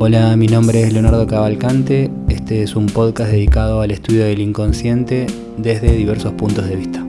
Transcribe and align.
Hola, 0.00 0.36
mi 0.36 0.46
nombre 0.46 0.84
es 0.84 0.92
Leonardo 0.92 1.26
Cavalcante. 1.26 2.08
Este 2.28 2.62
es 2.62 2.76
un 2.76 2.86
podcast 2.86 3.32
dedicado 3.32 3.80
al 3.80 3.90
estudio 3.90 4.26
del 4.26 4.40
inconsciente 4.40 5.26
desde 5.56 5.90
diversos 5.90 6.34
puntos 6.34 6.68
de 6.68 6.76
vista. 6.76 7.04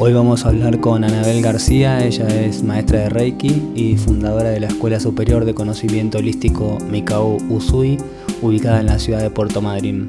Hoy 0.00 0.12
vamos 0.12 0.44
a 0.44 0.48
hablar 0.48 0.80
con 0.80 1.04
Anabel 1.04 1.40
García, 1.40 2.04
ella 2.04 2.26
es 2.26 2.64
maestra 2.64 2.98
de 2.98 3.10
Reiki 3.10 3.62
y 3.76 3.96
fundadora 3.96 4.48
de 4.48 4.58
la 4.58 4.66
Escuela 4.66 4.98
Superior 4.98 5.44
de 5.44 5.54
Conocimiento 5.54 6.18
Holístico 6.18 6.78
Mikao 6.90 7.36
Usui, 7.48 7.98
ubicada 8.42 8.80
en 8.80 8.86
la 8.86 8.98
ciudad 8.98 9.20
de 9.20 9.30
Puerto 9.30 9.62
Madryn. 9.62 10.04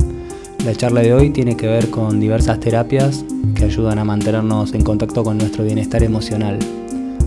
La 0.66 0.74
charla 0.74 1.02
de 1.02 1.14
hoy 1.14 1.30
tiene 1.30 1.56
que 1.56 1.68
ver 1.68 1.92
con 1.92 2.20
diversas 2.20 2.60
terapias 2.60 3.24
que 3.54 3.66
ayudan 3.66 4.00
a 4.00 4.06
mantenernos 4.06 4.74
en 4.74 4.84
contacto 4.84 5.24
con 5.24 5.37
nuestro 5.37 5.64
bienestar 5.64 6.01
emocional. 6.01 6.57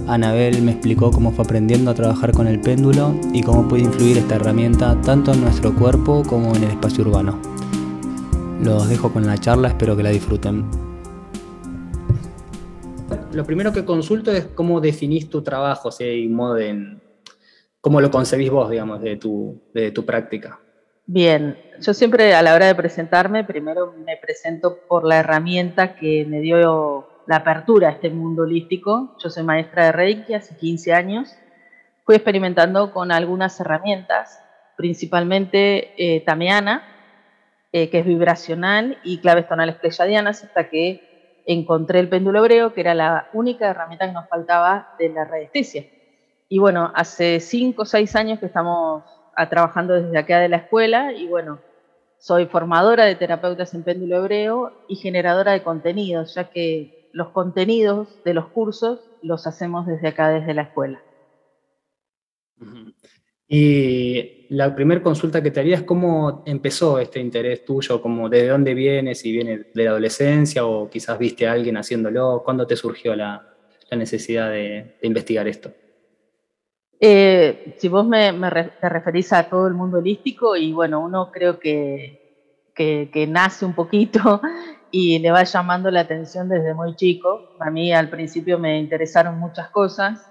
Anabel 0.07 0.63
me 0.63 0.73
explicó 0.73 1.11
cómo 1.11 1.33
fue 1.33 1.45
aprendiendo 1.45 1.91
a 1.91 1.95
trabajar 1.95 2.33
con 2.33 2.47
el 2.47 2.61
péndulo 2.61 3.15
y 3.33 3.43
cómo 3.43 3.69
puede 3.69 3.83
influir 3.83 4.19
esta 4.19 4.37
herramienta 4.37 5.01
tanto 5.03 5.33
en 5.33 5.41
nuestro 5.43 5.75
cuerpo 5.75 6.23
como 6.27 6.55
en 6.55 6.65
el 6.65 6.71
espacio 6.71 7.05
urbano. 7.05 7.41
Los 8.63 8.89
dejo 8.89 9.13
con 9.13 9.27
la 9.27 9.39
charla, 9.39 9.69
espero 9.69 9.97
que 9.97 10.03
la 10.03 10.11
disfruten 10.11 10.65
lo 13.33 13.45
primero 13.45 13.73
que 13.73 13.85
consulto 13.85 14.31
es 14.31 14.47
cómo 14.47 14.81
definís 14.81 15.29
tu 15.29 15.43
trabajo, 15.43 15.91
si 15.91 16.05
hay 16.05 16.29
modo 16.29 16.55
de, 16.55 16.99
cómo 17.81 18.01
lo 18.01 18.11
concebís 18.11 18.51
vos, 18.51 18.71
digamos, 18.71 19.01
de 19.01 19.17
tu, 19.17 19.61
de 19.73 19.91
tu 19.91 20.05
práctica. 20.05 20.59
Bien, 21.07 21.59
yo 21.81 21.95
siempre 21.95 22.35
a 22.35 22.43
la 22.43 22.55
hora 22.55 22.67
de 22.67 22.75
presentarme, 22.75 23.45
primero 23.45 23.93
me 23.93 24.17
presento 24.17 24.79
por 24.89 25.05
la 25.05 25.19
herramienta 25.19 25.97
que 25.97 26.25
me 26.27 26.41
dio 26.41 27.09
la 27.27 27.37
apertura 27.37 27.89
a 27.89 27.93
este 27.93 28.11
mundo 28.11 28.43
holístico. 28.43 29.17
Yo 29.23 29.31
soy 29.31 29.43
maestra 29.43 29.87
de 29.87 29.93
Reiki 29.93 30.35
hace 30.35 30.57
15 30.57 30.93
años. 30.93 31.37
Fui 32.05 32.17
experimentando 32.17 32.93
con 32.93 33.13
algunas 33.13 33.59
herramientas, 33.61 34.41
principalmente 34.77 35.95
eh, 35.97 36.21
Tameana, 36.21 36.83
eh, 37.73 37.91
que 37.91 38.01
es 38.01 38.07
vibracional, 38.07 38.99
y 39.05 39.19
claves 39.19 39.49
tonales 39.49 39.77
pleyadianas, 39.77 40.45
hasta 40.45 40.69
que 40.69 41.43
encontré 41.47 42.01
el 42.01 42.09
péndulo 42.09 42.41
hebreo, 42.41 42.75
que 42.75 42.81
era 42.81 42.95
la 42.95 43.29
única 43.33 43.69
herramienta 43.69 44.07
que 44.07 44.13
nos 44.13 44.29
faltaba 44.29 44.95
de 44.99 45.09
la 45.09 45.25
radiestesia. 45.25 45.85
Y 46.49 46.59
bueno, 46.59 46.93
hace 46.95 47.41
cinco 47.41 47.83
o 47.83 47.87
seis 47.87 48.15
años 48.15 48.39
que 48.39 48.47
estamos 48.47 49.05
trabajando 49.49 49.95
desde 49.95 50.19
acá 50.19 50.39
de 50.41 50.49
la 50.49 50.59
escuela 50.59 51.13
y 51.13 51.27
bueno, 51.27 51.61
soy 52.19 52.47
formadora 52.47 53.05
de 53.05 53.15
terapeutas 53.15 53.75
en 53.75 53.83
péndulo 53.83 54.19
hebreo 54.19 54.73
y 54.87 54.97
generadora 54.97 55.53
de 55.53 55.63
contenidos, 55.63 56.35
ya 56.35 56.51
que 56.51 57.02
los 57.13 57.29
contenidos 57.29 58.09
de 58.25 58.35
los 58.35 58.47
cursos 58.47 59.01
los 59.23 59.47
hacemos 59.47 59.87
desde 59.87 60.09
acá, 60.09 60.31
desde 60.31 60.55
la 60.55 60.63
escuela. 60.63 61.03
Y 63.49 64.47
la 64.49 64.75
primera 64.75 65.03
consulta 65.03 65.43
que 65.43 65.51
te 65.51 65.61
haría 65.61 65.77
es 65.77 65.83
cómo 65.83 66.43
empezó 66.47 66.99
este 66.99 67.21
interés 67.21 67.65
tuyo, 67.65 68.01
como 68.01 68.29
de 68.29 68.49
dónde 68.49 68.73
vienes, 68.73 69.21
si 69.21 69.31
viene 69.31 69.67
de 69.75 69.85
la 69.85 69.91
adolescencia 69.91 70.65
o 70.65 70.89
quizás 70.89 71.19
viste 71.19 71.47
a 71.47 71.53
alguien 71.53 71.77
haciéndolo, 71.77 72.43
¿cuándo 72.45 72.67
te 72.67 72.77
surgió 72.77 73.15
la, 73.15 73.49
necesidad 73.91 74.51
de, 74.51 74.97
investigar 75.03 75.47
esto? 75.47 75.71
Eh, 76.99 77.75
si 77.77 77.89
vos 77.89 78.07
me, 78.07 78.33
te 78.81 78.89
referís 78.89 79.33
a 79.35 79.51
todo 79.51 79.67
el 79.67 79.75
mundo 79.75 79.99
holístico 79.99 80.57
y 80.57 80.73
bueno, 80.73 81.01
uno 81.01 81.31
creo 81.31 81.59
que, 81.59 82.71
que 82.75 83.27
nace 83.29 83.67
un 83.67 83.75
poquito 83.75 84.41
y 84.93 85.19
le 85.19 85.33
va 85.33 85.43
llamando 85.43 85.91
la 85.91 86.01
atención 86.01 86.49
desde 86.49 86.75
muy 86.75 86.95
chico. 86.95 87.43
A 87.59 87.71
mí 87.71 87.93
al 87.93 88.09
principio 88.09 88.59
me 88.59 88.79
interesaron 88.79 89.41
muchas 89.41 89.69
cosas 89.71 90.29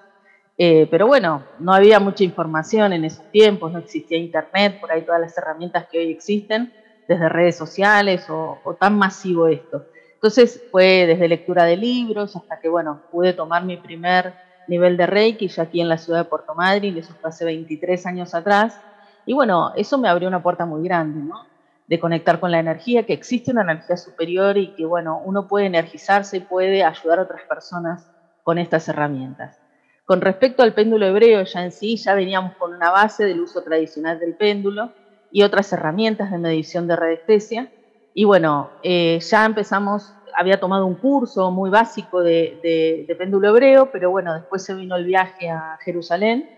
eh, 0.64 0.88
pero 0.92 1.08
bueno, 1.08 1.44
no 1.58 1.74
había 1.74 2.00
mucha 2.00 2.24
información 2.24 2.94
en 2.94 3.04
esos 3.04 3.26
tiempos, 3.32 3.72
no 3.72 3.80
existía 3.80 4.20
internet, 4.20 4.80
por 4.80 4.92
ahí 4.92 5.02
todas 5.02 5.20
las 5.20 5.36
herramientas 5.36 5.88
que 5.92 5.98
hoy 5.98 6.12
existen, 6.12 6.72
desde 7.08 7.30
redes 7.30 7.58
sociales 7.58 8.28
o, 8.30 8.78
tan 8.80 8.96
masivo 8.96 9.48
esto. 9.48 9.84
Entonces 10.14 10.62
fue 10.70 11.08
desde 11.08 11.28
lectura 11.28 11.64
de 11.66 11.78
libros 11.78 12.36
hasta 12.36 12.60
que, 12.60 12.70
bueno, 12.70 13.02
pude 13.10 13.34
tomar 13.34 13.66
mi 13.66 13.78
primer 13.78 14.36
nivel 14.68 14.98
de 14.98 15.08
Reiki 15.08 15.48
ya 15.48 15.64
aquí 15.64 15.82
en 15.82 15.90
la 15.90 15.98
ciudad 15.98 16.20
de 16.20 16.30
Puerto 16.30 16.54
Madryn, 16.54 16.96
eso 16.96 17.16
fue 17.20 17.32
hace 17.32 17.44
23 17.44 18.06
años 18.06 18.36
atrás. 18.36 18.80
Y 19.26 19.34
bueno, 19.34 19.74
eso 19.76 19.98
me 19.98 20.10
abrió 20.10 20.28
una 20.28 20.44
puerta 20.44 20.68
muy 20.68 20.84
grande, 20.84 21.22
¿no? 21.24 21.48
De 21.92 22.00
conectar 22.00 22.40
con 22.40 22.52
la 22.52 22.60
energía, 22.60 23.06
que 23.06 23.12
existe 23.12 23.52
una 23.52 23.64
energía 23.64 23.98
superior 23.98 24.58
y 24.58 24.74
que, 24.76 24.86
bueno, 24.86 25.22
uno 25.26 25.50
puede 25.50 25.66
energizarse 25.66 26.38
y 26.38 26.40
puede 26.40 26.86
ayudar 26.86 27.20
a 27.20 27.24
otras 27.24 27.42
personas 27.44 28.10
con 28.44 28.58
estas 28.58 28.88
herramientas. 28.88 29.60
Con 30.06 30.22
respecto 30.22 30.64
al 30.64 30.74
péndulo 30.74 31.06
hebreo 31.06 31.44
ya 31.44 31.66
en 31.66 31.74
sí, 31.74 31.98
ya 31.98 32.16
veníamos 32.16 32.56
con 32.56 32.74
una 32.74 32.92
base 32.92 33.26
del 33.26 33.42
uso 33.42 33.62
tradicional 33.62 34.20
del 34.20 34.36
péndulo 34.36 34.94
y 35.32 35.44
otras 35.44 35.72
herramientas 35.74 36.32
de 36.32 36.38
medición 36.38 36.88
de 36.88 36.96
radiestesia. 36.96 37.72
Y 38.14 38.26
bueno, 38.26 38.70
eh, 38.84 39.20
ya 39.22 39.46
empezamos, 39.46 40.14
había 40.36 40.60
tomado 40.60 40.86
un 40.86 40.96
curso 40.96 41.52
muy 41.52 41.70
básico 41.70 42.22
de, 42.22 43.06
péndulo 43.18 43.50
hebreo, 43.50 43.92
pero 43.92 44.12
bueno, 44.12 44.34
después 44.34 44.64
se 44.64 44.74
vino 44.76 44.96
el 44.96 45.06
viaje 45.06 45.50
a 45.50 45.78
Jerusalén, 45.82 46.50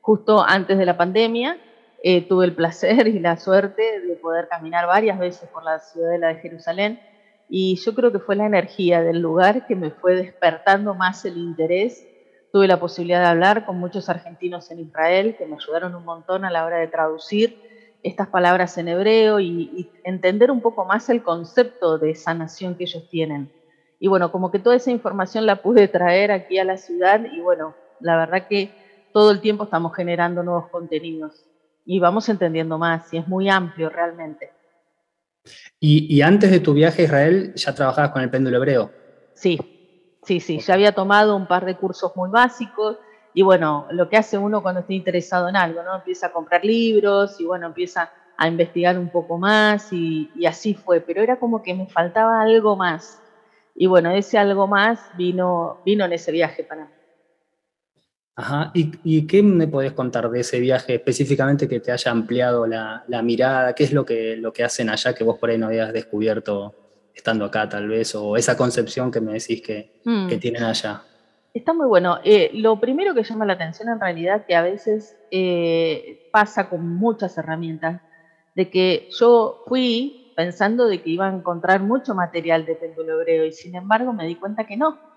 justo 0.00 0.42
antes 0.42 0.76
de 0.76 0.86
la 0.86 0.96
pandemia. 0.96 1.58
Eh, 2.02 2.26
tuve 2.26 2.46
el 2.46 2.54
placer 2.54 3.08
y 3.08 3.18
la 3.18 3.36
suerte 3.36 4.00
de 4.00 4.16
poder 4.16 4.48
caminar 4.48 4.86
varias 4.86 5.18
veces 5.18 5.48
por 5.50 5.64
la 5.64 5.78
ciudadela 5.78 6.28
de 6.28 6.36
Jerusalén 6.36 7.00
y 7.48 7.76
yo 7.76 7.94
creo 7.94 8.12
que 8.12 8.20
fue 8.20 8.36
la 8.36 8.46
energía 8.46 9.02
del 9.02 9.20
lugar 9.20 9.66
que 9.66 9.74
me 9.74 9.90
fue 9.90 10.14
despertando 10.14 10.94
más 10.94 11.24
el 11.24 11.36
interés 11.36 12.06
Tuve 12.52 12.66
la 12.66 12.80
posibilidad 12.80 13.20
de 13.20 13.26
hablar 13.26 13.64
con 13.64 13.78
muchos 13.78 14.08
argentinos 14.08 14.72
en 14.72 14.80
Israel 14.80 15.36
que 15.38 15.46
me 15.46 15.54
ayudaron 15.54 15.94
un 15.94 16.04
montón 16.04 16.44
a 16.44 16.50
la 16.50 16.64
hora 16.64 16.78
de 16.78 16.88
traducir 16.88 17.62
estas 18.02 18.26
palabras 18.26 18.76
en 18.76 18.88
hebreo 18.88 19.38
y, 19.38 19.88
entender 20.02 20.50
un 20.50 20.60
poco 20.60 20.84
más 20.84 21.08
el 21.10 21.22
concepto 21.22 21.98
de 21.98 22.16
sanación 22.16 22.74
que 22.74 22.84
ellos 22.84 23.08
tienen. 23.08 23.52
Y 24.00 24.08
bueno, 24.08 24.32
como 24.32 24.50
que 24.50 24.58
toda 24.58 24.74
esa 24.74 24.90
información 24.90 25.46
la 25.46 25.62
pude 25.62 25.86
traer 25.86 26.32
aquí 26.32 26.58
a 26.58 26.64
la 26.64 26.76
ciudad 26.76 27.20
y 27.30 27.40
bueno, 27.40 27.74
la 28.00 28.16
verdad 28.16 28.48
que 28.48 28.72
todo 29.12 29.30
el 29.30 29.40
tiempo 29.40 29.64
estamos 29.64 29.94
generando 29.94 30.42
nuevos 30.42 30.70
contenidos 30.70 31.44
y 31.90 31.98
vamos 31.98 32.28
entendiendo 32.28 32.78
más 32.78 33.12
y 33.12 33.18
es 33.18 33.26
muy 33.26 33.48
amplio 33.48 33.88
realmente. 33.88 34.52
¿Y, 35.78 36.14
y 36.14 36.22
antes 36.22 36.50
de 36.50 36.60
tu 36.60 36.74
viaje 36.74 37.02
a 37.02 37.04
Israel 37.06 37.52
ya 37.54 37.74
trabajabas 37.74 38.10
con 38.10 38.22
el 38.22 38.30
péndulo 38.30 38.58
hebreo? 38.58 38.94
Sí, 39.34 39.58
Sí, 40.22 40.38
sí, 40.40 40.60
ya 40.60 40.74
había 40.74 40.92
tomado 40.92 41.34
un 41.36 41.46
par 41.46 41.64
de 41.64 41.76
cursos 41.76 42.12
muy 42.14 42.30
básicos 42.30 42.98
y 43.32 43.42
bueno, 43.42 43.86
lo 43.90 44.08
que 44.08 44.16
hace 44.18 44.36
uno 44.36 44.60
cuando 44.62 44.80
está 44.82 44.92
interesado 44.92 45.48
en 45.48 45.56
algo, 45.56 45.82
¿no? 45.82 45.96
Empieza 45.96 46.26
a 46.26 46.32
comprar 46.32 46.64
libros 46.64 47.40
y 47.40 47.44
bueno, 47.46 47.66
empieza 47.68 48.12
a 48.36 48.48
investigar 48.48 48.98
un 48.98 49.10
poco 49.10 49.38
más 49.38 49.88
y, 49.92 50.30
así 50.46 50.74
fue, 50.74 51.00
pero 51.00 51.22
era 51.22 51.38
como 51.38 51.62
que 51.62 51.74
me 51.74 51.86
faltaba 51.88 52.40
algo 52.42 52.76
más. 52.76 53.22
Y 53.74 53.86
bueno, 53.86 54.10
ese 54.10 54.36
algo 54.38 54.66
más 54.66 55.08
vino, 55.14 55.80
vino 55.84 56.04
en 56.04 56.12
ese 56.12 56.32
viaje 56.32 56.64
para 56.64 56.86
mí. 56.86 56.99
Ajá, 58.40 58.70
¿Y, 58.72 59.26
qué 59.26 59.42
me 59.42 59.68
podés 59.68 59.92
contar 59.92 60.30
de 60.30 60.40
ese 60.40 60.60
viaje 60.60 60.94
específicamente 60.94 61.68
que 61.68 61.78
te 61.78 61.92
haya 61.92 62.10
ampliado 62.10 62.66
la, 62.66 63.04
la, 63.06 63.20
mirada? 63.20 63.74
¿Qué 63.74 63.84
es 63.84 63.92
lo 63.92 64.06
que, 64.06 64.34
lo 64.34 64.50
que 64.50 64.64
hacen 64.64 64.88
allá 64.88 65.14
que 65.14 65.24
vos 65.24 65.36
por 65.38 65.50
ahí 65.50 65.58
no 65.58 65.66
habías 65.66 65.92
descubierto 65.92 66.74
estando 67.14 67.44
acá 67.44 67.68
tal 67.68 67.86
vez, 67.86 68.14
o 68.14 68.38
esa 68.38 68.56
concepción 68.56 69.10
que 69.10 69.20
me 69.20 69.34
decís 69.34 69.60
que, 69.60 70.00
hmm. 70.06 70.28
tienen 70.40 70.62
allá? 70.62 71.02
Está 71.52 71.74
muy 71.74 71.86
bueno. 71.86 72.18
Eh, 72.24 72.50
lo 72.54 72.80
primero 72.80 73.14
que 73.14 73.24
llama 73.24 73.44
la 73.44 73.52
atención 73.52 73.90
en 73.90 74.00
realidad 74.00 74.46
que 74.46 74.56
a 74.56 74.62
veces 74.62 75.18
eh, 75.30 76.30
pasa 76.32 76.70
con 76.70 76.96
muchas 76.96 77.36
herramientas, 77.36 78.00
de 78.54 78.70
que 78.70 79.10
yo 79.18 79.64
fui 79.66 80.32
pensando 80.34 80.86
de 80.86 81.02
que 81.02 81.10
iba 81.10 81.28
a 81.28 81.34
encontrar 81.34 81.82
mucho 81.82 82.14
material 82.14 82.64
de 82.64 82.74
péndulo 82.74 83.20
hebreo 83.20 83.44
y 83.44 83.52
sin 83.52 83.74
embargo 83.74 84.14
me 84.14 84.26
di 84.26 84.36
cuenta 84.36 84.64
que 84.64 84.78
no. 84.78 85.09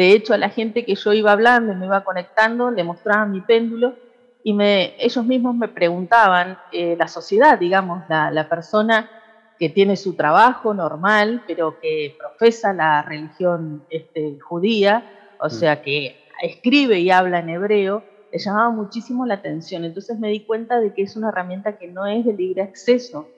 De 0.00 0.14
hecho, 0.14 0.32
a 0.32 0.38
la 0.38 0.48
gente 0.48 0.86
que 0.86 0.94
yo 0.94 1.12
iba 1.12 1.30
hablando 1.30 1.74
y 1.74 1.76
me 1.76 1.84
iba 1.84 2.04
conectando, 2.04 2.70
le 2.70 2.84
mostraba 2.84 3.26
mi 3.26 3.42
péndulo 3.42 3.96
y 4.42 4.54
me, 4.54 4.94
ellos 4.98 5.26
mismos 5.26 5.54
me 5.54 5.68
preguntaban, 5.68 6.56
eh, 6.72 6.96
la 6.98 7.06
sociedad, 7.06 7.58
digamos, 7.58 8.04
la, 8.08 8.30
la 8.30 8.48
persona 8.48 9.10
que 9.58 9.68
tiene 9.68 9.98
su 9.98 10.14
trabajo 10.14 10.72
normal, 10.72 11.42
pero 11.46 11.78
que 11.80 12.16
profesa 12.18 12.72
la 12.72 13.02
religión 13.02 13.84
este, 13.90 14.40
judía, 14.40 15.04
o 15.38 15.48
mm. 15.48 15.50
sea, 15.50 15.82
que 15.82 16.16
escribe 16.40 16.98
y 17.00 17.10
habla 17.10 17.40
en 17.40 17.50
hebreo, 17.50 18.02
le 18.32 18.38
llamaba 18.38 18.70
muchísimo 18.70 19.26
la 19.26 19.34
atención. 19.34 19.84
Entonces 19.84 20.18
me 20.18 20.28
di 20.28 20.46
cuenta 20.46 20.80
de 20.80 20.94
que 20.94 21.02
es 21.02 21.14
una 21.14 21.28
herramienta 21.28 21.76
que 21.76 21.88
no 21.88 22.06
es 22.06 22.24
de 22.24 22.32
libre 22.32 22.62
acceso 22.62 23.28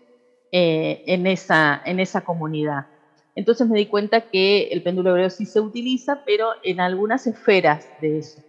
eh, 0.52 1.02
en, 1.08 1.26
esa, 1.26 1.82
en 1.84 1.98
esa 1.98 2.20
comunidad. 2.20 2.86
Entonces 3.34 3.68
me 3.68 3.78
di 3.78 3.86
cuenta 3.86 4.22
que 4.22 4.68
el 4.72 4.82
péndulo 4.82 5.10
hebreo 5.10 5.30
sí 5.30 5.46
se 5.46 5.60
utiliza, 5.60 6.22
pero 6.24 6.50
en 6.62 6.80
algunas 6.80 7.26
esferas 7.26 7.88
de 8.00 8.18
eso 8.18 8.42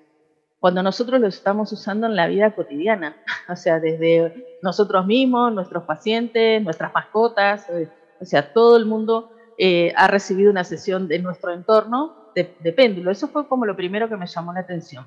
cuando 0.63 0.81
nosotros 0.81 1.19
lo 1.19 1.27
estamos 1.27 1.73
usando 1.73 2.07
en 2.07 2.15
la 2.15 2.25
vida 2.27 2.51
cotidiana, 2.51 3.17
o 3.49 3.55
sea, 3.57 3.81
desde 3.81 4.57
nosotros 4.61 5.05
mismos, 5.05 5.51
nuestros 5.51 5.83
pacientes, 5.83 6.63
nuestras 6.63 6.93
mascotas, 6.93 7.69
eh, 7.69 7.89
o 8.21 8.23
sea, 8.23 8.53
todo 8.53 8.77
el 8.77 8.85
mundo 8.85 9.29
eh, 9.57 9.91
ha 9.97 10.07
recibido 10.07 10.49
una 10.49 10.63
sesión 10.63 11.09
de 11.09 11.19
nuestro 11.19 11.51
entorno 11.51 12.31
de, 12.33 12.45
péndulo. 12.71 13.11
Eso 13.11 13.27
fue 13.27 13.45
como 13.49 13.65
lo 13.65 13.75
primero 13.75 14.07
que 14.07 14.15
me 14.15 14.25
llamó 14.25 14.53
la 14.53 14.61
atención. 14.61 15.05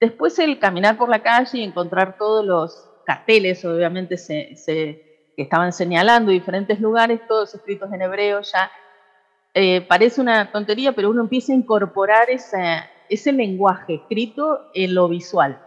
Después 0.00 0.38
el 0.38 0.58
caminar 0.58 0.96
por 0.96 1.10
la 1.10 1.22
calle 1.22 1.58
y 1.58 1.62
encontrar 1.62 2.16
todos 2.16 2.42
los, 2.42 2.88
carteles, 3.04 3.62
obviamente, 3.66 4.16
se, 4.16 4.56
que 5.36 5.42
estaban 5.42 5.74
señalando 5.74 6.30
diferentes 6.30 6.80
lugares, 6.80 7.20
todos 7.28 7.54
escritos 7.54 7.92
en 7.92 8.00
hebreo, 8.00 8.40
ya 8.40 8.70
eh, 9.58 9.80
parece 9.80 10.20
una 10.20 10.52
tontería, 10.52 10.92
pero 10.92 11.08
uno 11.08 11.22
empieza 11.22 11.54
a 11.54 11.56
incorporar 11.56 12.28
ese 12.28 13.32
lenguaje 13.32 13.94
escrito 13.94 14.66
en 14.74 14.94
lo 14.94 15.08
visual. 15.08 15.58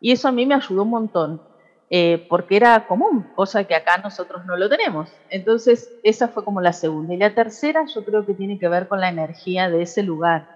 Y 0.00 0.12
eso 0.12 0.28
a 0.28 0.32
mí 0.32 0.46
me 0.46 0.54
ayudó 0.54 0.84
un 0.84 0.90
montón, 0.90 1.42
eh, 1.90 2.24
porque 2.28 2.54
era 2.54 2.86
común, 2.86 3.26
cosa 3.34 3.64
que 3.64 3.74
acá 3.74 3.98
nosotros 3.98 4.46
no 4.46 4.56
lo 4.56 4.68
tenemos. 4.68 5.10
Entonces, 5.30 5.90
esa 6.04 6.28
fue 6.28 6.44
como 6.44 6.60
la 6.60 6.72
segunda. 6.72 7.12
Y 7.12 7.16
la 7.16 7.34
tercera 7.34 7.86
yo 7.92 8.04
creo 8.04 8.24
que 8.24 8.34
tiene 8.34 8.56
que 8.56 8.68
ver 8.68 8.86
con 8.86 9.00
la 9.00 9.08
energía 9.08 9.68
de 9.68 9.82
ese 9.82 10.04
lugar. 10.04 10.48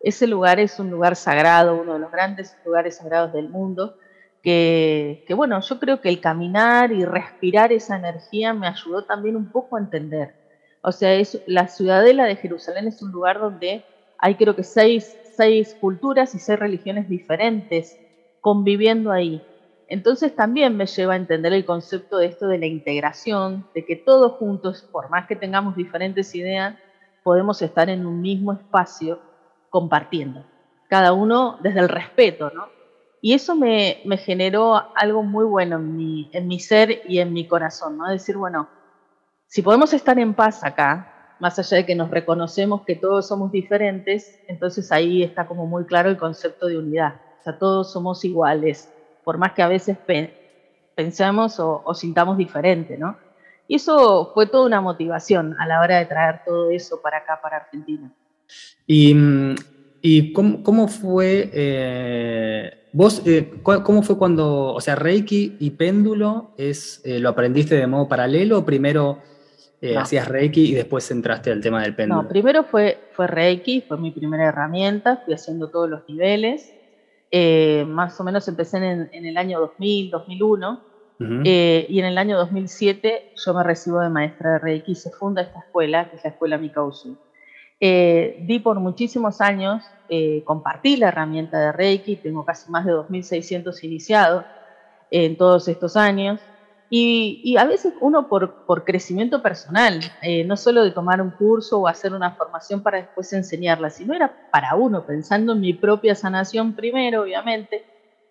Ese 0.00 0.26
lugar 0.26 0.58
es 0.58 0.80
un 0.80 0.90
lugar 0.90 1.16
sagrado, 1.16 1.78
uno 1.78 1.92
de 1.92 1.98
los 1.98 2.10
grandes 2.10 2.56
lugares 2.64 2.96
sagrados 2.96 3.34
del 3.34 3.50
mundo, 3.50 3.98
que, 4.42 5.22
que 5.28 5.34
bueno, 5.34 5.60
yo 5.60 5.78
creo 5.78 6.00
que 6.00 6.08
el 6.08 6.22
caminar 6.22 6.92
y 6.92 7.04
respirar 7.04 7.72
esa 7.72 7.98
energía 7.98 8.54
me 8.54 8.68
ayudó 8.68 9.04
también 9.04 9.36
un 9.36 9.52
poco 9.52 9.76
a 9.76 9.80
entender. 9.80 10.39
O 10.82 10.92
sea, 10.92 11.14
es, 11.14 11.42
la 11.46 11.68
ciudadela 11.68 12.24
de 12.24 12.36
Jerusalén 12.36 12.88
es 12.88 13.02
un 13.02 13.12
lugar 13.12 13.38
donde 13.38 13.84
hay 14.18 14.34
creo 14.34 14.56
que 14.56 14.64
seis, 14.64 15.16
seis 15.36 15.76
culturas 15.80 16.34
y 16.34 16.38
seis 16.38 16.58
religiones 16.58 17.08
diferentes 17.08 17.98
conviviendo 18.40 19.12
ahí. 19.12 19.42
Entonces 19.88 20.34
también 20.34 20.76
me 20.76 20.86
lleva 20.86 21.14
a 21.14 21.16
entender 21.16 21.52
el 21.52 21.64
concepto 21.64 22.18
de 22.18 22.26
esto 22.26 22.46
de 22.46 22.58
la 22.58 22.66
integración, 22.66 23.66
de 23.74 23.84
que 23.84 23.96
todos 23.96 24.32
juntos, 24.32 24.88
por 24.92 25.10
más 25.10 25.26
que 25.26 25.36
tengamos 25.36 25.74
diferentes 25.74 26.34
ideas, 26.34 26.76
podemos 27.22 27.60
estar 27.60 27.90
en 27.90 28.06
un 28.06 28.20
mismo 28.20 28.52
espacio 28.52 29.20
compartiendo, 29.68 30.44
cada 30.88 31.12
uno 31.12 31.58
desde 31.62 31.80
el 31.80 31.88
respeto, 31.88 32.50
¿no? 32.50 32.68
Y 33.20 33.34
eso 33.34 33.54
me, 33.54 34.00
me 34.04 34.16
generó 34.16 34.82
algo 34.94 35.22
muy 35.22 35.44
bueno 35.44 35.76
en 35.76 35.96
mi, 35.96 36.30
en 36.32 36.48
mi 36.48 36.58
ser 36.58 37.02
y 37.06 37.18
en 37.18 37.32
mi 37.32 37.46
corazón, 37.46 37.98
¿no? 37.98 38.08
Decir, 38.08 38.36
bueno, 38.36 38.68
si 39.50 39.62
podemos 39.62 39.92
estar 39.92 40.16
en 40.20 40.32
paz 40.32 40.62
acá, 40.62 41.34
más 41.40 41.58
allá 41.58 41.78
de 41.78 41.86
que 41.86 41.96
nos 41.96 42.08
reconocemos 42.08 42.82
que 42.82 42.94
todos 42.94 43.26
somos 43.26 43.50
diferentes, 43.50 44.38
entonces 44.46 44.92
ahí 44.92 45.24
está 45.24 45.48
como 45.48 45.66
muy 45.66 45.84
claro 45.86 46.08
el 46.08 46.16
concepto 46.16 46.68
de 46.68 46.78
unidad. 46.78 47.16
O 47.40 47.42
sea, 47.42 47.58
todos 47.58 47.92
somos 47.92 48.24
iguales, 48.24 48.88
por 49.24 49.38
más 49.38 49.52
que 49.52 49.62
a 49.62 49.66
veces 49.66 49.98
pensemos 50.94 51.58
o, 51.58 51.82
sintamos 51.94 52.38
diferente, 52.38 52.96
¿no? 52.96 53.16
Y 53.66 53.74
eso 53.74 54.30
fue 54.34 54.46
toda 54.46 54.66
una 54.66 54.80
motivación 54.80 55.56
a 55.58 55.66
la 55.66 55.80
hora 55.80 55.98
de 55.98 56.06
traer 56.06 56.42
todo 56.46 56.70
eso 56.70 57.02
para 57.02 57.18
acá, 57.18 57.40
para 57.42 57.56
Argentina. 57.56 58.12
¿Y, 58.86 59.16
y 60.00 60.32
cómo, 60.32 60.86
fue, 60.86 61.50
eh, 61.52 62.88
vos, 62.92 63.20
eh, 63.26 63.52
cómo 63.64 64.04
fue 64.04 64.16
cuando, 64.16 64.74
o 64.74 64.80
sea, 64.80 64.94
Reiki 64.94 65.56
y 65.58 65.70
péndulo, 65.70 66.52
es, 66.56 67.00
eh, 67.04 67.18
¿lo 67.18 67.30
aprendiste 67.30 67.74
de 67.74 67.88
modo 67.88 68.08
paralelo 68.08 68.64
primero 69.80 70.00
hacías 70.02 70.28
Reiki 70.28 70.72
y 70.72 70.74
después 70.74 71.10
entraste 71.10 71.50
al 71.50 71.60
tema 71.60 71.82
del 71.82 71.94
péndulo? 71.94 72.22
No, 72.22 72.28
primero 72.28 72.64
fue, 72.64 72.98
fue 73.12 73.26
Reiki, 73.26 73.80
fue 73.80 73.96
mi 73.96 74.10
primera 74.10 74.44
herramienta, 74.44 75.22
fui 75.24 75.32
haciendo 75.32 75.70
todos 75.70 75.88
los 75.88 76.06
niveles. 76.06 76.74
Eh, 77.30 77.84
más 77.88 78.20
o 78.20 78.24
menos 78.24 78.46
empecé 78.48 78.76
en, 78.78 79.08
el 79.12 79.36
año 79.36 79.60
2000, 79.60 80.10
2001, 80.10 80.80
eh, 81.44 81.86
y 81.88 81.98
en 81.98 82.06
el 82.06 82.18
año 82.18 82.36
2007 82.38 83.32
yo 83.36 83.54
me 83.54 83.62
recibo 83.62 84.00
de 84.00 84.08
maestra 84.08 84.52
de 84.52 84.58
Reiki 84.58 84.92
y 84.92 84.94
se 84.94 85.10
funda 85.10 85.42
esta 85.42 85.60
escuela, 85.60 86.10
que 86.10 86.16
es 86.16 86.24
la 86.24 86.30
Escuela 86.30 86.58
Mikausu. 86.58 87.16
Eh, 87.78 88.42
di 88.46 88.58
por 88.58 88.78
muchísimos 88.80 89.40
años, 89.40 89.82
compartí 90.44 90.96
la 90.96 91.08
herramienta 91.08 91.58
de 91.58 91.72
Reiki, 91.72 92.16
tengo 92.16 92.44
casi 92.44 92.70
más 92.70 92.84
de 92.84 92.92
2.600 92.92 93.84
iniciados 93.84 94.44
en 95.10 95.36
todos 95.36 95.68
estos 95.68 95.96
años, 95.96 96.40
y, 96.92 97.56
a 97.56 97.64
veces 97.64 97.94
uno 98.00 98.26
por, 98.26 98.66
por 98.66 98.84
crecimiento 98.84 99.40
personal, 99.42 100.00
eh, 100.22 100.42
no 100.42 100.56
solo 100.56 100.82
de 100.82 100.90
tomar 100.90 101.22
un 101.22 101.30
curso 101.30 101.78
o 101.78 101.86
hacer 101.86 102.12
una 102.12 102.32
formación 102.32 102.82
para 102.82 102.98
después 102.98 103.32
enseñarla, 103.32 103.90
sino 103.90 104.12
era 104.12 104.50
para 104.50 104.74
uno, 104.74 105.06
pensando 105.06 105.52
en 105.52 105.60
mi 105.60 105.72
propia 105.72 106.16
sanación 106.16 106.74
primero, 106.74 107.22
obviamente. 107.22 107.84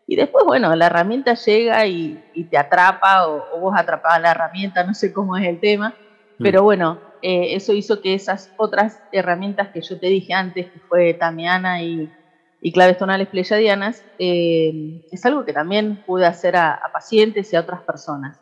Y 0.06 0.18
después, 0.18 0.44
bueno, 0.46 0.76
la 0.76 0.88
herramienta 0.88 1.36
llega 1.36 1.86
y, 1.86 2.22
te 2.52 2.58
atrapa 2.58 3.30
o, 3.30 3.62
vos 3.62 3.74
atrapás 3.78 4.22
la 4.22 4.32
herramienta, 4.32 4.84
no 4.84 4.94
sé 4.94 5.14
cómo 5.14 5.38
es 5.38 5.48
el 5.48 5.62
tema, 5.62 5.96
mm. 6.38 6.44
pero 6.44 6.62
bueno, 6.62 7.00
eh, 7.22 7.56
eso 7.56 7.72
hizo 7.72 8.02
que 8.02 8.14
esas 8.14 8.52
otras 8.58 9.02
herramientas 9.14 9.70
que 9.70 9.82
yo 9.82 9.98
te 9.98 10.08
dije 10.08 10.34
antes, 10.34 10.66
que 10.70 10.80
fue 10.80 11.14
Tamiana 11.14 11.82
y, 11.82 12.12
y 12.60 12.74
claves 12.74 12.98
tonales 12.98 13.30
pleyadianas, 13.30 14.04
eh, 14.18 15.06
es 15.14 15.26
algo 15.26 15.46
que 15.46 15.54
también 15.54 16.04
pude 16.06 16.26
hacer 16.26 16.58
a, 16.58 16.74
a 16.74 16.92
pacientes 16.92 17.54
y 17.54 17.56
a 17.56 17.62
otras 17.62 17.84
personas. 17.84 18.38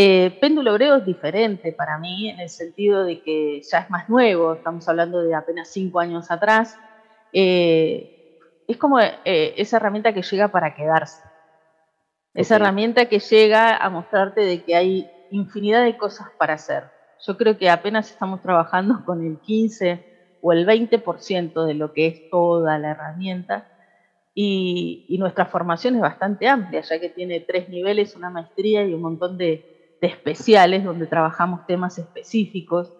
Eh, 0.00 0.30
péndulo 0.40 0.70
hebreo 0.70 0.94
es 0.94 1.04
diferente 1.04 1.72
para 1.72 1.98
mí 1.98 2.30
en 2.30 2.38
el 2.38 2.48
sentido 2.48 3.02
de 3.02 3.20
que 3.20 3.60
ya 3.68 3.78
es 3.78 3.90
más 3.90 4.08
nuevo, 4.08 4.52
estamos 4.52 4.88
hablando 4.88 5.20
de 5.20 5.34
apenas 5.34 5.70
cinco 5.70 5.98
años 5.98 6.30
atrás. 6.30 6.78
Eh, 7.32 8.38
es 8.68 8.76
como 8.76 9.00
eh, 9.00 9.16
esa 9.56 9.78
herramienta 9.78 10.12
que 10.12 10.22
llega 10.22 10.46
para 10.46 10.72
quedarse. 10.72 11.20
Esa 12.32 12.54
herramienta 12.54 13.06
que 13.06 13.18
llega 13.18 13.76
a 13.76 13.90
mostrarte 13.90 14.42
de 14.42 14.62
que 14.62 14.76
hay 14.76 15.10
infinidad 15.32 15.82
de 15.82 15.96
cosas 15.96 16.28
para 16.38 16.54
hacer. 16.54 16.84
Yo 17.26 17.36
creo 17.36 17.58
que 17.58 17.68
apenas 17.68 18.08
estamos 18.08 18.40
trabajando 18.40 19.04
con 19.04 19.26
el 19.26 19.40
15 19.40 20.38
o 20.40 20.52
el 20.52 20.64
20% 20.64 21.64
de 21.64 21.74
lo 21.74 21.92
que 21.92 22.06
es 22.06 22.30
toda 22.30 22.78
la 22.78 22.90
herramienta 22.92 23.66
y 24.32 25.16
nuestra 25.18 25.46
formación 25.46 25.96
es 25.96 26.00
bastante 26.00 26.46
amplia, 26.46 26.82
ya 26.82 27.00
que 27.00 27.08
tiene 27.08 27.40
tres 27.40 27.68
niveles, 27.68 28.14
una 28.14 28.30
maestría 28.30 28.86
y 28.86 28.94
un 28.94 29.00
montón 29.00 29.36
de, 29.36 29.77
de 30.00 30.06
especiales 30.06 30.84
donde 30.84 31.06
trabajamos 31.06 31.66
temas 31.66 31.98
específicos 31.98 32.92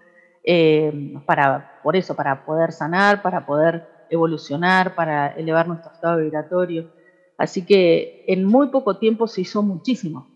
eh, 0.44 1.14
para, 1.26 1.80
por 1.82 1.96
eso, 1.96 2.16
para 2.16 2.44
poder 2.44 2.72
sanar, 2.72 3.22
para 3.22 3.46
poder 3.46 3.86
evolucionar, 4.10 4.94
para 4.94 5.28
elevar 5.28 5.68
nuestro 5.68 5.92
estado 5.92 6.18
vibratorio. 6.18 6.90
Así 7.36 7.64
que 7.64 8.24
en 8.26 8.44
muy 8.44 8.68
poco 8.68 8.96
tiempo 8.96 9.28
se 9.28 9.42
hizo 9.42 9.62
muchísimo. 9.62 10.28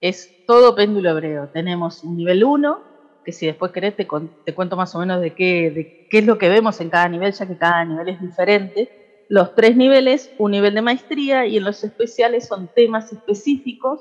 Es 0.00 0.44
todo 0.46 0.74
péndulo 0.74 1.10
hebreo. 1.10 1.48
Tenemos 1.48 2.02
un 2.02 2.16
nivel 2.16 2.44
1, 2.44 2.80
que 3.24 3.32
si 3.32 3.46
después 3.46 3.72
querés 3.72 3.94
te, 3.94 4.08
te 4.44 4.54
cuento 4.54 4.76
más 4.76 4.94
o 4.94 5.00
menos 5.00 5.20
de 5.20 5.34
qué, 5.34 5.70
de 5.70 6.08
qué 6.08 6.18
es 6.18 6.26
lo 6.26 6.38
que 6.38 6.48
vemos 6.48 6.80
en 6.80 6.88
cada 6.88 7.08
nivel, 7.08 7.32
ya 7.32 7.46
que 7.46 7.58
cada 7.58 7.84
nivel 7.84 8.08
es 8.08 8.20
diferente. 8.20 9.26
Los 9.28 9.54
tres 9.54 9.76
niveles, 9.76 10.32
un 10.38 10.52
nivel 10.52 10.74
de 10.74 10.82
maestría 10.82 11.46
y 11.46 11.58
en 11.58 11.64
los 11.64 11.84
especiales 11.84 12.48
son 12.48 12.70
temas 12.74 13.12
específicos 13.12 14.00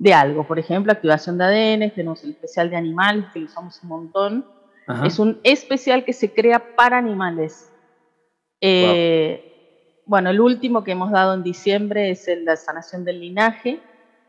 de 0.00 0.14
algo. 0.14 0.44
Por 0.44 0.58
ejemplo, 0.58 0.90
activación 0.90 1.36
de 1.38 1.44
ADN, 1.44 1.90
tenemos 1.94 2.24
el 2.24 2.30
especial 2.30 2.70
de 2.70 2.76
animales, 2.76 3.26
que 3.32 3.38
lo 3.38 3.46
usamos 3.46 3.80
un 3.82 3.88
montón. 3.88 4.46
Es 5.04 5.20
un 5.20 5.38
especial 5.44 6.04
que 6.04 6.12
se 6.12 6.32
crea 6.32 6.74
para 6.74 6.98
animales. 6.98 7.70
Eh, 8.60 10.02
bueno, 10.04 10.30
el 10.30 10.40
último 10.40 10.82
que 10.82 10.92
hemos 10.92 11.12
dado 11.12 11.34
en 11.34 11.44
diciembre 11.44 12.10
es 12.10 12.26
el 12.26 12.44
de 12.44 12.56
sanación 12.56 13.04
del 13.04 13.20
linaje 13.20 13.78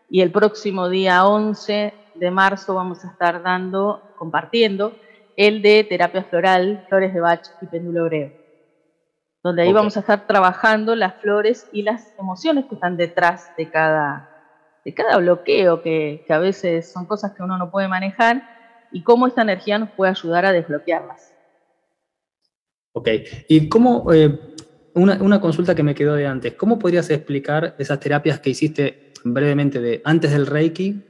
y 0.08 0.22
el 0.22 0.30
próximo 0.30 0.88
día 0.88 1.26
11 1.26 1.94
de 2.14 2.32
marzo 2.32 2.76
vamos 2.76 3.04
a 3.04 3.08
estar 3.08 3.42
dando, 3.42 4.04
compartiendo, 4.20 4.94
el 5.36 5.64
de 5.64 5.84
terapia 5.84 6.24
floral, 6.26 6.86
flores 6.90 7.12
de 7.12 7.22
Bach 7.22 7.42
y 7.60 7.66
péndulo 7.66 8.02
hebreo. 8.02 8.34
Donde 9.42 9.64
ahí 9.64 9.74
vamos 9.74 9.98
a 9.98 10.02
estar 10.02 10.28
trabajando 10.28 10.96
las 10.96 11.16
flores 11.16 11.68
y 11.72 11.82
las 11.82 12.14
emociones 12.20 12.66
que 12.66 12.76
están 12.76 12.98
detrás 12.98 13.50
de 13.58 13.72
cada, 13.72 14.31
de 14.84 14.94
cada 14.94 15.18
bloqueo 15.18 15.82
que, 15.82 16.26
a 16.30 16.40
veces 16.40 16.92
son 16.92 17.06
cosas 17.06 17.34
que 17.34 17.44
uno 17.44 17.58
no 17.58 17.70
puede 17.70 17.88
manejar 17.88 18.88
y 18.92 19.04
cómo 19.04 19.28
esta 19.28 19.42
energía 19.42 19.78
nos 19.78 19.92
puede 19.92 20.12
ayudar 20.12 20.46
a 20.46 20.52
desbloquearlas. 20.52 21.34
Ok, 22.94 23.10
y 23.48 23.70
cómo, 23.70 24.12
eh, 24.12 24.38
una, 24.96 25.40
consulta 25.40 25.76
que 25.76 25.84
me 25.84 25.96
quedó 25.96 26.16
de 26.16 26.28
antes, 26.28 26.54
¿cómo 26.56 26.78
podrías 26.78 27.10
explicar 27.10 27.76
esas 27.78 28.00
terapias 28.00 28.40
que 28.40 28.50
hiciste 28.50 29.14
brevemente 29.24 29.80
de 29.80 30.02
antes 30.04 30.32
del 30.32 30.48
Reiki? 30.48 31.02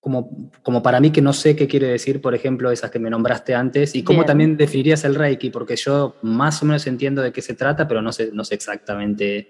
Como, 0.00 0.50
como 0.62 0.82
para 0.82 1.00
mí 1.00 1.10
que 1.10 1.20
no 1.20 1.32
sé 1.32 1.54
qué 1.54 1.68
quiere 1.68 1.88
decir, 1.88 2.20
por 2.22 2.34
ejemplo, 2.34 2.70
esas 2.70 2.90
que 2.90 2.98
me 2.98 3.10
nombraste 3.10 3.54
antes, 3.54 3.94
y 3.94 4.02
cómo 4.02 4.24
también 4.24 4.56
definirías 4.56 5.04
el 5.04 5.14
Reiki, 5.14 5.50
porque 5.50 5.76
yo 5.76 6.16
más 6.22 6.62
o 6.62 6.66
menos 6.66 6.86
entiendo 6.86 7.20
de 7.20 7.32
qué 7.32 7.42
se 7.42 7.54
trata, 7.54 7.86
pero 7.86 8.00
no 8.00 8.10
sé, 8.10 8.30
no 8.32 8.44
sé 8.44 8.54
exactamente 8.54 9.48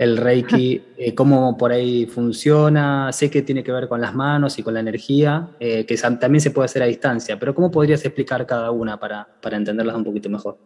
el 0.00 0.16
Reiki, 0.16 0.82
eh, 0.96 1.14
cómo 1.14 1.58
por 1.58 1.72
ahí 1.72 2.06
funciona, 2.06 3.12
sé 3.12 3.30
que 3.30 3.42
tiene 3.42 3.62
que 3.62 3.70
ver 3.70 3.86
con 3.86 4.00
las 4.00 4.14
manos 4.14 4.58
y 4.58 4.62
con 4.62 4.72
la 4.72 4.80
energía, 4.80 5.50
eh, 5.60 5.84
que 5.84 5.94
también 5.96 6.40
se 6.40 6.50
puede 6.50 6.64
hacer 6.64 6.82
a 6.82 6.86
distancia, 6.86 7.38
pero 7.38 7.54
¿cómo 7.54 7.70
podrías 7.70 8.02
explicar 8.02 8.46
cada 8.46 8.70
una 8.70 8.98
para, 8.98 9.28
para 9.42 9.58
entenderlas 9.58 9.94
un 9.94 10.04
poquito 10.04 10.30
mejor? 10.30 10.56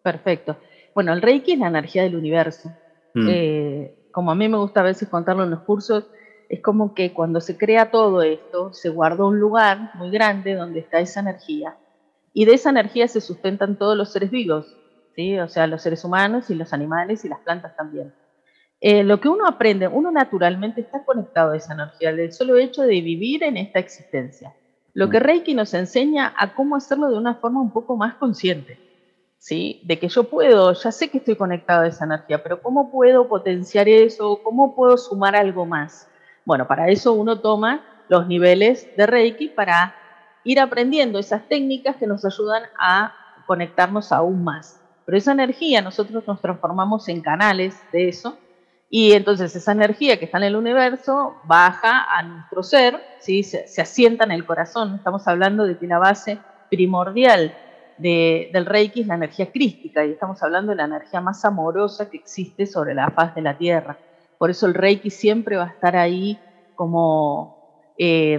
Perfecto. 0.00 0.56
Bueno, 0.94 1.12
el 1.12 1.22
Reiki 1.22 1.54
es 1.54 1.58
la 1.58 1.66
energía 1.66 2.04
del 2.04 2.14
universo. 2.14 2.70
Mm. 3.14 3.28
Eh, 3.28 3.94
como 4.12 4.30
a 4.30 4.36
mí 4.36 4.48
me 4.48 4.58
gusta 4.58 4.80
a 4.80 4.84
veces 4.84 5.08
contarlo 5.08 5.42
en 5.42 5.50
los 5.50 5.62
cursos, 5.62 6.06
es 6.48 6.62
como 6.62 6.94
que 6.94 7.12
cuando 7.12 7.40
se 7.40 7.58
crea 7.58 7.90
todo 7.90 8.22
esto, 8.22 8.72
se 8.72 8.90
guardó 8.90 9.26
un 9.26 9.40
lugar 9.40 9.90
muy 9.94 10.10
grande 10.10 10.54
donde 10.54 10.78
está 10.78 11.00
esa 11.00 11.18
energía. 11.18 11.76
Y 12.32 12.44
de 12.44 12.54
esa 12.54 12.70
energía 12.70 13.08
se 13.08 13.20
sustentan 13.20 13.76
todos 13.76 13.96
los 13.96 14.12
seres 14.12 14.30
vivos, 14.30 14.76
¿sí? 15.16 15.36
o 15.40 15.48
sea, 15.48 15.66
los 15.66 15.82
seres 15.82 16.04
humanos 16.04 16.48
y 16.50 16.54
los 16.54 16.72
animales 16.72 17.24
y 17.24 17.28
las 17.28 17.40
plantas 17.40 17.74
también. 17.74 18.12
Eh, 18.86 19.02
lo 19.02 19.18
que 19.18 19.30
uno 19.30 19.46
aprende, 19.46 19.88
uno 19.88 20.10
naturalmente 20.10 20.82
está 20.82 21.06
conectado 21.06 21.52
a 21.52 21.56
esa 21.56 21.72
energía, 21.72 22.12
del 22.12 22.34
solo 22.34 22.58
hecho 22.58 22.82
de 22.82 23.00
vivir 23.00 23.42
en 23.42 23.56
esta 23.56 23.78
existencia. 23.78 24.52
Lo 24.92 25.08
que 25.08 25.20
mm. 25.20 25.22
Reiki 25.22 25.54
nos 25.54 25.72
enseña 25.72 26.34
a 26.36 26.52
cómo 26.52 26.76
hacerlo 26.76 27.08
de 27.08 27.16
una 27.16 27.36
forma 27.36 27.62
un 27.62 27.70
poco 27.70 27.96
más 27.96 28.16
consciente, 28.16 28.78
¿sí? 29.38 29.80
De 29.84 29.98
que 29.98 30.08
yo 30.08 30.24
puedo, 30.24 30.74
ya 30.74 30.92
sé 30.92 31.08
que 31.08 31.16
estoy 31.16 31.34
conectado 31.34 31.84
a 31.84 31.86
esa 31.86 32.04
energía, 32.04 32.42
pero 32.42 32.60
¿cómo 32.60 32.90
puedo 32.92 33.26
potenciar 33.26 33.88
eso? 33.88 34.42
¿Cómo 34.44 34.76
puedo 34.76 34.98
sumar 34.98 35.34
algo 35.34 35.64
más? 35.64 36.06
Bueno, 36.44 36.68
para 36.68 36.90
eso 36.90 37.14
uno 37.14 37.40
toma 37.40 37.82
los 38.10 38.26
niveles 38.26 38.94
de 38.98 39.06
Reiki 39.06 39.48
para 39.48 39.94
ir 40.44 40.60
aprendiendo 40.60 41.18
esas 41.18 41.48
técnicas 41.48 41.96
que 41.96 42.06
nos 42.06 42.22
ayudan 42.26 42.64
a 42.78 43.14
conectarnos 43.46 44.12
aún 44.12 44.44
más. 44.44 44.78
Pero 45.06 45.16
esa 45.16 45.32
energía 45.32 45.80
nosotros 45.80 46.26
nos 46.26 46.42
transformamos 46.42 47.08
en 47.08 47.22
canales 47.22 47.82
de 47.90 48.10
eso 48.10 48.36
y 48.96 49.12
entonces 49.14 49.56
esa 49.56 49.72
energía 49.72 50.20
que 50.20 50.26
está 50.26 50.38
en 50.38 50.44
el 50.44 50.54
universo 50.54 51.34
baja 51.42 52.04
a 52.16 52.22
nuestro 52.22 52.62
ser, 52.62 53.00
¿sí? 53.18 53.42
se, 53.42 53.64
asienta 53.82 54.22
en 54.22 54.30
el 54.30 54.46
corazón. 54.46 54.94
Estamos 54.94 55.26
hablando 55.26 55.64
de 55.64 55.76
que 55.76 55.88
la 55.88 55.98
base 55.98 56.38
primordial 56.70 57.52
del 57.98 58.64
Reiki 58.64 59.00
es 59.00 59.08
la 59.08 59.16
energía 59.16 59.50
crística 59.50 60.06
y 60.06 60.12
estamos 60.12 60.40
hablando 60.44 60.70
de 60.70 60.76
la 60.76 60.84
energía 60.84 61.20
más 61.20 61.44
amorosa 61.44 62.08
que 62.08 62.18
existe 62.18 62.66
sobre 62.66 62.94
la 62.94 63.10
faz 63.10 63.34
de 63.34 63.42
la 63.42 63.58
Tierra. 63.58 63.98
Por 64.38 64.50
eso 64.50 64.68
el 64.68 64.74
Reiki 64.74 65.10
siempre 65.10 65.56
va 65.56 65.64
a 65.64 65.70
estar 65.70 65.96
ahí 65.96 66.38
como, 66.76 67.94
eh, 67.98 68.38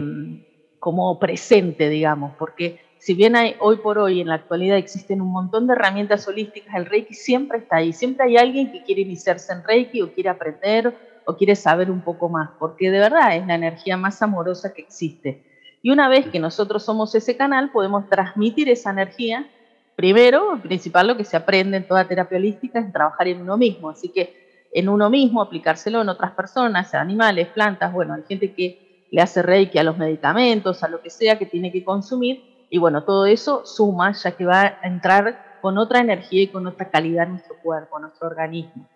como 0.79 1.19
presente, 1.19 1.89
digamos, 1.89 2.31
porque 2.39 2.79
si 3.05 3.13
bien 3.13 3.35
hay, 3.35 3.55
hoy 3.59 3.75
por 3.75 4.00
hoy 4.00 4.19
en 4.19 4.29
la 4.29 4.33
actualidad 4.33 4.77
existen 4.77 5.21
un 5.21 5.31
montón 5.31 5.67
de 5.67 5.74
herramientas 5.74 6.27
holísticas, 6.27 6.74
el 6.74 6.88
Reiki 6.88 7.13
siempre 7.13 7.59
está 7.59 7.75
ahí. 7.75 7.93
Siempre 7.93 8.25
hay 8.25 8.35
alguien 8.35 8.71
que 8.71 8.81
quiere 8.81 9.01
iniciarse 9.01 9.53
en 9.53 9.63
Reiki 9.63 10.01
o 10.01 10.12
quiere 10.12 10.29
aprender 10.29 10.91
o 11.24 11.38
quiere 11.38 11.55
saber 11.55 11.91
un 11.91 12.01
poco 12.01 12.29
más, 12.29 12.50
porque 12.57 12.89
de 12.89 12.97
verdad 12.97 13.35
es 13.35 13.45
la 13.45 13.53
energía 13.53 13.95
más 13.95 14.24
amorosa 14.24 14.74
que 14.74 14.81
existe. 14.81 15.43
Y 15.83 15.91
una 15.91 16.09
vez 16.09 16.25
que 16.25 16.39
nosotros 16.39 16.81
somos 16.81 17.13
ese 17.13 17.38
canal, 17.38 17.69
podemos 17.71 18.09
transmitir 18.09 18.69
esa 18.69 18.89
energía. 18.89 19.47
Primero, 19.95 20.59
principal, 20.63 21.05
lo 21.05 21.15
que 21.15 21.25
se 21.25 21.38
aprende 21.38 21.77
en 21.77 21.88
toda 21.88 22.07
terapia 22.07 22.39
holística 22.39 22.79
es 22.79 22.91
trabajar 22.91 23.27
en 23.27 23.39
uno 23.39 23.55
mismo. 23.55 23.91
Así 23.91 24.09
que 24.09 24.67
en 24.74 24.89
uno 24.89 25.12
mismo, 25.12 25.43
aplicárselo 25.43 26.01
en 26.01 26.09
otras 26.09 26.31
personas, 26.31 26.95
animales, 26.95 27.50
plantas. 27.50 27.93
Bueno, 27.93 28.15
hay 28.15 28.24
gente 28.27 28.51
que 28.51 29.05
le 29.12 29.21
hace 29.21 29.43
reiki 29.43 29.77
a 29.77 29.83
los 29.83 29.95
medicamentos, 29.95 30.81
a 30.81 30.88
lo 30.88 31.03
que 31.03 31.12
sea 31.12 31.38
que 31.38 31.45
tiene 31.45 31.71
que 31.71 31.83
consumir 31.83 32.54
y 32.69 32.77
bueno, 32.77 33.03
todo 33.03 33.25
eso 33.25 33.65
suma 33.65 34.12
ya 34.13 34.31
que 34.31 34.45
va 34.45 34.62
a 34.81 34.88
entrar 34.88 35.57
con 35.62 35.77
otra 35.77 36.00
energía 36.00 36.43
y 36.43 36.48
con 36.48 36.67
otra 36.67 36.89
calidad 36.89 37.25
en 37.25 37.31
nuestro 37.31 37.55
cuerpo, 37.62 37.98
en 37.98 38.03
nuestro 38.03 38.27
organismo. 38.27 38.88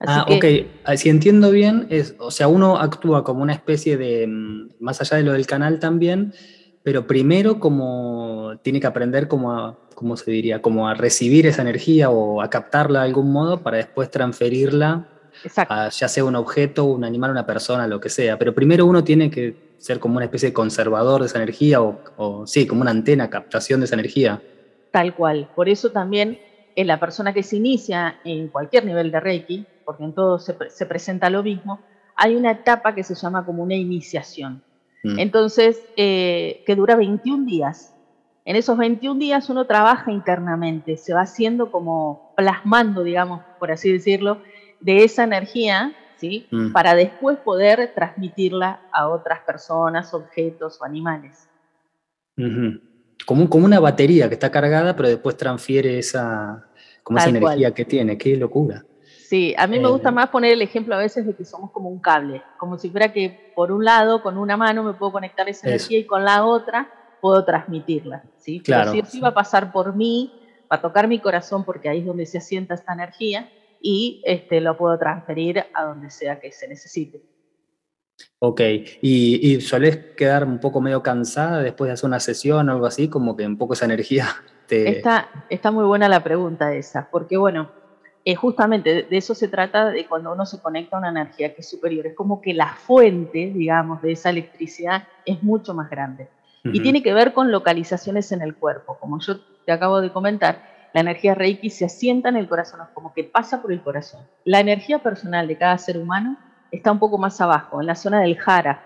ah, 0.00 0.26
ok. 0.28 0.44
Ah, 0.84 0.96
si 0.96 1.08
entiendo 1.08 1.50
bien, 1.50 1.86
es, 1.90 2.14
o 2.18 2.30
sea, 2.30 2.48
uno 2.48 2.78
actúa 2.78 3.24
como 3.24 3.42
una 3.42 3.52
especie 3.52 3.96
de, 3.96 4.26
mm, 4.26 4.70
más 4.80 5.00
allá 5.00 5.18
de 5.18 5.22
lo 5.22 5.32
del 5.32 5.46
canal 5.46 5.78
también, 5.80 6.32
pero 6.82 7.06
primero 7.06 7.60
como 7.60 8.58
tiene 8.62 8.80
que 8.80 8.86
aprender 8.86 9.28
como 9.28 9.52
a, 9.52 9.78
¿cómo 9.94 10.16
se 10.16 10.30
diría? 10.30 10.60
Como 10.62 10.88
a 10.88 10.94
recibir 10.94 11.46
esa 11.46 11.62
energía 11.62 12.10
o 12.10 12.42
a 12.42 12.50
captarla 12.50 13.00
de 13.00 13.06
algún 13.06 13.32
modo 13.32 13.62
para 13.62 13.78
después 13.78 14.10
transferirla 14.10 15.08
a 15.56 15.88
ya 15.88 16.08
sea 16.08 16.24
un 16.24 16.36
objeto, 16.36 16.84
un 16.84 17.04
animal, 17.04 17.30
una 17.30 17.46
persona, 17.46 17.86
lo 17.86 18.00
que 18.00 18.08
sea. 18.08 18.38
Pero 18.38 18.54
primero 18.54 18.86
uno 18.86 19.02
tiene 19.02 19.30
que 19.30 19.63
ser 19.78 20.00
como 20.00 20.16
una 20.16 20.24
especie 20.24 20.48
de 20.50 20.54
conservador 20.54 21.20
de 21.20 21.26
esa 21.26 21.38
energía 21.38 21.80
o, 21.82 22.46
sí, 22.46 22.66
como 22.66 22.82
una 22.82 22.90
antena, 22.90 23.30
captación 23.30 23.80
de 23.80 23.86
esa 23.86 23.94
energía. 23.94 24.42
Tal 24.90 25.14
cual. 25.14 25.50
Por 25.54 25.68
eso 25.68 25.90
también 25.90 26.38
en 26.76 26.86
la 26.86 26.98
persona 26.98 27.32
que 27.32 27.42
se 27.42 27.56
inicia 27.56 28.20
en 28.24 28.48
cualquier 28.48 28.84
nivel 28.84 29.10
de 29.10 29.20
Reiki, 29.20 29.66
porque 29.84 30.04
en 30.04 30.12
todo 30.12 30.38
se, 30.38 30.54
presenta 30.86 31.30
lo 31.30 31.42
mismo, 31.42 31.80
hay 32.16 32.36
una 32.36 32.52
etapa 32.52 32.94
que 32.94 33.02
se 33.02 33.14
llama 33.14 33.44
como 33.44 33.62
una 33.62 33.74
iniciación. 33.74 34.62
Mm. 35.02 35.18
Entonces, 35.18 35.82
eh, 35.96 36.62
que 36.66 36.74
dura 36.74 36.96
21 36.96 37.44
días. 37.44 37.94
En 38.44 38.56
esos 38.56 38.76
21 38.76 39.18
días 39.18 39.48
uno 39.48 39.66
trabaja 39.66 40.12
internamente, 40.12 40.96
se 40.96 41.14
va 41.14 41.22
haciendo 41.22 41.70
como 41.70 42.32
plasmando, 42.36 43.02
digamos, 43.02 43.42
por 43.58 43.72
así 43.72 43.90
decirlo, 43.90 44.42
de 44.80 45.04
esa 45.04 45.24
energía 45.24 45.94
Mm. 46.50 46.72
Para 46.72 46.94
después 46.94 47.38
poder 47.38 47.92
transmitirla 47.94 48.80
a 48.92 49.08
otras 49.08 49.40
personas, 49.40 50.14
objetos 50.14 50.80
o 50.80 50.84
animales. 50.84 51.48
como, 53.26 53.48
como, 53.48 53.64
una 53.64 53.80
batería 53.80 54.28
que 54.28 54.34
está 54.34 54.50
cargada, 54.50 54.96
pero 54.96 55.08
después 55.08 55.36
transfiere 55.36 55.98
esa, 55.98 56.66
como 57.02 57.18
esa 57.18 57.28
energía 57.28 57.72
que 57.72 57.84
tiene. 57.84 58.16
Qué 58.18 58.36
locura. 58.36 58.84
Sí, 59.02 59.54
a 59.56 59.66
mí 59.66 59.78
me 59.80 59.88
gusta 59.88 60.10
eh, 60.10 60.12
más 60.12 60.28
poner 60.28 60.52
el 60.52 60.62
ejemplo 60.62 60.94
a 60.94 60.98
veces 60.98 61.26
de 61.26 61.34
que 61.34 61.44
somos 61.44 61.70
como 61.70 61.88
un 61.88 61.98
cable, 61.98 62.42
como 62.58 62.78
si 62.78 62.90
fuera 62.90 63.12
que 63.12 63.52
por 63.54 63.72
un 63.72 63.84
lado, 63.84 64.22
con 64.22 64.38
una 64.38 64.56
mano 64.56 64.82
me 64.82 64.92
puedo 64.92 65.12
conectar 65.12 65.48
esa 65.48 65.68
energía 65.68 65.98
y 65.98 66.04
con 66.04 66.24
la 66.24 66.44
otra 66.44 66.90
puedo 67.20 67.44
transmitirla. 67.44 68.22
¿sí? 68.38 68.60
Claro. 68.60 68.92
Pero 68.92 69.06
si 69.06 69.20
va 69.20 69.28
a 69.28 69.34
pasar 69.34 69.72
por 69.72 69.96
mí, 69.96 70.32
va 70.70 70.76
a 70.76 70.80
tocar 70.80 71.08
mi 71.08 71.18
corazón 71.18 71.64
porque 71.64 71.88
ahí 71.88 72.00
es 72.00 72.06
donde 72.06 72.26
se 72.26 72.38
asienta 72.38 72.74
esta 72.74 72.92
energía 72.92 73.48
y 73.86 74.22
este, 74.24 74.62
lo 74.62 74.78
puedo 74.78 74.98
transferir 74.98 75.62
a 75.74 75.84
donde 75.84 76.10
sea 76.10 76.40
que 76.40 76.50
se 76.50 76.66
necesite. 76.66 77.22
Ok, 78.38 78.60
¿Y, 79.02 79.52
¿Y, 79.52 79.60
sueles 79.60 79.98
quedar 80.16 80.44
un 80.44 80.58
poco 80.58 80.80
medio 80.80 81.02
cansada 81.02 81.60
después 81.60 81.88
de 81.88 81.92
hacer 81.92 82.06
una 82.08 82.18
sesión 82.18 82.66
o 82.68 82.72
algo 82.72 82.86
así? 82.86 83.08
Como 83.08 83.36
que 83.36 83.46
un 83.46 83.58
poco 83.58 83.74
esa 83.74 83.84
energía 83.84 84.28
te... 84.66 84.88
Está, 84.88 85.28
está 85.50 85.70
muy 85.70 85.84
buena 85.84 86.08
la 86.08 86.24
pregunta 86.24 86.74
esa, 86.74 87.10
porque 87.10 87.36
bueno, 87.36 87.70
eh, 88.24 88.34
justamente 88.36 89.02
de 89.02 89.16
eso 89.18 89.34
se 89.34 89.48
trata 89.48 89.90
de 89.90 90.06
cuando 90.06 90.32
uno 90.32 90.46
se 90.46 90.62
conecta 90.62 90.96
a 90.96 91.00
una 91.00 91.10
energía 91.10 91.54
que 91.54 91.60
es 91.60 91.68
superior. 91.68 92.06
Es 92.06 92.14
como 92.14 92.40
que 92.40 92.54
la 92.54 92.74
fuente, 92.74 93.52
digamos, 93.54 94.00
de 94.00 94.12
esa 94.12 94.30
electricidad 94.30 95.08
es 95.26 95.42
mucho 95.42 95.74
más 95.74 95.90
grande. 95.90 96.30
Y 96.72 96.80
tiene 96.80 97.02
que 97.02 97.12
ver 97.12 97.34
con 97.34 97.52
localizaciones 97.52 98.32
en 98.32 98.40
el 98.40 98.54
cuerpo. 98.54 98.96
Como 98.98 99.20
yo 99.20 99.38
te 99.66 99.72
acabo 99.72 100.00
de 100.00 100.10
comentar, 100.10 100.73
la 100.94 101.00
energía 101.00 101.34
Reiki 101.34 101.70
se 101.70 101.84
asienta 101.84 102.28
en 102.28 102.36
el 102.36 102.48
corazón, 102.48 102.78
como 102.94 103.12
que 103.12 103.24
pasa 103.24 103.60
por 103.60 103.72
el 103.72 103.82
corazón. 103.82 104.20
La 104.44 104.60
energía 104.60 105.00
personal 105.00 105.48
de 105.48 105.58
cada 105.58 105.76
ser 105.76 105.98
humano 105.98 106.38
está 106.70 106.92
un 106.92 107.00
poco 107.00 107.18
más 107.18 107.40
abajo, 107.40 107.80
en 107.80 107.88
la 107.88 107.96
zona 107.96 108.20
del 108.20 108.38
jara, 108.38 108.80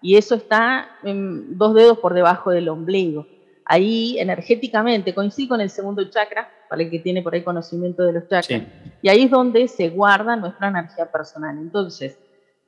y 0.00 0.16
eso 0.16 0.36
está 0.36 0.88
dos 1.02 1.74
dedos 1.74 1.98
por 1.98 2.14
debajo 2.14 2.52
del 2.52 2.68
ombligo. 2.68 3.26
Ahí 3.64 4.20
energéticamente 4.20 5.12
coincide 5.12 5.48
con 5.48 5.60
el 5.60 5.68
segundo 5.68 6.08
chakra, 6.08 6.48
para 6.70 6.82
el 6.82 6.90
que 6.90 7.00
tiene 7.00 7.22
por 7.22 7.34
ahí 7.34 7.42
conocimiento 7.42 8.04
de 8.04 8.12
los 8.12 8.28
chakras, 8.28 8.62
y 9.02 9.08
ahí 9.08 9.24
es 9.24 9.30
donde 9.30 9.66
se 9.66 9.88
guarda 9.88 10.36
nuestra 10.36 10.68
energía 10.68 11.10
personal. 11.10 11.58
Entonces, 11.58 12.20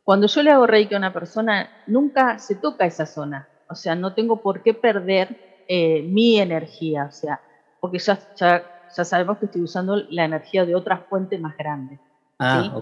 cuando 0.03 0.27
yo 0.27 0.43
le 0.43 0.51
hago 0.51 0.67
Reiki 0.67 0.97
a 0.97 0.99
una 0.99 1.13
persona, 1.13 1.71
nunca 1.87 2.41
se 2.41 2.57
toca 2.57 2.87
esa 2.87 3.07
zona, 3.07 3.49
o 3.69 3.77
sea, 3.77 3.95
no 3.95 4.15
tengo 4.15 4.43
por 4.43 4.65
qué 4.65 4.75
perder 4.75 5.65
eh, 5.69 6.03
mi 6.03 6.41
energía, 6.41 7.05
o 7.09 7.13
sea, 7.13 7.41
porque 7.79 8.01
ya, 8.01 8.19
ya 8.35 8.80
ya 8.97 9.05
sabemos 9.05 9.39
que 9.39 9.47
estoy 9.47 9.63
usando 9.63 9.97
la 10.11 10.25
energía 10.25 10.65
de 10.65 10.75
otra 10.75 10.99
fuente 10.99 11.39
más 11.39 11.57
grande. 11.57 11.99
Ah, 12.39 12.81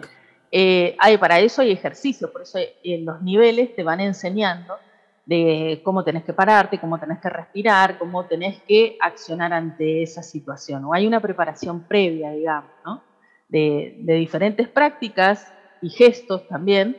eh, 0.50 0.96
hay, 0.98 1.18
para 1.18 1.40
eso 1.40 1.62
hay 1.62 1.72
ejercicios, 1.72 2.30
por 2.30 2.42
eso 2.42 2.58
en 2.82 3.04
los 3.04 3.20
niveles 3.22 3.74
te 3.74 3.82
van 3.82 4.00
enseñando 4.00 4.74
de 5.26 5.82
cómo 5.84 6.04
tenés 6.04 6.24
que 6.24 6.32
pararte, 6.32 6.78
cómo 6.78 6.98
tenés 6.98 7.18
que 7.18 7.28
respirar, 7.28 7.98
cómo 7.98 8.24
tenés 8.24 8.62
que 8.62 8.96
accionar 9.00 9.52
ante 9.52 10.02
esa 10.02 10.22
situación. 10.22 10.86
O 10.86 10.94
hay 10.94 11.06
una 11.06 11.20
preparación 11.20 11.82
previa, 11.82 12.30
digamos, 12.30 12.70
¿no? 12.84 13.02
de, 13.48 13.94
diferentes 13.98 14.68
prácticas 14.68 15.52
y 15.80 15.90
gestos 15.90 16.46
también. 16.48 16.96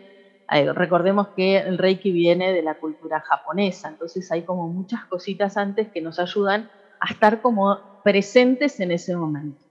recordemos 0.74 1.30
que 1.30 1.58
el 1.58 1.78
Reiki 1.78 2.12
viene 2.12 2.54
de 2.54 2.64
la 2.64 2.76
cultura 2.76 3.20
japonesa, 3.22 3.90
entonces 3.90 4.32
hay 4.32 4.44
como 4.44 4.68
muchas 4.68 5.06
cositas 5.06 5.58
antes 5.58 5.90
que 5.90 6.02
nos 6.02 6.20
ayudan 6.20 6.70
a 7.00 7.12
estar 7.12 7.42
como 7.42 7.80
presentes 8.04 8.80
en 8.80 8.92
ese 8.92 9.16
momento, 9.16 9.64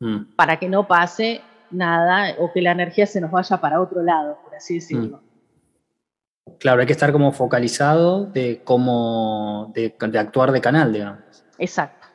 mm. 0.00 0.34
para 0.36 0.58
que 0.58 0.68
no 0.68 0.86
pase 0.86 1.42
nada 1.70 2.34
o 2.38 2.52
que 2.52 2.62
la 2.62 2.72
energía 2.72 3.06
se 3.06 3.20
nos 3.20 3.30
vaya 3.30 3.60
para 3.60 3.80
otro 3.80 4.02
lado, 4.02 4.38
por 4.42 4.54
así 4.54 4.74
decirlo. 4.74 5.18
Mm. 5.18 5.28
Claro, 6.58 6.80
hay 6.80 6.86
que 6.86 6.92
estar 6.92 7.12
como 7.12 7.32
focalizado 7.32 8.24
de 8.26 8.62
cómo, 8.64 9.72
de, 9.74 9.94
actuar 10.18 10.50
de 10.50 10.60
canal, 10.60 10.92
digamos. 10.92 11.44
Exacto. 11.58 12.06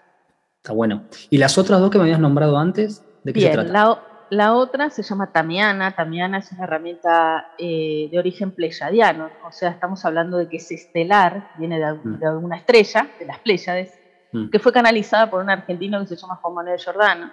Está 0.58 0.74
bueno. 0.74 1.04
¿Y 1.30 1.38
las 1.38 1.58
otras 1.58 1.80
dos 1.80 1.92
que 1.92 1.98
me 1.98 2.06
habías 2.06 2.20
nombrado 2.20 2.58
antes? 2.58 3.04
¿De 3.24 3.32
qué 3.32 3.42
se 3.42 3.50
trata? 3.50 3.72
La, 3.72 4.02
la, 4.30 4.54
otra 4.56 4.90
se 4.90 5.04
llama 5.04 5.32
Tamiana. 5.32 5.96
Tamiana 5.96 6.40
es 6.40 6.52
una 6.52 6.64
herramienta 6.64 7.52
eh, 7.58 8.10
de 8.12 8.20
origen 8.20 8.52
pleyadiano, 8.52 9.30
o 9.48 9.52
sea, 9.52 9.70
estamos 9.70 10.04
hablando 10.04 10.38
de 10.38 10.50
que 10.50 10.58
es 10.58 10.72
estelar, 10.72 11.52
viene 11.58 11.80
de, 11.80 11.94
mm. 11.94 12.20
de 12.20 12.30
una 12.36 12.58
estrella, 12.58 13.08
de 13.20 13.26
las 13.26 13.40
Pléyades, 13.40 13.94
Mm. 14.34 14.50
que 14.50 14.58
fue 14.58 14.74
canalizada 14.74 15.30
por 15.30 15.42
un 15.42 15.50
argentino 15.50 16.00
que 16.00 16.08
se 16.08 16.16
llama 16.16 16.38
Juan 16.38 16.56
Manuel 16.56 16.84
Jordano. 16.84 17.32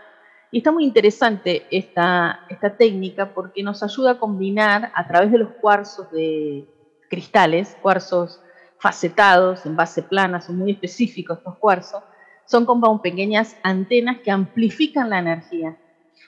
Y 0.52 0.58
está 0.58 0.70
muy 0.70 0.84
interesante 0.84 1.66
esta, 1.70 2.40
esta 2.48 2.76
técnica 2.76 3.32
porque 3.32 3.62
nos 3.62 3.82
ayuda 3.82 4.12
a 4.12 4.18
combinar 4.18 4.92
a 4.94 5.08
través 5.08 5.32
de 5.32 5.38
los 5.38 5.50
cuarzos 5.60 6.10
de 6.12 6.68
cristales, 7.08 7.76
cuarzos 7.80 8.40
facetados 8.78 9.64
en 9.64 9.76
base 9.76 10.02
plana, 10.02 10.40
son 10.40 10.58
muy 10.58 10.72
específicos 10.72 11.38
estos 11.38 11.56
cuarzos, 11.56 12.02
son 12.46 12.66
como 12.66 13.00
pequeñas 13.00 13.56
antenas 13.62 14.18
que 14.18 14.30
amplifican 14.30 15.10
la 15.10 15.20
energía. 15.20 15.76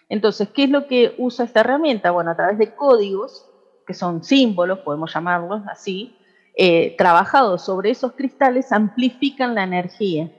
Entonces, 0.09 0.49
¿qué 0.49 0.65
es 0.65 0.71
lo 0.71 0.87
que 0.87 1.15
usa 1.19 1.45
esta 1.45 1.61
herramienta? 1.61 2.11
Bueno, 2.11 2.31
a 2.31 2.37
través 2.37 2.59
de 2.59 2.75
códigos, 2.75 3.47
que 3.87 3.95
son 3.95 4.23
símbolos, 4.23 4.81
podemos 4.81 5.13
llamarlos 5.13 5.63
así, 5.71 6.17
eh, 6.55 6.95
trabajados 6.97 7.63
sobre 7.65 7.91
esos 7.91 8.13
cristales, 8.13 8.73
amplifican 8.73 9.55
la 9.55 9.65
energía. 9.65 10.31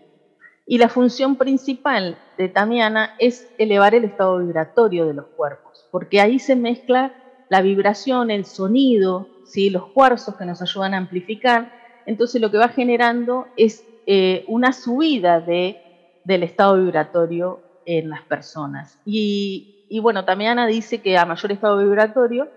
Y 0.65 0.77
la 0.77 0.89
función 0.89 1.36
principal 1.36 2.17
de 2.38 2.48
Tamiana 2.48 3.12
es 3.20 3.48
elevar 3.58 3.96
el 3.96 4.05
estado 4.05 4.39
vibratorio 4.39 5.05
de 5.05 5.13
los 5.13 5.25
cuerpos, 5.27 5.86
porque 5.91 6.22
ahí 6.22 6.39
se 6.39 6.55
mezcla 6.55 7.13
la 7.50 7.62
vibración, 7.62 8.32
el 8.32 8.46
sonido, 8.46 9.27
¿sí? 9.46 9.70
los 9.70 9.88
cuarzos 9.88 10.36
que 10.36 10.46
nos 10.46 10.62
ayudan 10.62 10.93
a 10.93 10.98
amplificar. 10.98 11.72
Entonces 12.05 12.41
lo 12.41 12.50
que 12.50 12.58
va 12.58 12.70
generando 12.70 13.48
es 13.58 13.86
eh, 14.08 14.46
una 14.48 14.72
subida 14.72 15.41
de, 15.41 15.77
del 16.24 16.43
estado 16.43 16.77
vibratorio 16.77 17.60
en 17.86 18.10
las 18.10 18.22
personas. 18.24 19.00
Y, 19.05 19.86
y 19.89 20.00
bueno, 20.00 20.24
Tamiana 20.24 20.65
dice 20.65 21.01
que 21.01 21.17
a 21.17 21.25
mayor 21.25 21.51
estado 21.51 21.77
vibratorio 21.77 22.50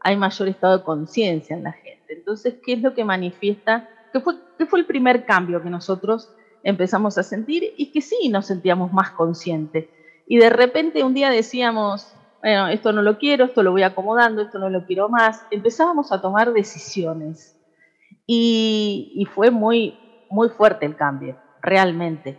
hay 0.00 0.16
mayor 0.16 0.48
estado 0.48 0.78
de 0.78 0.84
conciencia 0.84 1.54
en 1.54 1.62
la 1.62 1.72
gente. 1.72 2.14
Entonces, 2.14 2.54
¿qué 2.64 2.72
es 2.72 2.80
lo 2.80 2.94
que 2.94 3.04
manifiesta? 3.04 3.88
¿Qué 4.12 4.20
fue, 4.20 4.34
¿Qué 4.56 4.66
fue 4.66 4.80
el 4.80 4.86
primer 4.86 5.26
cambio 5.26 5.62
que 5.62 5.70
nosotros 5.70 6.30
empezamos 6.62 7.18
a 7.18 7.22
sentir? 7.22 7.74
Y 7.76 7.92
que 7.92 8.00
sí 8.00 8.28
nos 8.28 8.46
sentíamos 8.46 8.92
más 8.92 9.10
conscientes. 9.10 9.86
Y 10.26 10.38
de 10.38 10.50
repente 10.50 11.02
un 11.02 11.14
día 11.14 11.30
decíamos, 11.30 12.14
bueno, 12.40 12.68
esto 12.68 12.92
no 12.92 13.02
lo 13.02 13.18
quiero, 13.18 13.46
esto 13.46 13.62
lo 13.62 13.72
voy 13.72 13.82
acomodando, 13.82 14.42
esto 14.42 14.58
no 14.58 14.70
lo 14.70 14.86
quiero 14.86 15.08
más. 15.08 15.44
Empezábamos 15.50 16.12
a 16.12 16.20
tomar 16.20 16.52
decisiones. 16.52 17.56
Y, 18.26 19.26
fue 19.34 19.50
muy, 19.50 19.98
muy 20.30 20.48
fuerte 20.50 20.86
el 20.86 20.94
cambio, 20.94 21.36
realmente. 21.60 22.38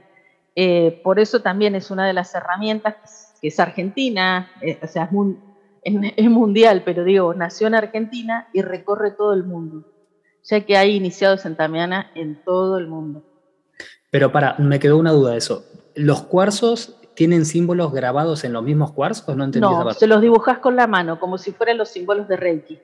Eh, 0.55 1.01
por 1.03 1.19
eso 1.19 1.41
también 1.41 1.75
es 1.75 1.91
una 1.91 2.07
de 2.07 2.13
las 2.13 2.33
herramientas 2.33 3.37
que 3.41 3.49
es 3.49 3.59
argentina, 3.59 4.49
eh, 4.61 4.79
o 4.81 4.87
sea, 4.87 5.09
es, 5.83 6.29
mundial, 6.29 6.83
pero 6.85 7.03
digo, 7.03 7.33
nació 7.33 7.67
en 7.67 7.75
Argentina 7.75 8.47
y 8.53 8.61
recorre 8.61 9.11
todo 9.11 9.33
el 9.33 9.43
mundo, 9.43 9.85
ya 10.43 10.61
que 10.61 10.77
hay 10.77 10.95
iniciados 10.95 11.45
en 11.45 11.55
Tamiana 11.55 12.11
en 12.15 12.41
todo 12.43 12.77
el 12.77 12.87
mundo. 12.87 13.23
Pero 14.11 14.31
para, 14.31 14.55
me 14.59 14.79
quedó 14.79 14.97
una 14.97 15.11
duda 15.11 15.31
de 15.31 15.37
eso. 15.37 15.65
¿Los 15.95 16.23
cuarzos 16.23 16.95
tienen 17.15 17.45
símbolos 17.45 17.91
grabados 17.91 18.43
en 18.43 18.53
los 18.53 18.63
mismos 18.63 18.91
cuarzos? 18.91 19.35
No, 19.35 19.43
entendí 19.43 19.67
no 19.67 19.91
se 19.93 20.05
los 20.05 20.21
dibujas 20.21 20.59
con 20.59 20.75
la 20.75 20.85
mano, 20.85 21.19
como 21.19 21.37
si 21.37 21.51
fueran 21.51 21.77
los 21.77 21.89
símbolos 21.89 22.27
de 22.27 22.37
Reiki. 22.37 22.79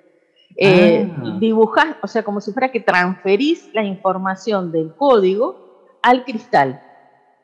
Eh, 0.55 1.11
ah. 1.15 1.37
Dibujas, 1.39 1.97
o 2.01 2.07
sea, 2.07 2.23
como 2.23 2.41
si 2.41 2.51
fuera 2.51 2.71
que 2.71 2.79
transferís 2.79 3.69
la 3.73 3.83
información 3.83 4.71
del 4.71 4.95
código 4.95 5.99
al 6.01 6.23
cristal. 6.23 6.81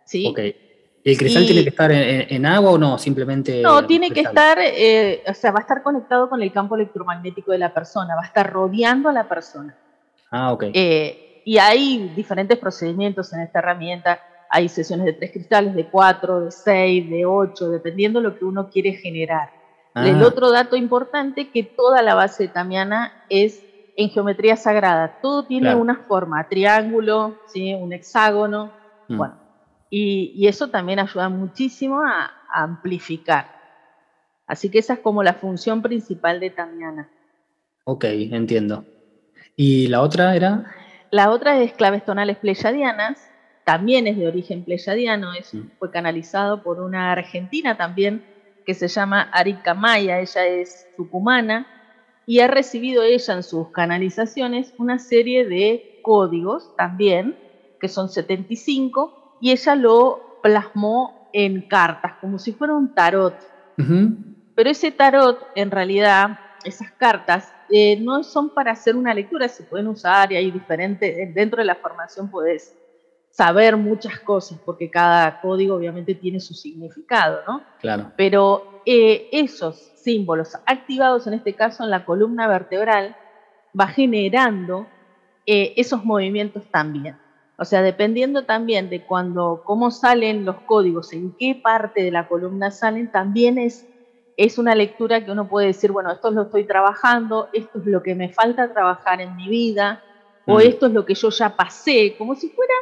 ¿sí? 0.06 0.28
Okay. 0.28 0.56
¿El 1.04 1.18
cristal 1.18 1.46
tiene 1.46 1.63
que 1.63 1.70
estar 1.70 1.92
en, 1.92 2.46
agua 2.46 2.72
o 2.72 2.78
no? 2.78 2.98
Simplemente. 2.98 3.62
No, 3.62 3.86
tiene 3.86 4.10
que 4.12 4.22
estar, 4.22 4.58
eh, 4.62 5.22
o 5.28 5.34
sea, 5.34 5.52
va 5.52 5.60
a 5.60 5.62
estar 5.62 5.84
conectado 5.84 6.30
con 6.30 6.42
el 6.42 6.52
campo 6.54 6.75
electromagnético 6.75 7.52
de 7.52 7.58
la 7.58 7.74
persona, 7.74 8.16
va 8.16 8.22
a 8.22 8.25
estar 8.25 8.50
rodeando 8.50 9.10
a 9.10 9.12
la 9.13 9.28
persona. 9.28 9.75
Ah, 10.32 10.54
ok. 10.54 10.66
Eh, 10.74 11.23
y 11.46 11.58
hay 11.58 12.12
diferentes 12.16 12.58
procedimientos 12.58 13.34
en 13.34 13.42
esta 13.42 13.60
herramienta. 13.60 14.20
Hay 14.50 14.70
sesiones 14.70 15.06
de 15.06 15.14
tres 15.14 15.32
cristales, 15.32 15.74
de 15.74 15.88
cuatro, 15.88 16.42
de 16.42 16.52
seis, 16.52 17.10
de 17.10 17.26
ocho, 17.26 17.70
dependiendo 17.70 18.20
de 18.20 18.30
lo 18.30 18.38
que 18.38 18.46
uno 18.46 18.70
quiere 18.70 18.94
generar. 18.94 19.50
El 19.96 20.24
ah. 20.24 20.28
otro 20.28 20.52
dato 20.52 20.76
importante 20.76 21.50
que 21.50 21.64
toda 21.64 22.02
la 22.02 22.16
base 22.16 22.44
de 22.44 22.50
Tamiana 22.50 23.14
es 23.30 23.64
en 23.96 24.10
geometría 24.10 24.56
sagrada. 24.56 25.20
Todo 25.22 25.46
tiene 25.46 25.76
una 25.76 25.96
forma, 25.96 26.48
triángulo, 26.50 27.38
¿sí? 27.48 27.74
un 27.74 27.94
hexágono. 27.94 28.72
Mm. 29.08 29.18
Bueno, 29.18 29.36
y, 29.90 30.48
eso 30.48 30.70
también 30.70 31.00
ayuda 31.00 31.30
muchísimo 31.30 32.02
a, 32.02 32.32
amplificar. 32.56 33.48
Así 34.46 34.70
que 34.70 34.78
esa 34.78 34.94
es 34.94 35.00
como 35.00 35.24
la 35.24 35.34
función 35.34 35.82
principal 35.82 36.39
de 36.39 36.52
Tamiana. 36.52 37.10
Ok, 37.84 38.04
entiendo. 38.06 38.86
¿Y 39.56 39.88
la 39.88 40.02
otra 40.02 40.36
era? 40.36 40.72
La 41.13 41.30
otra 41.30 41.62
es 41.62 41.73
claves 41.73 42.04
tonales 42.04 42.38
pleyadianas, 42.38 43.30
también 43.63 44.08
es 44.08 44.17
de 44.17 44.26
origen 44.26 44.63
pleyadiano, 44.63 45.32
es, 45.34 45.52
fue 45.78 45.91
canalizado 45.91 46.63
por 46.63 46.82
una 46.82 47.12
argentina 47.12 47.78
también 47.78 48.23
que 48.65 48.73
se 48.73 48.88
llama 48.88 49.30
Arika 49.32 49.76
Maya, 49.76 50.19
ella 50.19 50.47
es 50.47 50.88
tucumana, 50.97 51.67
y 52.26 52.39
ha 52.39 52.47
recibido 52.47 53.04
ella 53.04 53.36
en 53.36 53.43
sus 53.43 53.69
canalizaciones 53.69 54.73
una 54.80 54.97
serie 54.97 55.45
de 55.45 55.99
códigos 56.02 56.76
también, 56.78 57.38
que 57.80 57.89
son 57.89 58.10
75, 58.10 59.38
y 59.39 59.52
ella 59.52 59.76
lo 59.76 60.39
plasmó 60.41 61.30
en 61.32 61.62
cartas, 61.67 62.13
como 62.21 62.39
si 62.39 62.54
fuera 62.54 62.73
un 62.73 62.95
tarot. 62.95 63.36
Pero 64.56 64.67
ese 64.67 64.91
tarot, 64.91 65.38
en 65.54 65.69
realidad, 65.69 66.39
esas 66.63 66.91
cartas, 66.93 67.54
eh, 67.76 67.98
no 68.00 68.24
son 68.24 68.52
para 68.52 68.72
hacer 68.72 68.96
una 68.96 69.16
lectura, 69.16 69.48
se 69.48 69.64
pueden 69.64 69.88
usar 69.88 70.32
y 70.32 70.36
hay 70.36 70.52
diferentes, 70.52 71.34
dentro 71.34 71.58
de 71.58 71.66
la 71.66 71.74
formación 71.74 72.30
puedes 72.30 72.78
saber 73.32 73.76
muchas 73.78 74.20
cosas, 74.20 74.60
porque 74.64 74.92
cada 74.92 75.42
código 75.42 75.76
obviamente 75.76 76.14
tiene 76.14 76.40
su 76.40 76.54
significado, 76.54 77.40
¿no? 77.48 77.64
Claro. 77.80 78.12
Pero 78.16 78.82
eh, 78.86 79.28
esos 79.32 79.92
símbolos 79.96 80.56
activados, 80.68 81.26
en 81.26 81.34
este 81.34 81.54
caso 81.56 81.84
en 81.84 81.90
la 81.90 82.06
columna 82.06 82.48
vertebral, 82.48 83.16
va 83.80 83.88
generando 83.88 84.86
eh, 85.48 85.74
esos 85.76 86.06
movimientos 86.06 86.70
también. 86.70 87.18
O 87.58 87.66
sea, 87.66 87.82
dependiendo 87.82 88.44
también 88.46 88.92
de 88.92 89.04
cuando, 89.04 89.64
cómo 89.66 89.90
salen 89.90 90.46
los 90.46 90.58
códigos, 90.68 91.12
en 91.12 91.32
qué 91.40 91.56
parte 91.56 92.04
de 92.04 92.12
la 92.12 92.28
columna 92.28 92.70
salen, 92.70 93.12
también 93.12 93.58
es, 93.58 93.88
es 94.38 94.58
una 94.58 94.76
lectura 94.76 95.24
que 95.24 95.32
uno 95.32 95.48
puede 95.48 95.67
decir, 95.67 95.91
bueno, 95.91 96.12
esto 96.12 96.32
lo 96.32 96.43
estoy 96.43 96.65
trabajando, 96.65 97.50
esto 97.54 97.80
es 97.80 97.86
lo 97.86 98.02
que 98.02 98.15
me 98.15 98.30
falta 98.30 98.72
trabajar 98.72 99.22
en 99.22 99.36
mi 99.36 99.48
vida, 99.48 100.04
o 100.46 100.58
mm. 100.58 100.62
esto 100.62 100.88
es 100.88 100.93
lo 100.93 101.06
que 101.06 101.15
yo 101.15 101.30
ya 101.30 101.56
pasé, 101.56 102.15
como 102.17 102.36
si 102.36 102.50
fuera 102.50 102.74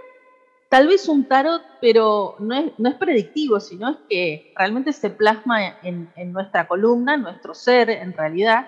tal 0.70 0.88
vez 0.88 1.10
un 1.10 1.28
tarot, 1.28 1.62
pero 1.82 2.36
no 2.40 2.56
es, 2.56 2.72
no 2.78 2.90
es 2.90 2.96
predictivo, 2.96 3.60
sino 3.60 3.90
es 3.90 3.98
que 4.10 4.54
realmente 4.56 4.94
se 4.94 5.10
plasma 5.10 5.80
en, 5.84 6.10
nuestra 6.32 6.66
columna, 6.68 7.16
en 7.16 7.24
nuestro 7.24 7.54
ser 7.54 7.90
en 7.90 8.14
realidad, 8.14 8.68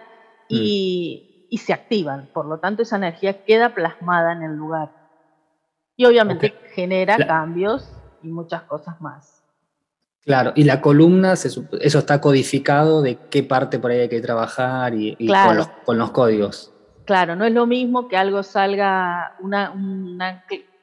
y, 0.49 1.45
mm. 1.45 1.47
y 1.49 1.57
se 1.59 1.71
activan. 1.71 2.29
Por 2.33 2.45
lo 2.45 2.59
tanto, 2.59 2.81
esa 2.81 2.97
energía 2.97 3.45
queda 3.45 3.73
plasmada 3.73 4.33
en 4.33 4.43
el 4.43 4.53
lugar. 4.53 4.91
Y 5.95 6.05
obviamente 6.05 6.53
genera 6.73 7.15
cambios 7.25 7.89
y 8.21 8.27
muchas 8.27 8.63
cosas 8.63 8.99
más. 8.99 9.42
Claro, 10.25 10.53
y 10.55 10.63
la 10.63 10.79
columna, 10.79 11.33
eso 11.33 11.67
está 11.79 12.21
codificado 12.21 13.01
de 13.01 13.17
qué 13.29 13.43
parte 13.43 13.77
por 13.77 13.91
ahí 13.91 13.99
hay 13.99 14.09
que 14.09 14.21
trabajar 14.21 14.93
y, 14.93 15.15
con, 15.85 15.97
los, 15.97 16.11
códigos. 16.11 16.71
Claro, 17.05 17.35
no 17.35 17.43
es 17.43 17.51
lo 17.51 17.65
mismo 17.65 18.07
que 18.07 18.15
algo 18.15 18.41
salga, 18.41 19.35
una, 19.41 19.73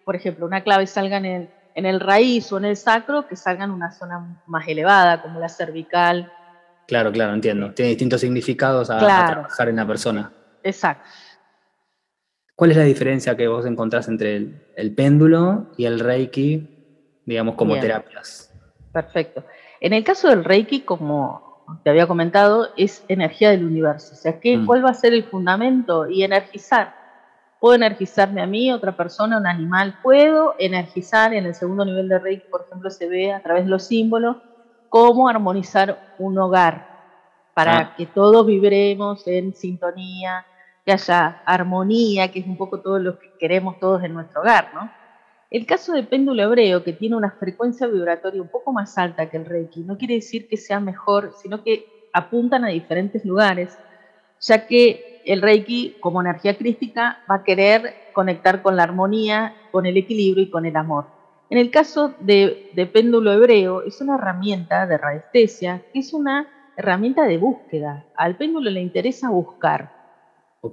por 0.05 0.15
ejemplo, 0.15 0.45
una 0.45 0.63
clave 0.63 0.87
salga 0.87 1.17
en 1.17 1.25
el, 1.25 1.51
en 1.75 1.87
el 1.87 2.01
raíz 2.01 2.53
o 2.53 2.59
en 2.59 2.67
el 2.67 2.77
sacro 2.77 3.27
que 3.27 3.37
salga 3.37 3.65
en 3.65 3.71
una 3.71 3.91
zona 3.93 4.43
más 4.47 4.69
elevada, 4.69 5.23
como 5.23 5.41
la 5.41 5.49
cervical. 5.49 6.31
Claro, 6.87 7.11
claro, 7.11 7.33
entiendo. 7.33 7.73
Tiene 7.73 7.91
distintos 7.91 8.21
significados 8.21 8.91
a 8.91 8.99
trabajar 8.99 9.71
en 9.71 9.77
la 9.77 9.87
persona. 9.87 10.33
Exacto. 10.63 11.09
¿Cuál 12.55 12.73
es 12.73 12.77
la 12.77 12.85
diferencia 12.85 13.39
que 13.39 13.49
vos 13.49 13.65
encontrás 13.65 14.07
entre 14.09 14.37
el, 14.77 14.95
péndulo 14.95 15.73
y 15.79 15.87
el 15.87 15.99
Reiki, 15.99 17.23
digamos, 17.25 17.55
como 17.55 17.81
terapias? 17.81 18.50
Perfecto. 18.93 19.45
En 19.81 19.93
el 19.93 20.05
caso 20.05 20.29
del 20.29 20.45
Reiki, 20.45 20.81
como 20.81 21.51
te 21.83 21.91
había 21.91 22.07
comentado, 22.07 22.69
es 22.77 23.05
energía 23.09 23.51
del 23.51 23.65
universo. 23.65 24.15
O 24.15 24.17
sea, 24.17 24.41
¿qué, 24.41 24.57
mm. 24.57 24.67
¿cuál 24.67 24.85
va 24.85 24.91
a 24.91 24.95
ser 24.95 25.13
el 25.13 25.25
fundamento? 25.25 26.09
Y 26.09 26.25
energizar. 26.25 26.95
Puedo 27.61 27.75
energizarme 27.75 28.43
a 28.43 28.47
mí, 28.47 28.73
otra 28.73 28.97
persona, 28.97 29.39
un 29.39 29.47
animal. 29.47 29.99
Puedo 30.03 30.55
energizar 30.59 31.35
en 31.35 31.47
el 31.47 31.55
segundo 31.55 31.85
nivel 31.85 32.09
de 32.09 32.19
Reiki, 32.19 32.49
por 32.49 32.63
ejemplo, 32.67 32.91
se 32.91 33.07
ve 33.07 33.33
a 33.33 33.43
través 33.43 33.65
de 33.65 33.71
los 33.71 33.85
símbolos, 33.85 34.37
cómo 34.89 35.29
armonizar 35.29 36.15
un 36.19 36.39
hogar 36.39 36.89
para 37.55 37.79
ah. 37.79 37.95
que 37.97 38.07
todos 38.07 38.47
vibremos 38.47 39.27
en 39.27 39.55
sintonía, 39.55 40.47
que 40.85 40.93
haya 40.93 41.43
armonía, 41.45 42.33
que 42.33 42.41
es 42.41 42.47
un 42.47 42.57
poco 42.57 42.81
todo 42.81 42.99
lo 42.99 43.19
que 43.19 43.31
queremos 43.39 43.79
todos 43.79 44.03
en 44.03 44.15
nuestro 44.15 44.41
hogar, 44.41 44.71
¿no? 44.75 44.91
El 45.51 45.67
caso 45.67 45.93
de 45.93 46.05
péndulo 46.05 46.45
hebreo, 46.45 46.85
que 46.85 46.93
tiene 46.93 47.17
una 47.17 47.33
frecuencia 47.33 47.89
vibratoria 47.89 48.41
un 48.41 48.49
poco 48.49 48.73
más 48.73 48.97
alta 48.97 49.29
que 49.29 49.37
el 49.37 49.47
Reiki, 49.47 49.81
no 49.81 49.99
quiere 49.99 50.15
decir 50.15 50.47
que 50.47 50.57
sea 50.57 50.79
mejor, 50.79 51.33
sino 51.43 51.65
que 51.65 52.09
apuntan 52.13 52.65
a 52.65 52.69
diferentes 52.69 53.25
lugares, 53.25 53.77
ya 54.41 54.69
que 54.69 55.23
el 55.27 55.43
Reiki, 55.43 55.97
como 56.01 56.21
energía 56.21 56.57
crística, 56.57 57.19
va 57.29 57.37
a 57.37 57.45
querer 57.45 57.95
conectar 58.13 58.63
con 58.63 58.77
la 58.77 58.85
armonía, 58.85 59.55
con 59.73 59.87
el 59.87 59.97
equilibrio 59.97 60.45
y 60.45 60.51
con 60.51 60.67
el 60.67 60.77
amor. 60.77 61.07
En 61.51 61.59
el 61.59 61.73
caso 61.73 62.15
de, 62.21 62.71
péndulo 62.93 63.33
hebreo, 63.33 63.83
es 63.83 64.01
una 64.01 64.15
herramienta 64.15 64.87
de 64.87 64.99
radiestesia, 64.99 65.83
que 65.93 65.99
es 65.99 66.13
una 66.13 66.47
herramienta 66.77 67.25
de 67.25 67.39
búsqueda. 67.39 68.05
Al 68.17 68.37
péndulo 68.37 68.71
le 68.71 68.81
interesa 68.81 69.31
buscar, 69.31 70.00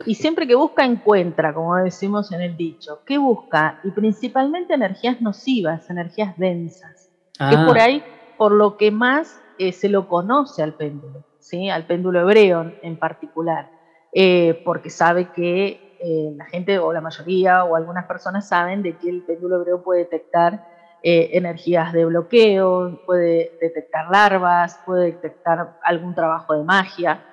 y 0.06 0.16
siempre 0.16 0.48
que 0.48 0.56
busca, 0.56 0.84
encuentra, 0.84 1.54
como 1.54 1.76
decimos 1.78 2.32
en 2.32 2.42
el 2.42 2.58
dicho. 2.58 3.00
¿Qué 3.06 3.18
busca? 3.18 3.80
Y 3.84 3.92
principalmente 3.92 4.74
energías 4.74 5.22
nocivas, 5.22 5.90
energías 5.90 6.38
densas. 6.38 7.10
Que 7.38 7.56
es 7.56 7.62
por 7.62 7.80
ah. 7.80 7.84
ahí 7.84 8.04
por 8.38 8.52
lo 8.52 8.78
que 8.78 8.92
más 8.92 9.42
eh, 9.58 9.72
se 9.72 9.90
lo 9.90 10.08
conoce 10.08 10.62
al 10.62 10.74
péndulo, 10.74 11.26
¿sí? 11.40 11.70
al 11.70 11.86
péndulo 11.86 12.22
hebreo 12.22 12.74
en 12.82 12.98
particular, 12.98 13.70
eh, 14.14 14.62
porque 14.66 14.90
sabe 14.90 15.32
que 15.32 15.98
eh, 16.00 16.32
la 16.36 16.46
gente 16.46 16.78
o 16.80 16.94
la 16.94 17.02
mayoría 17.02 17.64
o 17.64 17.76
algunas 17.76 18.06
personas 18.06 18.48
saben 18.48 18.84
de 18.84 18.98
que 18.98 19.10
el 19.10 19.24
péndulo 19.24 19.58
hebreo 19.58 19.84
puede 19.84 20.02
detectar 20.02 20.78
energías 21.04 21.94
de 21.94 22.04
bloqueo, 22.04 23.00
puede 23.06 23.58
detectar 23.62 24.10
larvas, 24.10 24.82
puede 24.86 25.06
detectar 25.06 25.78
algún 25.82 26.14
trabajo 26.14 26.54
de 26.54 26.66
magia, 26.66 27.24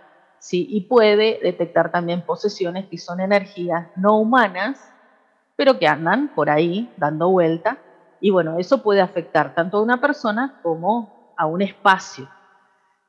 ¿sí? 0.45 0.67
y 0.69 0.83
puede 0.83 1.39
detectar 1.43 1.91
también 1.91 2.21
posesiones 2.21 2.87
que 2.87 2.99
son 2.99 3.21
energías 3.21 3.89
no 3.97 4.19
humanas, 4.19 4.79
pero 5.57 5.79
que 5.79 5.87
andan 5.87 6.29
por 6.35 6.51
ahí 6.51 6.93
dando 6.99 7.31
vuelta 7.31 7.79
y 8.21 8.31
bueno, 8.31 8.59
eso 8.59 8.83
puede 8.83 9.01
afectar 9.01 9.55
tanto 9.55 9.79
a 9.79 9.83
una 9.83 10.01
persona 10.01 10.61
como 10.63 11.33
a 11.37 11.47
un 11.47 11.63
espacio. 11.63 12.29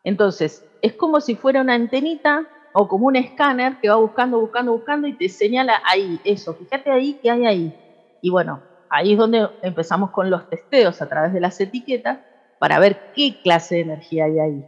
Entonces, 0.04 0.64
es 0.82 0.94
como 0.94 1.20
si 1.20 1.36
fuera 1.36 1.62
una 1.62 1.74
antenita 1.74 2.48
o 2.74 2.88
como 2.88 3.08
un 3.08 3.18
escáner 3.18 3.78
que 3.82 3.90
va 3.90 3.96
buscando, 3.96 4.40
buscando, 4.40 4.72
buscando 4.72 5.08
y 5.08 5.18
te 5.18 5.28
señala 5.28 5.82
ahí, 5.90 6.22
eso, 6.24 6.54
fíjate 6.54 6.90
ahí 6.90 7.20
qué 7.22 7.32
hay 7.32 7.46
ahí. 7.46 7.74
Y 8.22 8.30
bueno, 8.30 8.64
ahí 8.90 9.12
es 9.14 9.18
donde 9.18 9.50
empezamos 9.62 10.12
con 10.12 10.30
los 10.30 10.48
testeos 10.48 11.02
a 11.02 11.08
través 11.08 11.34
de 11.34 11.42
las 11.42 11.60
etiquetas 11.60 12.20
para 12.60 12.80
ver 12.80 13.12
qué 13.14 13.42
clase 13.44 13.76
de 13.76 13.82
energía 13.82 14.26
hay 14.26 14.40
ahí. 14.40 14.66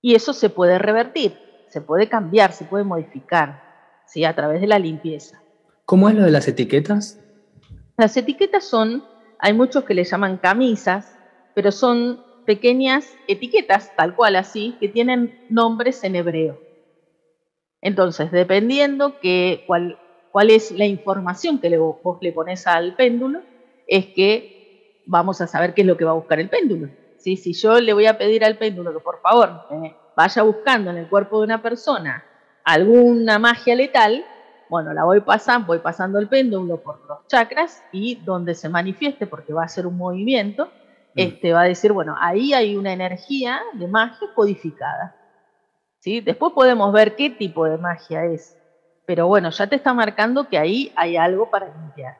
Y 0.00 0.14
eso 0.14 0.32
se 0.32 0.50
puede 0.50 0.78
revertir, 0.78 1.38
se 1.68 1.80
puede 1.80 2.08
cambiar, 2.08 2.52
se 2.52 2.64
puede 2.64 2.84
modificar, 2.84 3.62
¿sí? 4.06 4.24
a 4.24 4.34
través 4.34 4.60
de 4.60 4.66
la 4.66 4.78
limpieza. 4.78 5.42
¿Cómo 5.84 6.08
es 6.08 6.14
lo 6.14 6.24
de 6.24 6.30
las 6.30 6.48
etiquetas? 6.48 7.20
Las 7.96 8.16
etiquetas 8.16 8.64
son 8.64 9.04
hay 9.42 9.54
muchos 9.54 9.84
que 9.84 9.94
le 9.94 10.04
llaman 10.04 10.36
camisas, 10.36 11.18
pero 11.54 11.72
son 11.72 12.22
pequeñas 12.44 13.16
etiquetas, 13.26 13.94
tal 13.96 14.14
cual 14.14 14.36
así, 14.36 14.76
que 14.78 14.88
tienen 14.88 15.46
nombres 15.48 16.04
en 16.04 16.16
hebreo. 16.16 16.60
Entonces, 17.80 18.30
dependiendo 18.30 19.18
que 19.20 19.64
cuál, 19.66 19.98
cuál 20.30 20.50
es 20.50 20.70
la 20.72 20.84
información 20.84 21.58
que 21.58 21.70
le, 21.70 21.78
vos 21.78 22.18
le 22.20 22.32
pones 22.32 22.66
al 22.66 22.94
péndulo, 22.96 23.40
es 23.86 24.06
que 24.06 25.02
vamos 25.06 25.40
a 25.40 25.46
saber 25.46 25.72
qué 25.72 25.80
es 25.80 25.86
lo 25.86 25.96
que 25.96 26.04
va 26.04 26.10
a 26.10 26.14
buscar 26.14 26.38
el 26.38 26.50
péndulo. 26.50 26.90
Si 27.20 27.52
yo 27.52 27.80
le 27.80 27.92
voy 27.92 28.06
a 28.06 28.16
pedir 28.16 28.44
al 28.44 28.56
péndulo 28.56 28.92
que 28.92 29.00
por 29.00 29.20
favor 29.20 29.66
vaya 30.16 30.42
buscando 30.42 30.90
en 30.90 30.96
el 30.96 31.08
cuerpo 31.08 31.38
de 31.38 31.44
una 31.44 31.62
persona 31.62 32.24
alguna 32.64 33.38
magia 33.38 33.74
letal, 33.74 34.24
bueno, 34.68 34.92
la 34.94 35.04
voy 35.04 35.20
pasando, 35.20 35.66
voy 35.66 35.80
pasando 35.80 36.18
el 36.18 36.28
péndulo 36.28 36.80
por 36.82 37.04
los 37.08 37.26
chakras 37.26 37.82
y 37.92 38.14
donde 38.14 38.54
se 38.54 38.68
manifieste, 38.68 39.26
porque 39.26 39.52
va 39.52 39.64
a 39.64 39.68
ser 39.68 39.86
un 39.86 39.96
movimiento, 39.96 40.66
mm. 40.66 40.68
este, 41.16 41.52
va 41.52 41.62
a 41.62 41.64
decir, 41.64 41.92
bueno, 41.92 42.16
ahí 42.18 42.54
hay 42.54 42.76
una 42.76 42.92
energía 42.92 43.60
de 43.74 43.88
magia 43.88 44.28
codificada. 44.34 45.16
¿sí? 45.98 46.20
Después 46.20 46.52
podemos 46.52 46.92
ver 46.92 47.16
qué 47.16 47.30
tipo 47.30 47.64
de 47.64 47.78
magia 47.78 48.24
es, 48.24 48.56
pero 49.06 49.26
bueno, 49.26 49.50
ya 49.50 49.66
te 49.66 49.76
está 49.76 49.92
marcando 49.92 50.48
que 50.48 50.56
ahí 50.56 50.92
hay 50.94 51.16
algo 51.16 51.50
para 51.50 51.66
limpiar. 51.66 52.18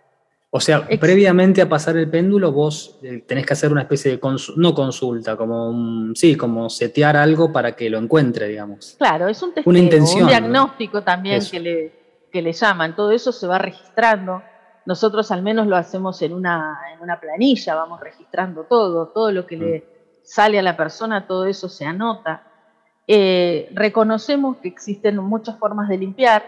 O 0.53 0.59
sea, 0.59 0.85
previamente 0.99 1.63
a 1.63 1.69
pasar 1.69 1.97
el 1.97 2.11
péndulo, 2.11 2.51
vos 2.51 2.99
eh, 3.05 3.23
tenés 3.25 3.47
que 3.47 3.53
hacer 3.53 3.71
una 3.71 3.83
especie 3.83 4.11
de 4.11 4.21
no 4.57 4.75
consulta, 4.75 5.37
como 5.37 6.13
sí, 6.17 6.37
como 6.37 6.69
setear 6.69 7.17
algo 7.17 7.53
para 7.53 7.77
que 7.77 7.89
lo 7.89 7.99
encuentre, 7.99 8.49
digamos. 8.49 8.97
Claro, 8.99 9.29
es 9.29 9.41
un 9.45 9.55
testeo, 9.55 9.73
un 9.73 10.27
diagnóstico 10.27 11.03
también 11.03 11.41
que 11.49 11.61
le, 11.61 11.93
que 12.33 12.43
le 12.43 12.53
llaman, 12.53 12.97
todo 12.97 13.13
eso 13.13 13.31
se 13.31 13.47
va 13.47 13.59
registrando. 13.59 14.43
Nosotros 14.87 15.31
al 15.31 15.43
menos 15.43 15.69
lo 15.69 15.77
hacemos 15.77 16.21
en 16.23 16.33
una, 16.33 16.81
en 16.93 17.01
una 17.01 17.21
planilla, 17.21 17.77
vamos 17.77 18.01
registrando 18.01 18.65
todo, 18.65 19.07
todo 19.07 19.31
lo 19.31 19.47
que 19.47 19.57
le 19.57 19.79
mm. 19.79 19.83
sale 20.25 20.59
a 20.59 20.63
la 20.63 20.77
persona, 20.77 21.29
todo 21.29 21.47
eso 21.47 21.69
se 21.69 21.85
anota. 21.85 22.43
Eh, 23.07 23.69
reconocemos 23.73 24.57
que 24.57 24.67
existen 24.67 25.17
muchas 25.19 25.57
formas 25.61 25.89
de 25.89 25.99
limpiar, 25.99 26.43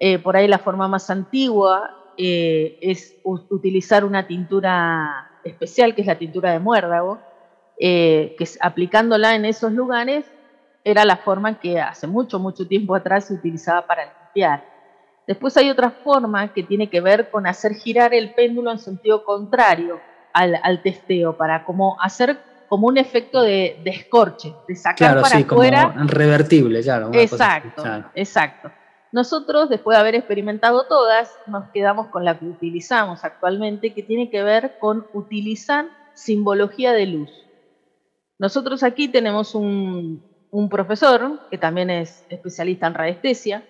eh, 0.00 0.18
por 0.18 0.36
ahí 0.36 0.48
la 0.48 0.58
forma 0.58 0.88
más 0.88 1.08
antigua 1.08 2.01
eh, 2.16 2.78
es 2.80 3.16
utilizar 3.24 4.04
una 4.04 4.26
tintura 4.26 5.30
especial, 5.44 5.94
que 5.94 6.02
es 6.02 6.06
la 6.06 6.18
tintura 6.18 6.52
de 6.52 6.58
muérdago, 6.58 7.18
que 7.78 8.48
aplicándola 8.60 9.34
en 9.34 9.44
esos 9.44 9.72
lugares 9.72 10.24
era 10.84 11.04
la 11.04 11.16
forma 11.16 11.58
que 11.58 11.80
hace 11.80 12.06
mucho, 12.06 12.38
mucho 12.38 12.66
tiempo 12.66 12.94
atrás 12.94 13.26
se 13.26 13.34
utilizaba 13.34 13.86
para 13.86 14.04
limpiar. 14.04 14.64
Después 15.26 15.56
hay 15.56 15.70
otra 15.70 15.90
forma 15.90 16.52
que 16.52 16.62
tiene 16.62 16.90
que 16.90 17.00
ver 17.00 17.30
con 17.30 17.46
hacer 17.46 17.74
girar 17.74 18.12
el 18.12 18.34
péndulo 18.34 18.72
en 18.72 18.78
sentido 18.78 19.24
contrario 19.24 20.00
al, 20.32 20.82
testeo, 20.82 21.36
para 21.36 21.64
como 21.64 22.00
hacer 22.00 22.38
como 22.68 22.86
un 22.86 22.96
efecto 22.96 23.42
de, 23.42 23.80
escorche, 23.84 24.52
de 24.66 24.74
sacar 24.74 25.20
para 25.20 25.36
sí, 25.36 25.46
afuera. 25.48 25.92
Como 25.92 26.08
revertible, 26.08 26.82
claro. 26.82 27.10
Exacto, 27.12 27.84
exacto. 28.14 28.70
Nosotros, 29.12 29.68
después 29.68 29.96
de 29.96 30.00
haber 30.00 30.14
experimentado 30.14 30.86
todas, 30.86 31.38
nos 31.46 31.68
quedamos 31.70 32.06
con 32.08 32.24
la 32.24 32.38
que 32.38 32.46
utilizamos 32.46 33.24
actualmente, 33.24 33.92
que 33.92 34.02
tiene 34.02 34.30
que 34.30 34.42
ver 34.42 34.78
con 34.78 35.06
utilizar 35.12 35.86
simbología 36.14 36.92
de 36.92 37.06
luz. 37.06 37.30
Nosotros 38.38 38.82
aquí 38.82 39.08
tenemos 39.08 39.54
un, 39.54 40.24
un 40.50 40.68
profesor 40.70 41.40
que 41.50 41.58
también 41.58 41.90
es 41.90 42.24
especialista 42.30 42.86
en 42.86 42.94
radiestesia, 42.94 43.64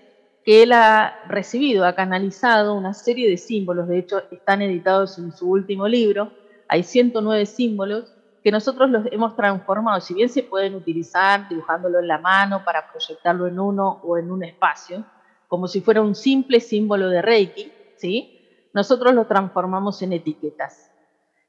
que 0.44 0.62
él 0.62 0.72
ha 0.72 1.18
recibido, 1.28 1.84
ha 1.84 1.94
canalizado 1.94 2.74
una 2.74 2.94
serie 2.94 3.28
de 3.28 3.36
símbolos, 3.36 3.88
de 3.88 3.98
hecho 3.98 4.22
están 4.30 4.62
editados 4.62 5.18
en 5.18 5.32
su 5.32 5.50
último 5.50 5.88
libro, 5.88 6.32
hay 6.68 6.84
109 6.84 7.46
símbolos 7.46 8.14
que 8.42 8.50
nosotros 8.50 8.90
los 8.90 9.06
hemos 9.12 9.36
transformado, 9.36 10.00
si 10.00 10.14
bien 10.14 10.28
se 10.28 10.42
pueden 10.42 10.74
utilizar 10.74 11.48
dibujándolo 11.48 12.00
en 12.00 12.08
la 12.08 12.18
mano 12.18 12.64
para 12.64 12.90
proyectarlo 12.90 13.46
en 13.46 13.60
uno 13.60 14.00
o 14.02 14.18
en 14.18 14.30
un 14.30 14.42
espacio, 14.42 15.04
como 15.52 15.68
si 15.68 15.82
fuera 15.82 16.00
un 16.00 16.14
simple 16.14 16.60
símbolo 16.60 17.10
de 17.10 17.20
Reiki, 17.20 17.70
¿sí? 17.96 18.40
nosotros 18.72 19.12
lo 19.12 19.26
transformamos 19.26 20.00
en 20.00 20.14
etiquetas. 20.14 20.90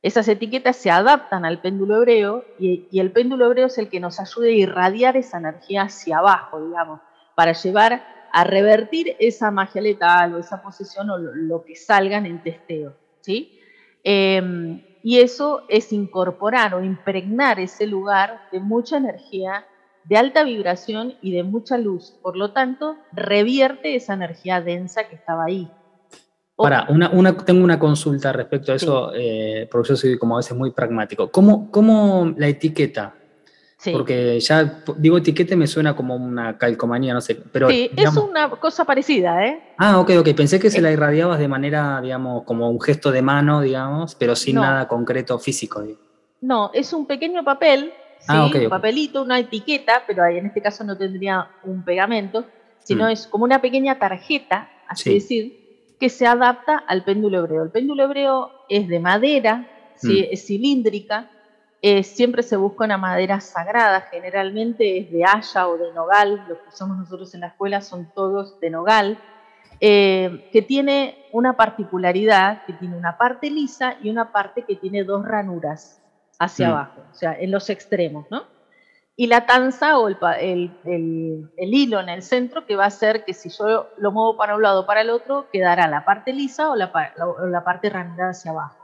Esas 0.01 0.27
etiquetas 0.27 0.75
se 0.75 0.91
adaptan 0.91 1.45
al 1.45 1.61
péndulo 1.61 1.95
hebreo 1.95 2.43
y, 2.59 2.99
el 2.99 3.13
péndulo 3.13 3.45
hebreo 3.45 3.67
es 3.67 3.77
el 3.77 3.87
que 3.87 4.01
nos 4.01 4.19
ayuda 4.19 4.47
a 4.47 4.51
irradiar 4.51 5.15
esa 5.15 5.37
energía 5.37 5.83
hacia 5.83 6.17
abajo, 6.17 6.61
digamos, 6.61 6.99
para 7.33 7.53
llevar 7.53 8.03
a 8.33 8.43
revertir 8.43 9.15
esa 9.19 9.51
magia 9.51 9.81
letal 9.81 10.33
o 10.33 10.39
esa 10.39 10.61
posesión 10.61 11.09
o 11.09 11.17
lo, 11.17 11.63
que 11.63 11.77
salgan 11.77 12.25
en 12.25 12.43
testeo. 12.43 12.97
¿sí? 13.21 13.57
Em, 14.03 14.83
y 15.01 15.19
eso 15.19 15.63
es 15.69 15.93
incorporar 15.93 16.75
o 16.75 16.83
impregnar 16.83 17.61
ese 17.61 17.87
lugar 17.87 18.49
de 18.51 18.59
mucha 18.59 18.97
energía, 18.97 19.65
de 20.05 20.17
alta 20.17 20.43
vibración 20.43 21.15
y 21.21 21.31
de 21.31 21.43
mucha 21.43 21.77
luz. 21.77 22.13
Por 22.21 22.35
lo 22.35 22.51
tanto, 22.51 22.97
revierte 23.11 23.95
esa 23.95 24.13
energía 24.13 24.61
densa 24.61 25.05
que 25.07 25.15
estaba 25.15 25.45
ahí. 25.45 25.69
Para, 26.55 26.85
una, 26.89 27.35
tengo 27.37 27.63
una 27.63 27.79
consulta 27.79 28.31
respecto 28.31 28.71
a 28.71 28.75
eso, 28.75 29.11
eh, 29.15 29.67
porque 29.71 29.89
yo 29.89 29.95
soy 29.95 30.17
como 30.17 30.35
a 30.35 30.37
veces 30.37 30.55
muy 30.55 30.71
pragmático. 30.71 31.31
¿Cómo, 31.31 31.71
cómo 31.71 32.33
la 32.37 32.47
etiqueta 32.47 33.15
porque 33.91 34.39
ya 34.39 34.83
digo 34.97 35.17
etiquete 35.17 35.55
me 35.55 35.67
suena 35.67 35.95
como 35.95 36.15
una 36.15 36.57
calcomanía, 36.57 37.13
no 37.13 37.21
sé. 37.21 37.35
Pero, 37.35 37.69
sí, 37.69 37.91
es 37.95 38.15
una 38.15 38.49
cosa 38.49 38.85
parecida, 38.85 39.45
¿eh? 39.45 39.61
Ah, 39.77 39.99
ok, 39.99 40.11
ok. 40.19 40.29
Pensé 40.35 40.59
que 40.59 40.69
se 40.69 40.81
la 40.81 40.91
irradiabas 40.91 41.39
de 41.39 41.47
manera, 41.47 41.99
digamos, 42.01 42.43
como 42.43 42.69
un 42.69 42.79
gesto 42.79 43.11
de 43.11 43.21
mano, 43.21 43.61
digamos, 43.61 44.15
pero 44.15 44.35
sin 44.35 44.55
nada 44.55 44.87
concreto 44.87 45.37
físico. 45.39 45.83
No, 46.41 46.71
es 46.73 46.93
un 46.93 47.05
pequeño 47.05 47.43
papel, 47.43 47.93
ah, 48.27 48.49
un 48.53 48.69
papelito, 48.69 49.21
una 49.21 49.39
etiqueta, 49.39 50.03
pero 50.05 50.23
ahí 50.23 50.37
en 50.37 50.47
este 50.47 50.61
caso 50.61 50.83
no 50.83 50.97
tendría 50.97 51.49
un 51.63 51.83
pegamento, 51.83 52.45
sino 52.79 53.05
mm. 53.05 53.09
es 53.09 53.27
como 53.27 53.43
una 53.43 53.61
pequeña 53.61 53.99
tarjeta, 53.99 54.69
así 54.87 55.13
decir, 55.13 55.95
que 55.99 56.09
se 56.09 56.27
adapta 56.27 56.77
al 56.77 57.03
péndulo 57.03 57.39
hebreo. 57.39 57.63
El 57.63 57.71
péndulo 57.71 58.03
hebreo 58.03 58.51
es 58.69 58.87
de 58.87 58.99
madera, 58.99 59.67
¿sí? 59.95 60.21
Mm. 60.21 60.33
es 60.33 60.45
cilíndrica, 60.45 61.29
eh, 61.81 62.03
siempre 62.03 62.43
se 62.43 62.55
busca 62.55 62.85
una 62.85 62.97
madera 62.97 63.41
sagrada, 63.41 64.01
generalmente 64.01 64.99
es 64.99 65.11
de 65.11 65.25
haya 65.25 65.67
o 65.67 65.77
de 65.77 65.91
nogal, 65.93 66.45
los 66.47 66.59
que 66.59 66.71
somos 66.71 66.97
nosotros 66.97 67.33
en 67.33 67.41
la 67.41 67.47
escuela 67.47 67.81
son 67.81 68.09
todos 68.13 68.59
de 68.61 68.69
nogal, 68.69 69.17
eh, 69.81 70.49
que 70.53 70.61
tiene 70.61 71.27
una 71.33 71.57
particularidad, 71.57 72.63
que 72.65 72.73
tiene 72.73 72.95
una 72.95 73.17
parte 73.17 73.49
lisa 73.49 73.97
y 74.01 74.09
una 74.09 74.31
parte 74.31 74.63
que 74.63 74.77
tiene 74.77 75.03
dos 75.03 75.25
ranuras 75.25 76.02
hacia 76.39 76.67
mm. 76.67 76.71
abajo, 76.71 77.01
o 77.11 77.15
sea, 77.15 77.33
en 77.39 77.51
los 77.51 77.69
extremos, 77.69 78.25
¿no? 78.29 78.43
Y 79.15 79.27
la 79.27 79.45
tanza 79.45 79.99
o 79.99 80.07
el, 80.07 80.17
hilo 81.57 81.99
en 81.99 82.09
el 82.09 82.23
centro 82.23 82.65
que 82.65 82.75
va 82.75 82.85
a 82.85 82.87
hacer 82.87 83.23
que 83.25 83.33
si 83.33 83.49
yo 83.49 83.89
lo 83.97 84.11
muevo 84.11 84.37
para 84.37 84.55
un 84.55 84.63
lado 84.63 84.81
o 84.81 84.85
para 84.87 85.01
el 85.01 85.11
otro, 85.11 85.47
quedará 85.51 85.87
la 85.87 86.03
parte 86.03 86.33
lisa 86.33 86.71
o 86.71 86.75
la, 86.75 86.91
o 87.19 87.45
la 87.45 87.63
parte 87.63 87.91
ranurada 87.91 88.31
hacia 88.31 88.51
abajo. 88.51 88.83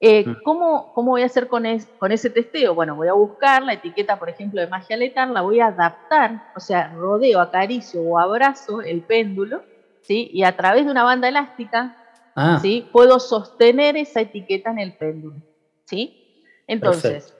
Eh, 0.00 0.26
mm. 0.26 0.42
¿cómo, 0.44 0.92
voy 0.94 1.22
a 1.22 1.26
hacer 1.26 1.48
con, 1.48 1.64
con, 1.98 2.12
ese 2.12 2.28
testeo? 2.28 2.74
Bueno, 2.74 2.96
voy 2.96 3.08
a 3.08 3.14
buscar 3.14 3.62
la 3.62 3.74
etiqueta, 3.74 4.18
por 4.18 4.28
ejemplo, 4.28 4.60
de 4.60 4.66
magia 4.66 4.96
letal, 4.96 5.32
la 5.32 5.42
voy 5.42 5.60
a 5.60 5.66
adaptar, 5.66 6.52
o 6.54 6.60
sea, 6.60 6.92
rodeo, 6.94 7.40
acaricio 7.40 8.02
o 8.02 8.18
abrazo 8.18 8.82
el 8.82 9.02
péndulo, 9.02 9.62
¿sí? 10.02 10.28
Y 10.32 10.42
a 10.42 10.56
través 10.56 10.84
de 10.84 10.90
una 10.90 11.04
banda 11.04 11.28
elástica, 11.28 11.96
ah. 12.34 12.58
¿sí? 12.60 12.86
Puedo 12.92 13.20
sostener 13.20 13.96
esa 13.96 14.20
etiqueta 14.20 14.70
en 14.70 14.80
el 14.80 14.96
péndulo, 14.96 15.36
¿sí? 15.84 16.25
Entonces, 16.66 17.34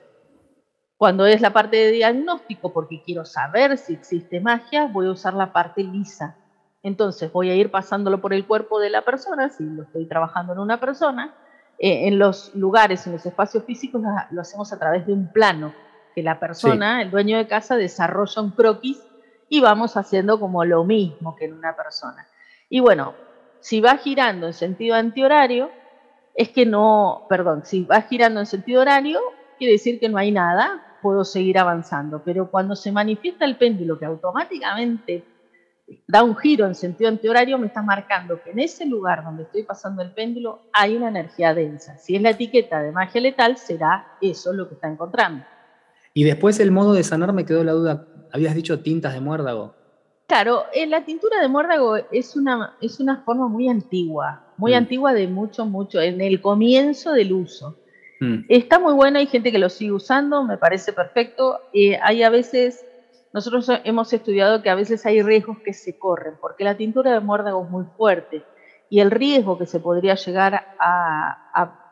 Cuando 0.97 1.27
es 1.27 1.43
la 1.43 1.53
parte 1.53 1.77
de 1.77 1.91
diagnóstico, 1.91 2.73
porque 2.73 3.03
quiero 3.03 3.25
saber 3.27 3.77
si 3.77 3.93
existe 3.93 4.41
magia, 4.41 4.87
voy 4.87 5.09
a 5.09 5.11
usar 5.11 5.35
la 5.35 5.53
parte 5.53 5.83
lisa. 5.83 6.37
Entonces 6.83 7.31
voy 7.31 7.51
a 7.51 7.55
ir 7.55 7.71
pasándolo 7.71 8.21
por 8.21 8.33
el 8.33 8.47
cuerpo 8.47 8.79
de 8.79 8.91
la 8.91 9.03
persona, 9.03 9.51
si 9.51 9.65
lo 9.65 9.83
estoy 9.83 10.07
trabajando 10.07 10.55
en 10.55 10.61
una 10.61 10.81
persona. 10.81 11.35
Eh, 11.79 12.09
en 12.09 12.19
los 12.19 12.55
lugares, 12.55 13.07
en 13.07 13.12
los 13.12 13.27
espacios 13.27 13.65
físicos, 13.65 14.01
lo 14.31 14.41
hacemos 14.41 14.73
a 14.73 14.79
través 14.79 15.07
de 15.07 15.12
un 15.12 15.31
plano, 15.31 15.75
que 16.15 16.23
la 16.23 16.41
persona, 16.41 17.03
el 17.03 17.11
dueño 17.11 17.37
de 17.37 17.47
casa, 17.47 17.77
desarrolla 17.77 18.41
un 18.41 18.53
croquis 18.53 19.03
y 19.51 19.61
vamos 19.61 19.99
haciendo 19.99 20.41
como 20.41 20.65
lo 20.65 20.85
mismo 20.85 21.37
que 21.37 21.45
en 21.45 21.53
una 21.53 21.77
persona. 21.77 22.27
Y 22.71 22.81
bueno, 22.81 23.15
si 23.61 23.81
va 23.81 23.99
girando 23.99 24.47
en 24.47 24.55
sentido 24.55 24.97
antihorario, 24.97 25.71
es 26.37 26.51
que 26.51 26.66
no, 26.66 27.27
perdón, 27.29 27.62
si 27.64 27.85
va 27.85 28.03
girando 28.03 28.40
en 28.40 28.46
sentido 28.46 28.83
horario, 28.83 29.20
quiere 29.59 29.72
decir 29.72 29.99
que 29.99 30.09
no 30.09 30.18
hay 30.18 30.31
nada, 30.31 30.99
puedo 31.01 31.25
seguir 31.25 31.59
avanzando. 31.59 32.22
Pero 32.25 32.51
cuando 32.51 32.77
se 32.77 32.92
manifiesta 32.92 33.44
el 33.46 33.57
péndulo 33.57 33.99
que 33.99 34.05
automáticamente 34.05 35.25
da 36.07 36.22
un 36.22 36.37
giro 36.37 36.66
en 36.66 36.75
sentido 36.75 37.09
antihorario, 37.09 37.59
me 37.59 37.68
está 37.68 37.81
marcando 37.81 38.42
que 38.42 38.51
en 38.51 38.59
ese 38.59 38.85
lugar 38.85 39.25
donde 39.25 39.44
estoy 39.44 39.62
pasando 39.62 40.03
el 40.03 40.12
péndulo 40.12 40.61
hay 40.72 40.96
una 40.96 41.09
energía 41.09 41.55
densa. 41.55 41.96
Si 41.96 42.14
es 42.14 42.22
la 42.22 42.31
etiqueta 42.31 42.83
de 42.83 42.92
magia 42.92 43.20
letal, 43.20 43.57
será 43.57 44.07
eso 44.20 44.53
lo 44.53 44.68
que 44.68 44.75
está 44.75 44.88
encontrando. 44.88 45.44
Y 46.12 46.25
después 46.25 46.61
el 46.61 46.70
modo 46.70 46.92
de 46.92 47.03
sanar 47.03 47.33
me 47.33 47.46
quedó 47.46 47.64
la 47.64 47.72
duda. 47.72 48.07
Habías 48.33 48.55
dicho 48.55 48.81
tintas 48.81 49.14
de 49.14 49.20
muérdago. 49.20 49.75
Claro, 50.27 50.64
eh, 50.75 50.87
la 50.87 51.05
tintura 51.05 51.40
de 51.40 51.49
muérdago 51.49 51.96
es 52.11 52.37
una, 52.37 52.77
es 52.81 52.99
una 52.99 53.22
forma 53.22 53.49
muy 53.49 53.68
antigua, 53.68 54.46
muy 54.57 54.73
mm. 54.73 54.77
antigua 54.77 55.12
de 55.12 55.29
mucho, 55.29 55.66
mucho, 55.66 56.01
en 56.01 56.21
el 56.21 56.40
comienzo 56.40 57.12
del 57.12 57.33
uso. 57.33 57.79
Mm. 58.21 58.45
Está 58.49 58.79
muy 58.79 58.95
buena, 58.95 59.19
hay 59.19 59.27
gente 59.27 59.53
que 59.53 59.59
lo 59.59 59.69
sigue 59.69 59.92
usando, 59.92 60.42
me 60.45 60.59
parece 60.59 60.92
perfecto. 60.92 61.61
Eh, 61.73 61.99
hay 62.03 62.23
a 62.23 62.31
veces, 62.31 62.85
nosotros 63.33 63.71
hemos 63.85 64.12
estudiado 64.12 64.62
que 64.62 64.71
a 64.71 64.75
veces 64.75 65.05
hay 65.07 65.23
riesgos 65.23 65.59
que 65.59 65.73
se 65.73 65.99
corren, 65.99 66.35
porque 66.40 66.64
la 66.64 66.77
tintura 66.77 67.12
de 67.12 67.21
muérdago 67.21 67.64
es 67.64 67.71
muy 67.71 67.85
fuerte 67.97 68.45
y 68.88 69.01
el 69.01 69.11
riesgo 69.11 69.59
que 69.59 69.66
se 69.66 69.81
podría 69.81 70.14
llegar 70.14 70.77
a, 70.79 71.83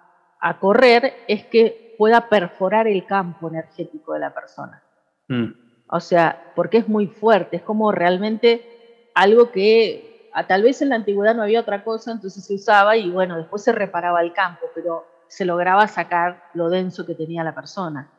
correr 0.61 1.15
es 1.27 1.45
que 1.47 1.95
pueda 1.97 2.29
perforar 2.29 2.87
el 2.87 3.07
campo 3.07 3.49
energético 3.49 4.13
de 4.13 4.21
la 4.21 4.35
persona. 4.35 4.83
Mm. 5.29 5.53
O 5.89 6.01
sea, 6.01 6.53
porque 6.55 6.79
es 6.79 6.89
muy 6.89 7.07
fuerte, 7.07 7.57
es 7.57 7.63
como 7.63 7.93
realmente 7.93 9.11
algo 9.15 9.51
que 9.51 10.14
tal 10.49 10.63
vez 10.63 10.83
en 10.83 10.89
la 10.89 10.97
antigüedad 10.97 11.35
no 11.35 11.43
había 11.43 11.61
otra 11.61 11.85
cosa, 11.85 12.13
entonces 12.13 12.45
se 12.45 12.55
usaba 12.55 12.97
y 12.97 13.11
bueno, 13.11 13.37
después 13.37 13.63
se 13.63 13.73
reparaba 13.73 14.21
el 14.21 14.33
campo, 14.33 14.67
pero 14.75 15.05
se 15.29 15.45
lograba 15.45 15.87
sacar 15.89 16.45
lo 16.55 16.69
denso 16.71 17.07
que 17.07 17.15
tenía 17.15 17.45
la 17.45 17.55
persona. 17.55 18.11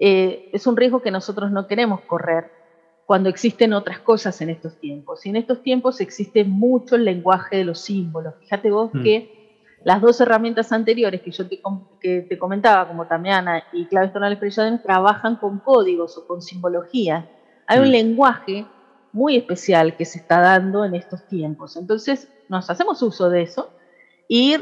Eh, 0.00 0.50
es 0.52 0.66
un 0.66 0.76
riesgo 0.76 1.00
que 1.02 1.10
nosotros 1.10 1.50
no 1.50 1.66
queremos 1.66 2.00
correr 2.02 2.50
cuando 3.06 3.28
existen 3.28 3.72
otras 3.72 4.00
cosas 4.00 4.40
en 4.40 4.50
estos 4.50 4.78
tiempos. 4.80 5.24
Y 5.26 5.30
en 5.30 5.36
estos 5.36 5.62
tiempos 5.62 6.00
existe 6.00 6.44
mucho 6.44 6.96
el 6.96 7.04
lenguaje 7.04 7.56
de 7.58 7.64
los 7.64 7.80
símbolos. 7.80 8.34
Fíjate 8.40 8.70
vos 8.70 8.90
mm. 8.92 9.02
que 9.02 9.78
las 9.84 10.00
dos 10.00 10.20
herramientas 10.20 10.72
anteriores 10.72 11.20
que 11.20 11.30
yo 11.30 11.46
te, 11.46 11.60
que 12.00 12.22
te 12.22 12.38
comentaba, 12.38 12.88
como 12.88 13.06
Tamiana 13.06 13.64
y 13.72 13.86
claves 13.86 14.12
tonales 14.12 14.38
Preyaden, 14.38 14.82
trabajan 14.82 15.36
con 15.36 15.58
códigos 15.58 16.16
o 16.16 16.26
con 16.26 16.40
simbología. 16.40 17.28
Hay 17.66 17.80
un 17.80 17.88
mm. 17.88 17.92
lenguaje 17.92 18.66
muy 19.14 19.36
especial 19.36 19.96
que 19.96 20.04
se 20.04 20.18
está 20.18 20.40
dando 20.40 20.84
en 20.84 20.96
estos 20.96 21.26
tiempos. 21.28 21.76
Entonces, 21.76 22.28
nos 22.48 22.68
hacemos 22.68 23.00
uso 23.00 23.30
de 23.30 23.42
eso 23.42 23.70
y 24.28 24.56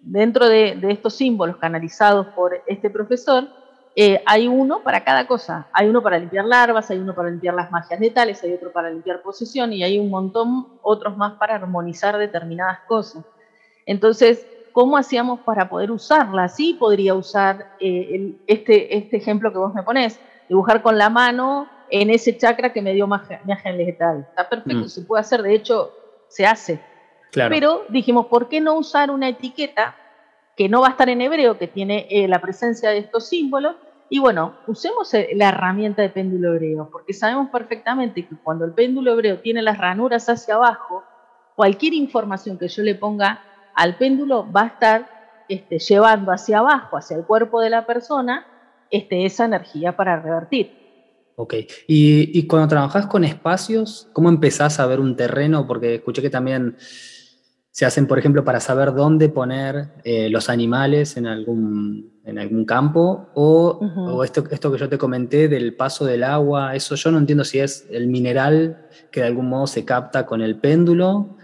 dentro 0.00 0.48
de, 0.48 0.78
estos 0.90 1.14
símbolos 1.14 1.56
canalizados 1.56 2.26
por 2.28 2.60
este 2.66 2.90
profesor, 2.90 3.48
eh, 3.94 4.22
hay 4.26 4.48
uno 4.48 4.82
para 4.82 5.04
cada 5.04 5.28
cosa. 5.28 5.68
Hay 5.72 5.88
uno 5.88 6.02
para 6.02 6.18
limpiar 6.18 6.46
larvas, 6.46 6.90
hay 6.90 6.98
uno 6.98 7.14
para 7.14 7.30
limpiar 7.30 7.54
las 7.54 7.70
magias 7.70 8.00
letales, 8.00 8.42
hay 8.42 8.52
otro 8.54 8.72
para 8.72 8.90
limpiar 8.90 9.22
posesión 9.22 9.72
y 9.72 9.84
hay 9.84 10.00
un 10.00 10.10
montón 10.10 10.66
otros 10.82 11.16
más 11.16 11.34
para 11.34 11.54
armonizar 11.54 12.18
determinadas 12.18 12.80
cosas. 12.88 13.24
Entonces, 13.86 14.46
¿cómo 14.72 14.96
hacíamos 14.96 15.40
para 15.40 15.68
poder 15.68 15.92
usarla? 15.92 16.48
Sí 16.48 16.74
podría 16.74 17.14
usar 17.14 17.76
eh, 17.78 18.34
este, 18.48 18.96
este 18.96 19.16
ejemplo 19.16 19.52
que 19.52 19.58
vos 19.58 19.74
me 19.74 19.84
ponés, 19.84 20.18
dibujar 20.48 20.82
con 20.82 20.98
la 20.98 21.08
mano 21.08 21.68
en 21.90 22.10
ese 22.10 22.36
chakra 22.36 22.72
que 22.72 22.82
me 22.82 22.92
dio 22.92 23.06
magia, 23.06 23.40
letal. 23.76 24.26
Está 24.28 24.48
perfecto, 24.48 24.84
mm. 24.84 24.88
se 24.88 25.02
puede 25.02 25.20
hacer, 25.20 25.42
de 25.42 25.54
hecho, 25.54 25.92
se 26.28 26.46
hace. 26.46 26.80
Pero 27.32 27.84
dijimos, 27.88 28.26
¿por 28.26 28.48
qué 28.48 28.60
no 28.60 28.74
usar 28.74 29.10
una 29.10 29.28
etiqueta 29.28 29.96
que 30.56 30.68
no 30.68 30.80
va 30.80 30.88
a 30.88 30.90
estar 30.90 31.08
en 31.08 31.20
hebreo, 31.20 31.58
que 31.58 31.68
tiene 31.68 32.06
eh, 32.10 32.26
la 32.28 32.40
presencia 32.40 32.90
de 32.90 32.98
estos 32.98 33.28
símbolos? 33.28 33.76
Y 34.08 34.18
bueno, 34.18 34.54
usemos 34.66 35.14
eh, 35.14 35.28
la 35.34 35.50
herramienta 35.50 36.02
de 36.02 36.08
péndulo 36.08 36.54
hebreo, 36.54 36.88
porque 36.90 37.12
sabemos 37.12 37.48
perfectamente 37.50 38.26
que 38.26 38.34
cuando 38.42 38.64
el 38.64 38.72
péndulo 38.72 39.12
hebreo 39.12 39.38
tiene 39.38 39.62
las 39.62 39.78
ranuras 39.78 40.28
hacia 40.28 40.56
abajo, 40.56 41.04
cualquier 41.54 41.94
información 41.94 42.58
que 42.58 42.68
yo 42.68 42.82
le 42.82 42.96
ponga 42.96 43.42
al 43.74 43.96
péndulo 43.96 44.50
va 44.50 44.62
a 44.62 44.66
estar 44.66 45.44
este, 45.48 45.78
llevando 45.78 46.32
hacia 46.32 46.58
abajo, 46.58 46.96
hacia 46.96 47.16
el 47.16 47.24
cuerpo 47.24 47.60
de 47.60 47.70
la 47.70 47.86
persona, 47.86 48.46
este, 48.90 49.24
esa 49.24 49.44
energía 49.44 49.96
para 49.96 50.20
revertir. 50.20 50.79
Ok, 51.36 51.54
y, 51.86 52.46
cuando 52.46 52.68
trabajas 52.68 53.06
con 53.06 53.24
espacios, 53.24 54.08
¿cómo 54.12 54.28
empezás 54.28 54.78
a 54.78 54.86
ver 54.86 55.00
un 55.00 55.16
terreno? 55.16 55.66
Porque 55.66 55.94
escuché 55.94 56.20
que 56.20 56.28
también 56.28 56.76
se 57.70 57.86
hacen, 57.86 58.06
por 58.06 58.18
ejemplo, 58.18 58.44
para 58.44 58.60
saber 58.60 58.92
dónde 58.92 59.28
poner 59.30 59.88
eh, 60.04 60.28
los 60.28 60.50
animales 60.50 61.16
en 61.16 61.26
algún, 61.26 62.20
en 62.24 62.38
algún 62.38 62.66
campo, 62.66 63.30
o, 63.34 64.22
esto, 64.22 64.44
esto 64.50 64.70
que 64.70 64.78
yo 64.78 64.88
te 64.88 64.98
comenté 64.98 65.48
del 65.48 65.74
paso 65.74 66.04
del 66.04 66.24
agua, 66.24 66.74
eso 66.74 66.94
yo 66.94 67.10
no 67.10 67.18
entiendo 67.18 67.44
si 67.44 67.58
es 67.58 67.86
el 67.90 68.08
mineral 68.08 68.88
que 69.10 69.20
de 69.20 69.28
algún 69.28 69.48
modo 69.48 69.66
se 69.66 69.84
capta 69.84 70.26
con 70.26 70.42
el 70.42 70.56
péndulo, 70.56 71.36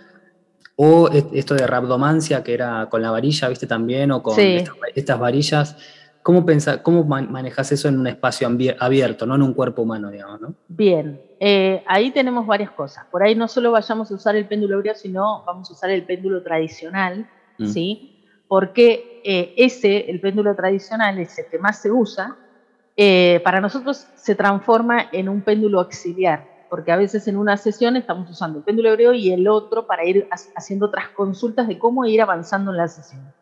o 0.76 1.08
esto 1.08 1.54
de 1.54 1.66
rabdomancia, 1.66 2.44
que 2.44 2.52
era 2.52 2.88
con 2.90 3.00
la 3.00 3.10
varilla, 3.10 3.48
¿viste? 3.48 3.66
También, 3.66 4.10
o 4.10 4.22
con 4.22 4.38
estas, 4.38 5.18
varillas. 5.18 5.76
¿Cómo, 6.26 6.44
¿Cómo 6.82 7.04
manejas 7.04 7.70
eso 7.70 7.86
en 7.86 8.00
un 8.00 8.08
espacio 8.08 8.48
abierto, 8.80 9.26
no 9.26 9.36
en 9.36 9.42
un 9.42 9.54
cuerpo 9.54 9.82
humano, 9.82 10.10
digamos? 10.10 10.40
¿no? 10.40 10.54
Bien, 10.66 11.22
eh, 11.38 11.84
ahí 11.86 12.10
tenemos 12.10 12.44
varias 12.48 12.72
cosas. 12.72 13.04
Por 13.12 13.22
ahí 13.22 13.36
no 13.36 13.46
solo 13.46 13.70
vayamos 13.70 14.10
a 14.10 14.14
usar 14.16 14.34
el 14.34 14.48
péndulo 14.48 14.74
hebreo, 14.74 14.96
sino 14.96 15.44
vamos 15.46 15.70
a 15.70 15.74
usar 15.74 15.90
el 15.90 16.04
péndulo 16.04 16.42
tradicional, 16.42 17.30
mm. 17.58 17.66
¿sí? 17.68 18.24
Porque 18.48 19.22
eh, 19.24 19.54
ese, 19.56 20.10
el 20.10 20.20
péndulo 20.20 20.56
tradicional, 20.56 21.16
ese 21.20 21.46
que 21.46 21.60
más 21.60 21.80
se 21.80 21.92
usa, 21.92 22.36
eh, 22.96 23.40
para 23.44 23.60
nosotros 23.60 24.08
se 24.16 24.34
transforma 24.34 25.06
en 25.12 25.28
un 25.28 25.42
péndulo 25.42 25.78
auxiliar 25.78 26.56
porque 26.68 26.90
a 26.90 26.96
veces 26.96 27.28
en 27.28 27.36
una 27.36 27.56
sesión 27.56 27.94
estamos 27.94 28.28
usando 28.28 28.58
el 28.58 28.64
péndulo 28.64 28.88
hebreo 28.88 29.12
y 29.12 29.30
el 29.30 29.46
otro 29.46 29.86
para 29.86 30.04
ir 30.04 30.28
haciendo 30.56 30.86
otras 30.86 31.10
consultas 31.10 31.68
de 31.68 31.78
cómo 31.78 32.04
ir 32.04 32.20
avanzando 32.20 32.72
en 32.72 32.78
la 32.78 32.88
sesión. 32.88 33.32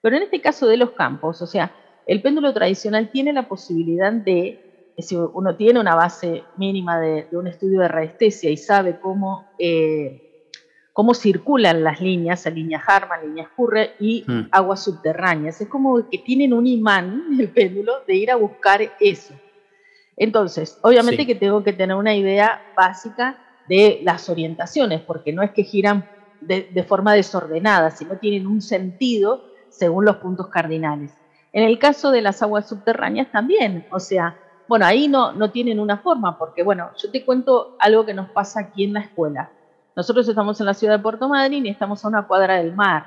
Pero 0.00 0.16
en 0.16 0.22
este 0.22 0.40
caso 0.40 0.68
de 0.68 0.76
los 0.76 0.92
campos, 0.92 1.42
o 1.42 1.46
sea, 1.48 1.72
el 2.08 2.22
péndulo 2.22 2.52
tradicional 2.52 3.10
tiene 3.10 3.32
la 3.32 3.46
posibilidad 3.46 4.12
de, 4.12 4.92
si 4.98 5.14
uno 5.14 5.54
tiene 5.56 5.78
una 5.78 5.94
base 5.94 6.42
mínima 6.56 6.98
de, 6.98 7.28
un 7.32 7.46
estudio 7.46 7.80
de 7.80 7.88
radiestesia 7.88 8.50
y 8.50 8.56
sabe 8.56 8.98
cómo, 8.98 9.46
eh, 9.58 10.50
cómo 10.94 11.12
circulan 11.12 11.84
las 11.84 12.00
líneas, 12.00 12.46
la 12.46 12.50
línea 12.50 12.82
Harman, 12.84 13.20
línea 13.28 13.50
Curre 13.54 13.92
y 14.00 14.24
hmm. 14.26 14.48
aguas 14.50 14.82
subterráneas, 14.82 15.60
es 15.60 15.68
como 15.68 16.08
que 16.08 16.18
tienen 16.18 16.54
un 16.54 16.66
imán, 16.66 17.24
el 17.38 17.50
péndulo, 17.50 17.92
de 18.06 18.16
ir 18.16 18.30
a 18.30 18.36
buscar 18.36 18.80
eso. 18.98 19.34
Entonces, 20.16 20.78
obviamente 20.82 21.26
que 21.26 21.34
tengo 21.34 21.62
que 21.62 21.74
tener 21.74 21.94
una 21.94 22.16
idea 22.16 22.72
básica 22.74 23.38
de 23.68 24.00
las 24.02 24.30
orientaciones, 24.30 25.02
porque 25.02 25.32
no 25.32 25.42
es 25.42 25.50
que 25.50 25.62
giran 25.62 26.08
de, 26.40 26.84
forma 26.88 27.12
desordenada, 27.12 27.90
sino 27.90 28.16
tienen 28.16 28.46
un 28.46 28.62
sentido 28.62 29.44
según 29.68 30.06
los 30.06 30.16
puntos 30.16 30.48
cardinales. 30.48 31.12
En 31.52 31.64
el 31.64 31.78
caso 31.78 32.10
de 32.10 32.22
las 32.22 32.42
aguas 32.42 32.68
subterráneas 32.68 33.30
también, 33.32 33.86
o 33.90 34.00
sea, 34.00 34.36
bueno, 34.68 34.84
ahí 34.84 35.08
no, 35.08 35.32
no 35.32 35.50
tienen 35.50 35.80
una 35.80 35.98
forma, 35.98 36.38
porque 36.38 36.62
bueno, 36.62 36.90
yo 37.02 37.10
te 37.10 37.24
cuento 37.24 37.76
algo 37.78 38.04
que 38.04 38.14
nos 38.14 38.30
pasa 38.30 38.60
aquí 38.60 38.84
en 38.84 38.92
la 38.92 39.00
escuela. 39.00 39.50
Nosotros 39.96 40.28
estamos 40.28 40.60
en 40.60 40.66
la 40.66 40.74
ciudad 40.74 40.96
de 40.96 41.02
Puerto 41.02 41.28
Madryn 41.28 41.66
y 41.66 41.70
estamos 41.70 42.04
a 42.04 42.08
una 42.08 42.26
cuadra 42.26 42.56
del 42.56 42.74
mar. 42.74 43.06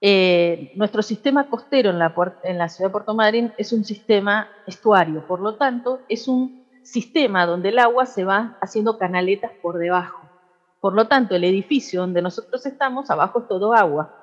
Eh, 0.00 0.72
nuestro 0.76 1.02
sistema 1.02 1.48
costero 1.48 1.90
en 1.90 1.98
la, 1.98 2.14
en 2.44 2.58
la, 2.58 2.68
ciudad 2.68 2.88
de 2.88 2.92
Puerto 2.92 3.14
Madryn 3.14 3.52
es 3.56 3.72
un 3.72 3.84
sistema 3.84 4.48
estuario, 4.66 5.26
por 5.26 5.40
lo 5.40 5.56
tanto, 5.56 6.00
es 6.08 6.28
un 6.28 6.66
sistema 6.82 7.46
donde 7.46 7.68
el 7.68 7.78
agua 7.78 8.06
se 8.06 8.24
va 8.24 8.56
haciendo 8.60 8.98
canaletas 8.98 9.52
por 9.60 9.78
debajo. 9.78 10.20
Por 10.80 10.94
lo 10.94 11.06
tanto, 11.06 11.36
el 11.36 11.44
edificio 11.44 12.00
donde 12.00 12.22
nosotros 12.22 12.64
estamos, 12.66 13.10
abajo 13.10 13.40
es 13.40 13.48
todo 13.48 13.74
agua. 13.74 14.21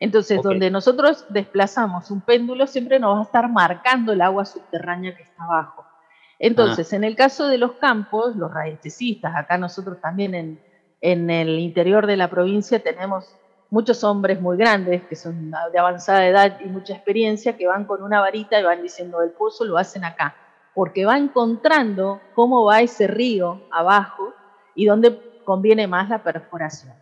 Entonces, 0.00 0.40
donde 0.42 0.70
nosotros 0.70 1.26
desplazamos 1.28 2.10
un 2.10 2.20
péndulo, 2.20 2.66
siempre 2.66 3.00
nos 3.00 3.16
va 3.16 3.20
a 3.20 3.24
estar 3.24 3.50
marcando 3.50 4.12
el 4.12 4.20
agua 4.20 4.44
subterránea 4.44 5.16
que 5.16 5.24
está 5.24 5.44
abajo. 5.44 5.84
Entonces, 6.38 6.92
ah. 6.92 6.96
en 6.96 7.04
el 7.04 7.16
caso 7.16 7.48
de 7.48 7.58
los 7.58 7.72
campos, 7.72 8.36
los 8.36 8.52
radiestecistas, 8.52 9.34
acá 9.34 9.58
nosotros 9.58 10.00
también 10.00 10.34
en, 10.34 10.60
en 11.00 11.30
el 11.30 11.58
interior 11.58 12.06
de 12.06 12.16
la 12.16 12.30
provincia 12.30 12.78
tenemos 12.78 13.34
muchos 13.70 14.02
hombres 14.04 14.40
muy 14.40 14.56
grandes, 14.56 15.02
que 15.04 15.16
son 15.16 15.50
de 15.50 15.78
avanzada 15.78 16.26
edad 16.26 16.60
y 16.64 16.68
mucha 16.68 16.94
experiencia, 16.94 17.56
que 17.56 17.66
van 17.66 17.84
con 17.84 18.02
una 18.02 18.20
varita 18.20 18.58
y 18.58 18.62
van 18.62 18.82
diciendo 18.82 19.20
el 19.22 19.30
pozo 19.30 19.64
lo 19.64 19.76
hacen 19.76 20.04
acá, 20.04 20.34
porque 20.74 21.04
va 21.04 21.18
encontrando 21.18 22.20
cómo 22.34 22.64
va 22.64 22.80
ese 22.80 23.06
río 23.06 23.62
abajo 23.70 24.32
y 24.74 24.86
dónde 24.86 25.42
conviene 25.44 25.86
más 25.86 26.08
la 26.08 26.22
perforación. 26.22 26.94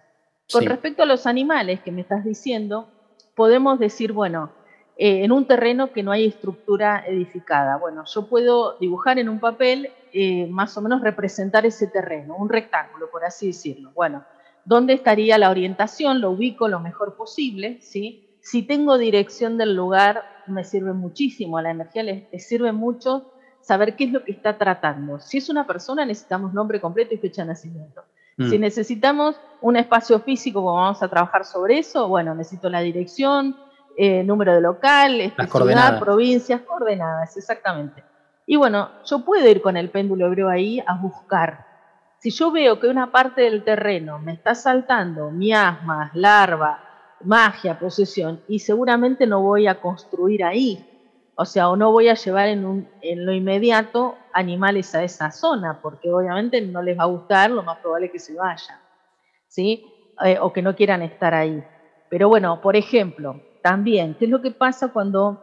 Con 0.52 0.64
respecto 0.64 1.02
a 1.02 1.06
los 1.06 1.26
animales 1.26 1.80
que 1.80 1.92
me 1.92 2.02
estás 2.02 2.24
diciendo, 2.24 2.88
podemos 3.34 3.78
decir, 3.78 4.12
bueno, 4.12 4.50
eh, 4.98 5.24
en 5.24 5.32
un 5.32 5.46
terreno 5.46 5.92
que 5.92 6.02
no 6.02 6.10
hay 6.10 6.24
estructura 6.24 7.04
edificada. 7.06 7.76
Bueno, 7.76 8.04
yo 8.06 8.28
puedo 8.28 8.78
dibujar 8.78 9.18
en 9.18 9.28
un 9.28 9.40
papel, 9.40 9.90
eh, 10.12 10.46
más 10.46 10.76
o 10.78 10.80
menos 10.80 11.02
representar 11.02 11.66
ese 11.66 11.86
terreno, 11.86 12.34
un 12.36 12.48
rectángulo, 12.48 13.10
por 13.10 13.24
así 13.24 13.48
decirlo. 13.48 13.90
Bueno, 13.94 14.24
¿dónde 14.64 14.94
estaría 14.94 15.36
la 15.36 15.50
orientación? 15.50 16.22
Lo 16.22 16.30
ubico 16.30 16.68
lo 16.68 16.80
mejor 16.80 17.14
posible, 17.14 17.78
¿sí? 17.82 18.38
Si 18.40 18.62
tengo 18.62 18.96
dirección 18.96 19.58
del 19.58 19.74
lugar, 19.74 20.22
me 20.46 20.64
sirve 20.64 20.94
muchísimo, 20.94 21.58
a 21.58 21.62
la 21.62 21.72
energía 21.72 22.02
le, 22.02 22.38
sirve 22.38 22.72
mucho 22.72 23.32
saber 23.60 23.96
qué 23.96 24.04
es 24.04 24.12
lo 24.12 24.24
que 24.24 24.32
está 24.32 24.56
tratando. 24.56 25.18
Si 25.18 25.36
es 25.38 25.50
una 25.50 25.66
persona, 25.66 26.06
necesitamos 26.06 26.54
nombre 26.54 26.80
completo 26.80 27.14
y 27.14 27.18
fecha 27.18 27.42
de 27.42 27.48
nacimiento. 27.48 28.02
Mm. 28.36 28.50
Si 28.50 28.58
necesitamos 28.58 29.36
un 29.60 29.76
espacio 29.76 30.20
físico, 30.20 30.62
como 30.62 30.76
vamos 30.76 31.02
a 31.02 31.08
trabajar 31.08 31.44
sobre 31.44 31.78
eso, 31.78 32.08
bueno, 32.08 32.34
necesito 32.34 32.68
la 32.68 32.80
dirección, 32.80 33.56
eh, 33.96 34.22
número 34.22 34.54
de 34.54 34.60
local, 34.60 35.20
este, 35.20 35.46
ciudad, 35.46 35.98
provincias, 35.98 36.60
coordenadas, 36.62 37.36
exactamente. 37.36 38.04
Y 38.44 38.56
bueno, 38.56 38.90
yo 39.04 39.24
puedo 39.24 39.48
ir 39.48 39.62
con 39.62 39.76
el 39.76 39.90
péndulo 39.90 40.26
hebreo 40.26 40.48
ahí 40.48 40.80
a 40.86 40.96
buscar. 40.96 41.66
Si 42.18 42.30
yo 42.30 42.50
veo 42.50 42.78
que 42.78 42.88
una 42.88 43.10
parte 43.10 43.42
del 43.42 43.64
terreno 43.64 44.18
me 44.18 44.32
está 44.32 44.54
saltando 44.54 45.30
miasmas, 45.30 46.14
larva, 46.14 46.80
magia, 47.24 47.78
posesión, 47.78 48.40
y 48.48 48.58
seguramente 48.58 49.26
no 49.26 49.40
voy 49.40 49.66
a 49.66 49.80
construir 49.80 50.44
ahí, 50.44 50.95
o 51.38 51.44
sea, 51.44 51.68
o 51.68 51.76
no 51.76 51.92
voy 51.92 52.08
a 52.08 52.14
llevar 52.14 52.48
en, 52.48 52.88
lo 53.02 53.32
inmediato 53.32 54.16
animales 54.32 54.94
a 54.94 55.04
esa 55.04 55.30
zona, 55.30 55.80
porque 55.82 56.10
obviamente 56.10 56.62
no 56.62 56.80
les 56.80 56.98
va 56.98 57.02
a 57.02 57.06
gustar, 57.06 57.50
lo 57.50 57.62
más 57.62 57.78
probable 57.78 58.06
es 58.06 58.12
que 58.12 58.18
se 58.18 58.34
vayan, 58.34 58.78
¿sí? 59.46 59.84
Eh, 60.24 60.38
o 60.40 60.50
que 60.50 60.62
no 60.62 60.74
quieran 60.74 61.02
estar 61.02 61.34
ahí. 61.34 61.62
Pero 62.08 62.30
bueno, 62.30 62.62
por 62.62 62.74
ejemplo, 62.74 63.38
también, 63.62 64.14
¿qué 64.14 64.24
es 64.24 64.30
lo 64.30 64.40
que 64.40 64.50
pasa 64.50 64.88
cuando, 64.88 65.38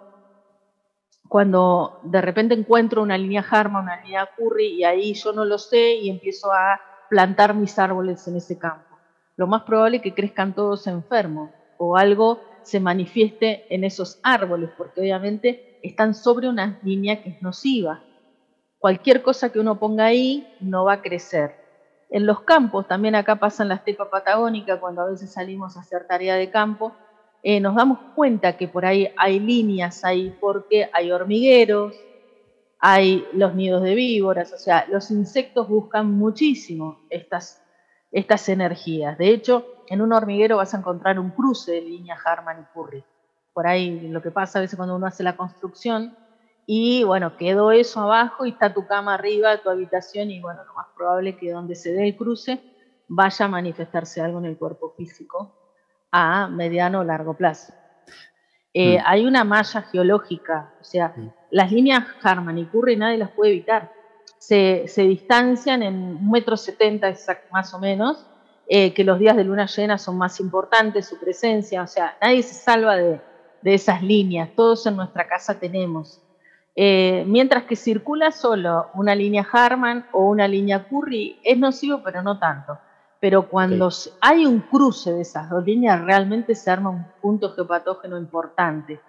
cuando 1.27 1.99
de 2.01 2.21
repente 2.21 2.56
encuentro 2.56 3.03
una 3.03 3.17
línea 3.17 3.45
Harma, 3.47 3.82
una 3.82 4.01
línea 4.01 4.27
Curry 4.36 4.79
y 4.79 4.84
ahí 4.84 5.13
yo 5.13 5.32
no 5.32 5.45
lo 5.45 5.60
sé 5.60 5.93
y 5.95 6.10
empiezo 6.10 6.51
a 6.51 6.82
plantar 7.08 7.53
mis 7.53 7.77
árboles 7.77 8.27
en 8.27 8.38
ese 8.38 8.58
campo? 8.58 8.97
Lo 9.36 9.45
más 9.45 9.62
probable 9.62 9.97
es 9.97 10.03
que 10.03 10.15
crezcan 10.15 10.56
todos 10.56 10.88
enfermos 10.88 11.51
o 11.77 11.97
algo 11.97 12.39
se 12.63 12.79
manifieste 12.79 13.65
en 13.69 13.84
esos 13.84 14.19
árboles, 14.23 14.71
porque 14.75 15.01
obviamente 15.01 15.73
están 15.84 16.15
sobre 16.15 16.48
una 16.48 16.80
línea 16.82 17.22
que 17.22 17.30
es 17.30 17.41
nociva. 17.41 18.02
Cualquier 18.80 19.22
cosa 19.22 19.52
que 19.52 19.60
uno 19.60 19.78
ponga 19.78 20.06
ahí 20.06 20.48
no 20.60 20.86
va 20.86 20.93
a 20.93 21.02
crecer. 21.02 21.56
En 22.10 22.26
los 22.26 22.41
campos, 22.41 22.88
también 22.88 23.15
acá 23.15 23.36
pasa 23.36 23.63
en 23.63 23.69
la 23.69 23.76
estepa 23.76 24.10
patagónica, 24.10 24.80
cuando 24.80 25.02
a 25.02 25.10
veces 25.10 25.34
salimos 25.34 25.76
a 25.76 25.82
hacer 25.82 26.08
tarea 26.08 26.36
de 26.36 26.50
campo, 26.50 26.93
eh, 27.43 27.60
nos 27.60 27.76
damos 27.76 28.00
cuenta 28.15 28.56
que 28.56 28.67
por 28.67 28.86
ahí 28.86 29.10
hay 29.17 29.39
líneas 29.39 30.06
ahí 30.06 30.36
porque 30.39 30.89
hay 30.93 31.12
hormigueros, 31.12 31.93
hay 32.80 33.26
los 33.34 33.54
nidos 33.56 33.84
de 33.84 33.96
víboras, 33.96 34.54
o 34.54 34.58
sea, 34.58 34.86
los 34.89 35.12
insectos 35.12 35.67
buscan 35.67 36.12
muchísimo 36.12 37.02
estas, 37.10 37.62
estas 38.12 38.48
energías. 38.48 39.17
De 39.17 39.30
hecho, 39.30 39.65
en 39.88 40.02
un 40.02 40.13
hormiguero 40.13 40.58
vas 40.58 40.74
a 40.74 40.78
encontrar 40.78 41.19
un 41.19 41.32
cruce 41.32 41.74
de 41.74 41.82
línea 41.82 42.17
Harman 42.24 42.62
y 42.62 42.74
Curry. 42.74 43.04
Por 43.54 43.68
ahí 43.68 44.08
lo 44.10 44.22
que 44.22 44.32
pasa 44.32 44.60
a 44.60 44.62
veces 44.62 44.76
cuando 44.76 44.96
uno 44.96 45.06
hace 45.06 45.24
la 45.24 45.38
construcción 45.38 46.16
y 46.66 47.04
bueno, 47.04 47.36
quedó 47.38 47.72
eso 47.72 48.02
abajo 48.02 48.46
y 48.46 48.52
está 48.52 48.74
tu 48.74 48.88
cama 48.88 49.16
arriba, 49.16 49.58
tu 49.58 49.70
habitación 49.70 50.32
y 50.32 50.39
bueno, 50.39 50.63
lo 50.63 50.74
más 50.74 50.88
probable 50.96 51.32
es 51.32 51.38
que 51.38 51.52
donde 51.52 51.76
se 51.76 51.92
dé 51.92 52.08
el 52.08 52.16
cruce 52.16 52.62
vaya 53.08 53.46
a 53.46 53.50
manifestarse 53.50 54.22
algo 54.22 54.39
en 54.39 54.46
el 54.46 54.58
cuerpo 54.58 54.94
físico 54.96 55.56
a 56.12 56.48
mediano 56.48 57.02
o 57.02 57.04
largo 57.04 57.36
plazo. 57.36 57.74
Eh, 58.74 58.98
mm. 58.98 59.02
Hay 59.06 59.26
una 59.26 59.44
malla 59.44 59.82
geológica, 59.84 60.74
o 60.80 60.84
sea, 60.84 61.13
mm. 61.16 61.34
las 61.52 61.72
líneas 61.72 62.06
Harman 62.22 62.58
y 62.58 62.66
Curry 62.66 62.96
nadie 62.96 63.18
las 63.18 63.32
puede 63.32 63.52
evitar. 63.52 63.92
Se, 64.38 64.86
distancian 64.98 65.84
en 65.84 65.96
un 65.96 66.32
metro 66.32 66.58
setenta 66.58 67.13
más 67.52 67.74
o 67.74 67.80
menos, 67.80 68.26
eh, 68.68 68.94
que 68.94 69.04
los 69.04 69.20
días 69.20 69.36
de 69.36 69.44
luna 69.44 69.68
llena 69.68 69.98
son 69.98 70.18
más 70.18 70.39
importantes, 70.39 71.08
su 71.08 71.20
presencia, 71.20 71.82
o 71.84 71.88
sea, 71.88 72.18
nadie 72.22 72.44
se 72.44 72.54
salva 72.54 72.96
de, 72.96 73.22
esas 73.63 74.04
líneas, 74.04 74.49
todos 74.56 74.86
en 74.86 74.95
nuestra 74.95 75.28
casa 75.28 75.60
tenemos. 75.60 76.21
Eh, 76.76 77.23
mientras 77.28 77.63
que 77.63 77.76
circula 77.76 78.32
solo 78.32 78.88
una 78.95 79.15
línea 79.15 79.47
Harman 79.52 80.08
o 80.12 80.26
una 80.26 80.47
línea 80.47 80.88
Curry, 80.88 81.39
es 81.43 81.58
nocivo, 81.58 82.02
pero 82.04 82.21
no 82.21 82.39
tanto 82.39 82.78
pero 83.23 83.47
cuando 83.47 83.88
hay 84.19 84.45
un 84.45 84.60
cruce 84.60 85.13
de 85.13 85.21
esas 85.21 85.49
dos 85.49 85.63
líneas, 85.65 86.02
realmente 86.02 86.56
se 86.56 86.69
arma 86.69 86.89
un 86.89 87.06
punto 87.21 87.54
geopatógeno 87.54 88.17
importante. 88.17 88.99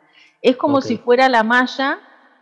Es 0.40 0.56
como 0.56 0.80
si 0.80 0.98
fuera 0.98 1.28
la 1.28 1.42
malla 1.42 1.98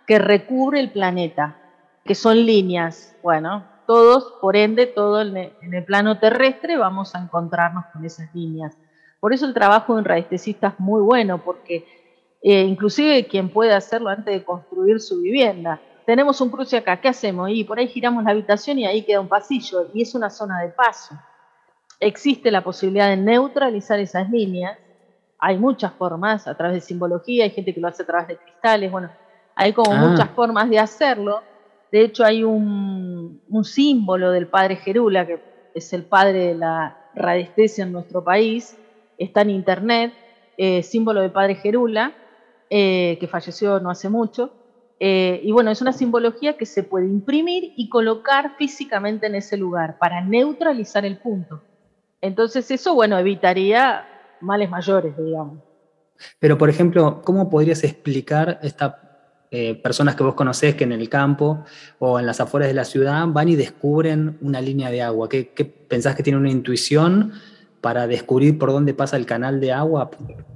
que 0.07 0.19
recubre 0.19 0.81
el 0.81 0.91
planeta, 0.93 1.57
que 2.05 2.15
son 2.15 2.45
líneas. 2.45 3.17
Bueno, 3.23 3.65
todos, 3.87 4.35
por 4.43 4.55
ende, 4.55 4.85
todo 4.85 5.23
en 5.23 5.73
el 5.73 5.85
plano 5.87 6.19
terrestre 6.19 6.77
vamos 6.77 7.15
a 7.15 7.23
encontrarnos 7.23 7.87
con 7.87 8.05
esas 8.05 8.29
líneas. 8.35 8.77
Por 9.19 9.33
eso 9.33 9.47
el 9.47 9.55
trabajo 9.55 9.95
de 9.95 10.01
un 10.01 10.05
radiestesista 10.05 10.67
es 10.67 10.79
muy 10.79 11.01
bueno, 11.01 11.39
porque 11.39 11.87
eh, 12.43 12.63
inclusive 12.63 13.27
quien 13.27 13.49
puede 13.49 13.73
hacerlo 13.73 14.09
antes 14.09 14.35
de 14.35 14.45
construir 14.45 15.01
su 15.01 15.21
vivienda. 15.21 15.81
Tenemos 16.05 16.41
un 16.41 16.51
cruce 16.51 16.77
acá, 16.77 17.01
¿qué 17.01 17.09
hacemos? 17.09 17.51
Y 17.51 17.65
por 17.65 17.79
ahí 17.79 17.87
giramos 17.87 18.25
la 18.25 18.33
habitación 18.33 18.79
y 18.79 18.87
ahí 18.87 19.03
queda 19.03 19.21
un 19.21 19.29
pasillo 19.29 19.89
y 19.95 20.03
es 20.03 20.15
una 20.15 20.31
zona 20.31 20.61
de 20.61 20.71
paso 20.71 21.15
existe 22.03 22.51
la 22.51 22.63
posibilidad 22.63 23.09
de 23.09 23.17
neutralizar 23.17 23.99
esas 24.01 24.29
líneas. 24.31 24.77
Hay 25.39 25.57
muchas 25.57 25.93
formas, 25.93 26.47
a 26.47 26.57
través 26.57 26.75
de 26.75 26.81
simbología, 26.81 27.45
hay 27.45 27.51
gente 27.51 27.73
que 27.73 27.81
lo 27.81 27.89
hace 27.89 28.03
a 28.03 28.07
través 28.07 28.29
de 28.29 28.37
cristales, 28.37 28.91
bueno, 28.91 29.11
hay 29.55 29.73
como 29.73 29.93
ah. 29.93 30.09
muchas 30.09 30.29
formas 30.31 30.69
de 30.69 30.79
hacerlo. 30.79 31.43
De 31.91 32.03
hecho, 32.03 32.25
hay 32.25 32.43
un, 32.43 33.41
símbolo 33.65 34.31
del 34.31 34.47
padre 34.47 34.77
Gerula, 34.77 35.27
que 35.27 35.41
es 35.75 35.93
el 35.93 36.05
padre 36.05 36.49
de 36.49 36.55
la 36.55 36.97
radiestesia 37.15 37.85
en 37.85 37.93
nuestro 37.93 38.25
país, 38.25 38.77
está 39.19 39.43
en 39.43 39.51
internet, 39.51 40.13
eh, 40.57 40.83
símbolo 40.83 41.21
del 41.21 41.31
padre 41.31 41.57
Gerula, 41.57 42.13
eh, 42.75 43.19
que 43.21 43.29
falleció 43.29 43.81
no 43.81 43.91
hace 43.91 44.09
mucho. 44.09 44.55
Eh, 44.99 45.43
y 45.45 45.53
bueno, 45.53 45.71
es 45.71 45.83
una 45.83 45.93
simbología 45.93 46.57
que 46.57 46.65
se 46.65 46.83
puede 46.83 47.05
imprimir 47.05 47.75
y 47.77 47.91
colocar 47.91 48.57
físicamente 48.57 49.27
en 49.27 49.35
ese 49.35 49.59
lugar 49.59 49.99
para 49.99 50.23
neutralizar 50.23 51.05
el 51.05 51.19
punto. 51.19 51.61
Entonces 52.23 52.71
eso, 52.71 52.95
bueno, 52.95 53.19
evitaría 53.19 54.07
males 54.41 54.71
mayores, 54.71 55.15
digamos. 55.19 55.59
Pero, 56.39 56.57
por 56.57 56.71
ejemplo, 56.71 57.21
¿cómo 57.23 57.51
podrías 57.51 57.85
explicar 57.85 58.59
estas 58.63 58.95
eh, 59.51 59.75
personas 59.75 60.17
que 60.17 60.23
vos 60.23 60.35
conocés 60.35 60.75
que 60.75 60.85
en 60.85 60.93
el 60.93 61.11
campo 61.11 61.67
o 61.99 62.19
en 62.19 62.25
las 62.25 62.41
afueras 62.41 62.69
de 62.69 62.75
la 62.75 62.87
ciudad 62.87 63.27
van 63.27 63.51
y 63.51 63.57
descubren 63.57 64.39
una 64.41 64.63
línea 64.63 64.91
de 64.91 65.03
agua? 65.03 65.29
¿Qué, 65.29 65.45
pensás 65.89 66.17
que 66.17 66.23
tiene 66.23 66.39
una 66.39 66.51
intuición 66.51 67.35
para 67.83 68.07
descubrir 68.07 68.59
por 68.59 68.71
dónde 68.71 68.95
pasa 68.95 69.17
el 69.19 69.27
canal 69.27 69.61
de 69.61 69.73
agua? 69.73 70.11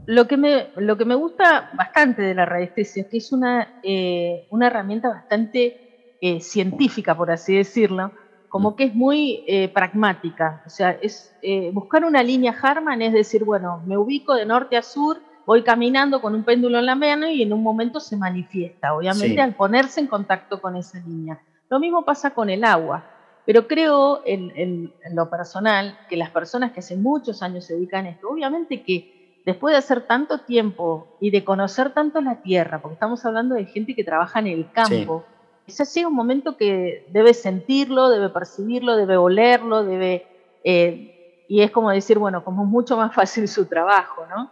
Lo 0.07 0.29
que 0.29 0.37
me, 0.37 0.69
lo 0.77 0.97
que 0.97 1.05
me 1.05 1.17
gusta 1.17 1.71
bastante 1.75 2.23
de 2.23 2.35
la 2.35 2.47
radiestesia 2.47 3.03
es 3.03 3.09
que 3.09 3.17
es 3.19 3.33
una, 3.33 3.81
eh, 3.83 4.47
una 4.51 4.69
herramienta 4.69 5.09
bastante 5.09 6.17
eh, 6.21 6.41
científica, 6.41 7.17
por 7.17 7.33
así 7.33 7.57
decirlo, 7.57 8.12
como 8.49 8.77
que 8.77 8.85
es 8.85 8.95
muy 8.95 9.45
eh, 9.49 9.69
pragmática. 9.69 10.62
O 10.65 10.71
sea, 10.71 10.93
es 10.93 11.35
buscar 11.73 12.05
una 12.05 12.23
línea 12.23 12.55
Harman, 12.62 13.03
es 13.03 13.12
decir, 13.12 13.45
bueno, 13.45 13.83
me 13.87 13.99
ubico 13.99 14.35
de 14.35 14.47
norte 14.47 14.77
a 14.77 14.83
sur, 14.83 15.18
voy 15.45 15.62
caminando 15.62 16.20
con 16.20 16.35
un 16.35 16.45
péndulo 16.45 16.79
en 16.79 16.87
la 16.87 16.95
mano 16.95 17.29
y 17.29 17.43
en 17.43 17.53
un 17.53 17.62
momento 17.62 17.99
se 17.99 18.16
manifiesta, 18.16 18.95
obviamente 18.95 19.41
al 19.41 19.55
ponerse 19.55 20.01
en 20.01 20.07
contacto 20.07 20.61
con 20.61 20.77
esa 20.77 20.99
línea. 21.01 21.41
Lo 21.68 21.81
mismo 21.81 22.05
pasa 22.05 22.31
con 22.31 22.51
el 22.51 22.62
agua, 22.62 23.05
pero 23.47 23.68
creo 23.68 24.22
en, 24.26 24.92
lo 25.12 25.30
personal 25.30 25.97
que 26.11 26.16
las 26.16 26.30
personas 26.30 26.72
que 26.72 26.80
hace 26.80 26.97
muchos 26.97 27.42
años 27.42 27.64
se 27.64 27.74
dedican 27.74 28.05
a 28.05 28.11
esto, 28.11 28.28
obviamente 28.28 28.82
que 28.82 29.40
después 29.47 29.72
de 29.72 29.78
hacer 29.78 30.03
tanto 30.03 30.40
tiempo 30.40 31.16
y 31.20 31.30
de 31.30 31.44
conocer 31.44 31.90
tanto 31.90 32.20
la 32.20 32.42
tierra, 32.42 32.82
porque 32.82 32.94
estamos 32.94 33.24
hablando 33.24 33.55
de 33.55 33.64
gente 33.66 33.94
que 33.94 34.03
trabaja 34.03 34.40
en 34.40 34.49
el 34.49 34.70
campo, 34.72 35.24
ese 35.64 35.84
llega 35.84 36.09
un 36.09 36.14
momento 36.14 36.57
que 36.57 37.07
debe 37.11 37.34
sentirlo, 37.34 38.11
debe 38.11 38.28
percibirlo, 38.30 38.97
debe 38.97 39.16
olerlo, 39.16 39.84
debe... 39.84 40.26
Eh, 40.64 41.44
y 41.49 41.61
es 41.62 41.70
como 41.70 41.90
decir, 41.90 42.18
bueno, 42.18 42.42
como 42.42 42.64
es 42.64 42.68
mucho 42.68 42.97
más 42.97 43.14
fácil 43.14 43.47
su 43.47 43.66
trabajo, 43.66 44.26
¿no? 44.28 44.51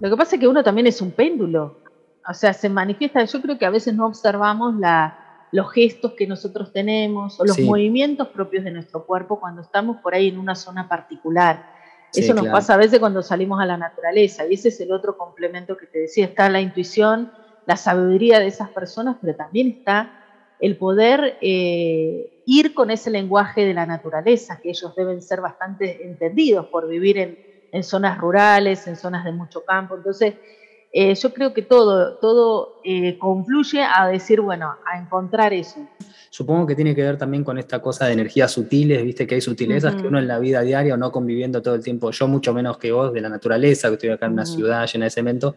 Lo 0.00 0.10
que 0.10 0.16
pasa 0.16 0.34
es 0.34 0.40
que 0.40 0.48
uno 0.48 0.64
también 0.64 0.88
es 0.88 1.00
un 1.00 1.12
péndulo, 1.12 1.78
o 2.28 2.34
sea, 2.34 2.52
se 2.52 2.68
manifiesta, 2.68 3.22
yo 3.24 3.40
creo 3.40 3.56
que 3.58 3.66
a 3.66 3.70
veces 3.70 3.94
no 3.94 4.06
observamos 4.06 4.74
la, 4.74 5.23
los 5.54 5.70
gestos 5.70 6.14
que 6.14 6.26
nosotros 6.26 6.72
tenemos 6.72 7.38
o 7.38 7.44
los 7.44 7.60
movimientos 7.60 8.26
propios 8.26 8.64
de 8.64 8.72
nuestro 8.72 9.06
cuerpo 9.06 9.38
cuando 9.38 9.62
estamos 9.62 9.98
por 9.98 10.12
ahí 10.12 10.26
en 10.26 10.38
una 10.38 10.56
zona 10.56 10.88
particular. 10.88 11.64
Eso 12.12 12.34
nos 12.34 12.48
pasa 12.48 12.74
a 12.74 12.76
veces 12.76 12.98
cuando 12.98 13.22
salimos 13.22 13.60
a 13.60 13.64
la 13.64 13.76
naturaleza 13.76 14.44
y 14.48 14.54
ese 14.54 14.70
es 14.70 14.80
el 14.80 14.90
otro 14.90 15.16
complemento 15.16 15.76
que 15.76 15.86
te 15.86 16.00
decía, 16.00 16.24
está 16.24 16.50
la 16.50 16.60
intuición, 16.60 17.30
la 17.66 17.76
sabiduría 17.76 18.40
de 18.40 18.48
esas 18.48 18.70
personas, 18.70 19.16
pero 19.20 19.36
también 19.36 19.68
está 19.68 20.24
el 20.58 20.76
poder 20.76 21.38
eh, 21.40 22.42
ir 22.46 22.74
con 22.74 22.90
ese 22.90 23.12
lenguaje 23.12 23.64
de 23.64 23.74
la 23.74 23.86
naturaleza, 23.86 24.58
que 24.60 24.70
ellos 24.70 24.92
deben 24.96 25.22
ser 25.22 25.40
bastante 25.40 26.04
entendidos 26.04 26.66
por 26.66 26.88
vivir 26.88 27.16
en, 27.70 27.84
zonas 27.84 28.18
rurales, 28.18 28.88
en 28.88 28.96
zonas 28.96 29.24
de 29.24 29.30
mucho 29.30 29.64
campo. 29.64 29.94
Entonces, 29.94 30.34
eh, 30.96 31.12
yo 31.16 31.34
creo 31.34 31.52
que 31.52 31.62
todo, 31.62 32.18
todo 32.18 32.80
eh, 32.84 33.18
confluye 33.18 33.82
a 33.82 34.06
decir, 34.06 34.40
bueno, 34.40 34.76
a 34.86 34.96
encontrar 34.96 35.52
eso. 35.52 35.80
Supongo 36.30 36.68
que 36.68 36.76
tiene 36.76 36.94
que 36.94 37.02
ver 37.02 37.18
también 37.18 37.42
con 37.42 37.58
esta 37.58 37.82
cosa 37.82 38.06
de 38.06 38.12
energías 38.12 38.52
sutiles, 38.52 39.02
viste 39.02 39.26
que 39.26 39.34
hay 39.34 39.40
sutilezas 39.40 39.96
que 39.96 40.06
uno 40.06 40.20
en 40.20 40.28
la 40.28 40.38
vida 40.38 40.60
diaria 40.60 40.94
o 40.94 40.96
no 40.96 41.10
conviviendo 41.10 41.60
todo 41.62 41.74
el 41.74 41.82
tiempo, 41.82 42.12
yo 42.12 42.28
mucho 42.28 42.54
menos 42.54 42.78
que 42.78 42.92
vos, 42.92 43.12
de 43.12 43.20
la 43.20 43.28
naturaleza, 43.28 43.88
que 43.88 43.94
estoy 43.94 44.10
acá 44.10 44.26
en 44.26 44.34
una 44.34 44.46
ciudad 44.46 44.86
llena 44.86 45.06
de 45.06 45.10
cemento, 45.10 45.56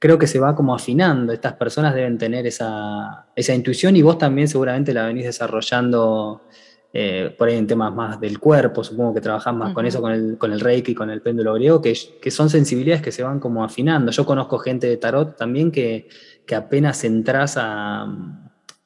creo 0.00 0.18
que 0.18 0.26
se 0.26 0.40
va 0.40 0.56
como 0.56 0.74
afinando. 0.74 1.32
Estas 1.32 1.52
personas 1.52 1.94
deben 1.94 2.18
tener 2.18 2.44
esa, 2.44 3.26
intuición 3.54 3.94
y 3.94 4.02
vos 4.02 4.18
también 4.18 4.48
seguramente 4.48 4.92
la 4.92 5.06
venís 5.06 5.26
desarrollando 5.26 6.42
eh, 6.92 7.34
por 7.38 7.48
ahí 7.48 7.56
en 7.56 7.66
temas 7.66 7.94
más 7.94 8.20
del 8.20 8.38
cuerpo, 8.38 8.82
supongo 8.82 9.14
que 9.14 9.20
trabajás 9.20 9.54
más 9.54 9.72
con 9.72 9.86
eso, 9.86 10.00
con 10.00 10.12
el, 10.12 10.38
con 10.38 10.52
el 10.52 10.60
reiki, 10.60 10.94
con 10.94 11.10
el 11.10 11.22
péndulo 11.22 11.54
griego, 11.54 11.80
que, 11.80 11.96
que, 12.20 12.30
son 12.30 12.50
sensibilidades 12.50 13.02
que 13.02 13.12
se 13.12 13.22
van 13.22 13.40
como 13.40 13.64
afinando. 13.64 14.10
Yo 14.10 14.26
conozco 14.26 14.58
gente 14.58 14.88
de 14.88 14.96
tarot 14.96 15.36
también 15.36 15.70
que, 15.70 16.08
que 16.46 16.54
apenas 16.54 17.04
entras 17.04 17.56
a 17.56 18.06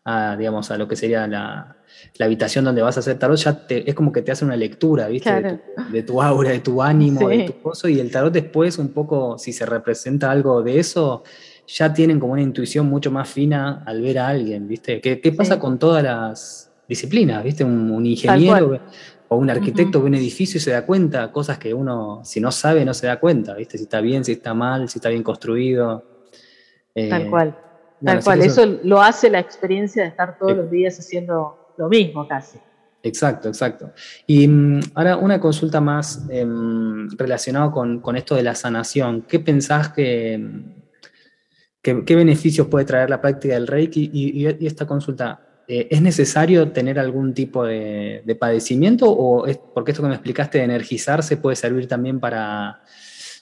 a, 0.05 0.37
digamos, 0.37 0.71
a 0.71 0.77
lo 0.77 0.87
que 0.87 0.97
sería 0.97 1.27
la, 1.27 1.77
habitación 2.21 2.65
donde 2.65 2.83
vas 2.83 2.97
a 2.97 3.01
hacer 3.01 3.19
tarot, 3.19 3.39
ya 3.39 3.65
es 3.69 3.95
como 3.95 4.13
que 4.13 4.23
te 4.23 4.33
hace 4.33 4.45
una 4.45 4.57
lectura, 4.57 5.09
¿viste? 5.09 5.61
De, 5.91 6.03
tu, 6.03 6.21
aura, 6.21 6.51
de 6.51 6.61
tu 6.61 6.83
ánimo, 6.83 7.29
de 7.29 7.45
tu 7.45 7.63
coso, 7.63 7.89
y 7.89 7.99
el 7.99 8.11
tarot 8.11 8.33
después, 8.33 8.79
un 8.79 8.89
poco, 8.89 9.39
si 9.39 9.53
se 9.53 9.65
representa 9.65 10.31
algo 10.31 10.63
de 10.63 10.79
eso, 10.79 11.23
ya 11.67 11.93
tienen 11.93 12.21
como 12.21 12.35
una 12.35 12.43
intuición 12.43 12.87
mucho 12.87 13.11
más 13.11 13.29
fina 13.29 13.83
al 13.87 14.03
ver 14.03 14.19
a 14.19 14.29
alguien, 14.29 14.69
¿viste? 14.69 15.01
¿Qué, 15.01 15.33
pasa 15.33 15.59
con 15.59 15.79
todas 15.79 16.03
las 16.03 16.71
disciplinas, 16.89 17.43
¿viste? 17.43 17.65
Un, 17.65 18.05
ingeniero 18.05 18.81
o 19.29 19.37
un 19.37 19.51
arquitecto 19.51 20.01
ve 20.01 20.07
un 20.07 20.15
edificio 20.15 20.59
y 20.59 20.61
se 20.61 20.71
da 20.71 20.85
cuenta, 20.85 21.33
cosas 21.33 21.59
que 21.59 21.73
uno, 21.73 22.21
si 22.25 22.41
no 22.41 22.53
sabe, 22.53 22.85
no 22.85 22.95
se 22.95 23.07
da 23.07 23.19
cuenta, 23.19 23.55
¿viste? 23.55 23.79
Si 23.79 23.85
está 23.85 24.01
bien, 24.01 24.25
si 24.25 24.33
está 24.33 24.55
mal, 24.55 24.89
si 24.89 24.99
está 24.99 25.09
bien 25.09 25.23
construido. 25.23 26.05
Tal 26.95 27.23
eh, 27.23 27.31
cual. 27.31 27.59
Tal 28.05 28.23
cual, 28.23 28.43
eso... 28.43 28.67
lo 28.83 29.01
hace 29.01 29.31
la 29.31 29.39
experiencia 29.39 30.03
de 30.03 30.09
estar 30.09 30.39
todos 30.39 30.57
los 30.57 30.71
días 30.71 30.99
haciendo 30.99 31.73
lo 31.79 31.89
mismo 31.89 32.29
casi. 32.29 32.59
Exacto, 33.05 33.49
exacto. 33.49 33.93
Y 34.27 34.49
mm, 34.49 34.81
ahora 34.95 35.19
una 35.19 35.39
consulta 35.39 35.81
más 35.81 36.27
eh, 36.31 36.47
relacionada 37.17 37.71
con, 37.71 38.17
esto 38.17 38.35
de 38.35 38.43
la 38.43 38.55
sanación. 38.55 39.23
¿Qué 39.23 39.41
pensás 39.41 39.91
que, 39.91 40.43
qué 41.83 42.17
beneficios 42.17 42.67
puede 42.69 42.87
traer 42.87 43.11
la 43.11 43.21
práctica 43.21 43.55
del 43.55 43.67
Reiki? 43.67 44.11
Y, 44.13 44.67
esta 44.67 44.87
consulta, 44.87 45.39
eh, 45.69 45.89
¿es 45.91 46.03
necesario 46.03 46.73
tener 46.73 46.99
algún 46.99 47.35
tipo 47.35 47.65
de, 47.65 48.23
de 48.25 48.35
padecimiento 48.35 49.11
o 49.11 49.47
es, 49.47 49.59
porque 49.59 49.93
esto 49.93 50.03
que 50.03 50.09
me 50.09 50.15
explicaste 50.15 50.59
de 50.59 50.65
energizarse 50.65 51.37
puede 51.37 51.57
servir 51.57 51.89
también 51.89 52.21
para 52.21 52.83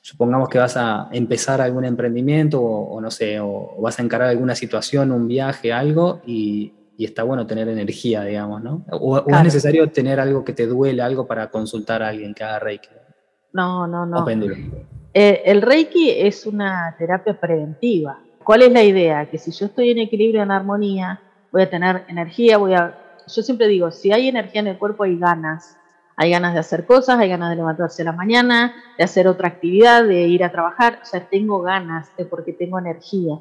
supongamos 0.03 0.49
que 0.49 0.59
vas 0.59 0.77
a 0.77 1.09
empezar 1.13 1.61
algún 1.61 1.85
emprendimiento 1.85 2.61
o, 2.61 3.01
no 3.01 3.11
sé, 3.11 3.41
o, 3.41 3.77
vas 3.81 3.99
a 3.99 4.03
encarar 4.03 4.29
alguna 4.29 4.55
situación, 4.55 5.13
un 5.13 5.29
viaje, 5.29 5.73
algo, 5.73 6.21
y, 6.27 6.75
está 6.99 7.25
bueno 7.25 7.49
tener 7.49 7.67
energía, 7.67 8.23
digamos, 8.23 8.63
¿no? 8.63 8.85
O, 8.93 9.19
es 9.19 9.43
necesario 9.43 9.91
tener 9.91 10.21
algo 10.21 10.45
que 10.45 10.53
te 10.53 10.69
duele, 10.69 11.03
algo 11.03 11.27
para 11.27 11.51
consultar 11.51 12.01
a 12.01 12.11
alguien 12.11 12.33
que 12.33 12.45
haga 12.45 12.61
Reiki. 12.61 12.91
No, 13.53 13.89
no, 13.89 14.07
no. 14.07 14.25
Eh, 15.13 15.43
el 15.47 15.63
Reiki 15.63 16.11
es 16.11 16.47
una 16.47 16.95
terapia 16.97 17.41
preventiva. 17.41 18.21
¿Cuál 18.45 18.63
es 18.63 18.71
la 18.71 18.85
idea? 18.85 19.29
Que 19.29 19.37
si 19.39 19.51
yo 19.51 19.67
estoy 19.67 19.91
en 19.91 19.99
equilibrio, 19.99 20.45
en 20.45 20.53
armonía, 20.53 21.21
voy 21.53 21.63
a 21.63 21.71
tener 21.71 22.05
energía, 22.09 22.59
voy 22.59 22.75
a... 22.75 22.99
Yo 23.29 23.43
siempre 23.43 23.69
digo, 23.69 23.93
si 23.93 24.11
hay 24.11 24.29
energía 24.29 24.63
en 24.63 24.67
el 24.69 24.79
cuerpo 24.79 25.05
hay 25.05 25.19
ganas. 25.19 25.77
Hay 26.17 26.31
ganas 26.31 26.55
de 26.55 26.61
hacer 26.61 26.85
cosas, 26.85 27.19
hay 27.19 27.29
ganas 27.29 27.51
de 27.51 27.57
levantarse 27.57 28.03
a 28.03 28.07
la 28.07 28.13
mañana, 28.13 28.75
de 28.99 29.05
hacer 29.05 29.27
otra 29.27 29.49
actividad, 29.49 30.05
de 30.05 30.23
ir 30.23 30.45
a 30.45 30.53
trabajar. 30.53 30.99
O 31.03 31.05
sea, 31.05 31.27
tengo 31.29 31.63
ganas 31.63 32.15
de 32.17 32.27
porque 32.27 32.53
tengo 32.53 32.79
energía. 32.79 33.39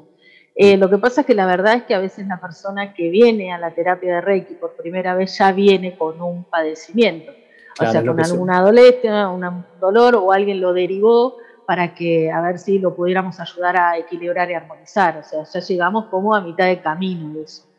Eh, 0.54 0.76
lo 0.76 0.90
que 0.90 0.98
pasa 0.98 1.22
es 1.22 1.26
que 1.26 1.34
la 1.34 1.46
verdad 1.46 1.74
es 1.74 1.82
que 1.84 1.94
a 1.94 1.98
veces 1.98 2.26
la 2.26 2.40
persona 2.40 2.92
que 2.94 3.08
viene 3.08 3.52
a 3.52 3.58
la 3.58 3.70
terapia 3.70 4.16
de 4.16 4.20
Reiki 4.20 4.54
por 4.54 4.76
primera 4.76 5.14
vez 5.14 5.36
ya 5.38 5.52
viene 5.52 5.96
con 5.96 6.20
un 6.20 6.44
padecimiento. 6.44 7.32
o 7.80 7.90
sea, 7.90 8.04
con 8.04 8.22
alguna 8.22 8.60
dolencia, 8.60 9.28
un 9.28 9.64
dolor 9.80 10.16
o 10.16 10.32
alguien 10.32 10.60
lo 10.60 10.72
derivó 10.72 11.36
para 11.66 11.94
que 11.94 12.30
a 12.30 12.40
ver 12.42 12.58
si 12.58 12.78
lo 12.78 12.94
pudiéramos 12.94 13.40
ayudar 13.40 13.76
a 13.78 13.96
equilibrar 13.96 14.50
y 14.50 14.54
armonizar. 14.54 15.18
O 15.18 15.24
sea, 15.24 15.44
ya 15.44 15.60
llegamos 15.60 16.06
como 16.06 16.34
a 16.34 16.40
mitad 16.40 16.66
de 16.66 16.80
camino 16.82 17.32
de 17.32 17.42
eso. 17.44 17.71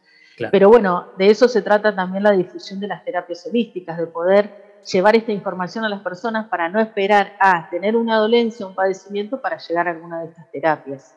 Pero 0.51 0.69
bueno, 0.69 1.07
de 1.17 1.29
eso 1.29 1.47
se 1.47 1.61
trata 1.61 1.95
también 1.95 2.23
la 2.23 2.31
difusión 2.31 2.79
de 2.79 2.87
las 2.87 3.03
terapias 3.03 3.45
holísticas, 3.47 3.97
de 3.97 4.07
poder 4.07 4.81
llevar 4.91 5.15
esta 5.15 5.31
información 5.31 5.85
a 5.85 5.89
las 5.89 6.01
personas 6.01 6.47
para 6.49 6.69
no 6.69 6.79
esperar 6.79 7.33
a 7.39 7.69
tener 7.69 7.95
una 7.95 8.17
dolencia, 8.17 8.65
un 8.65 8.75
padecimiento 8.75 9.41
para 9.41 9.57
llegar 9.57 9.87
a 9.87 9.91
alguna 9.91 10.21
de 10.21 10.29
estas 10.29 10.51
terapias. 10.51 11.15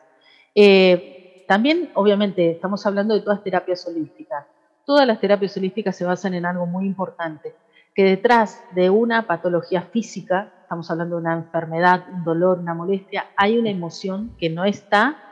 Eh, 0.55 1.45
también, 1.47 1.91
obviamente, 1.95 2.51
estamos 2.51 2.85
hablando 2.85 3.13
de 3.13 3.21
todas 3.21 3.43
terapias 3.43 3.85
holísticas. 3.87 4.45
Todas 4.85 5.05
las 5.05 5.19
terapias 5.19 5.55
holísticas 5.57 5.95
se 5.95 6.05
basan 6.05 6.33
en 6.33 6.45
algo 6.45 6.65
muy 6.65 6.85
importante, 6.85 7.55
que 7.93 8.03
detrás 8.03 8.63
de 8.73 8.89
una 8.89 9.27
patología 9.27 9.81
física, 9.81 10.53
estamos 10.61 10.89
hablando 10.91 11.15
de 11.15 11.21
una 11.21 11.33
enfermedad, 11.33 12.05
un 12.13 12.23
dolor, 12.23 12.59
una 12.59 12.73
molestia, 12.73 13.27
hay 13.35 13.57
una 13.57 13.69
emoción 13.69 14.35
que 14.37 14.49
no 14.49 14.65
está 14.65 15.26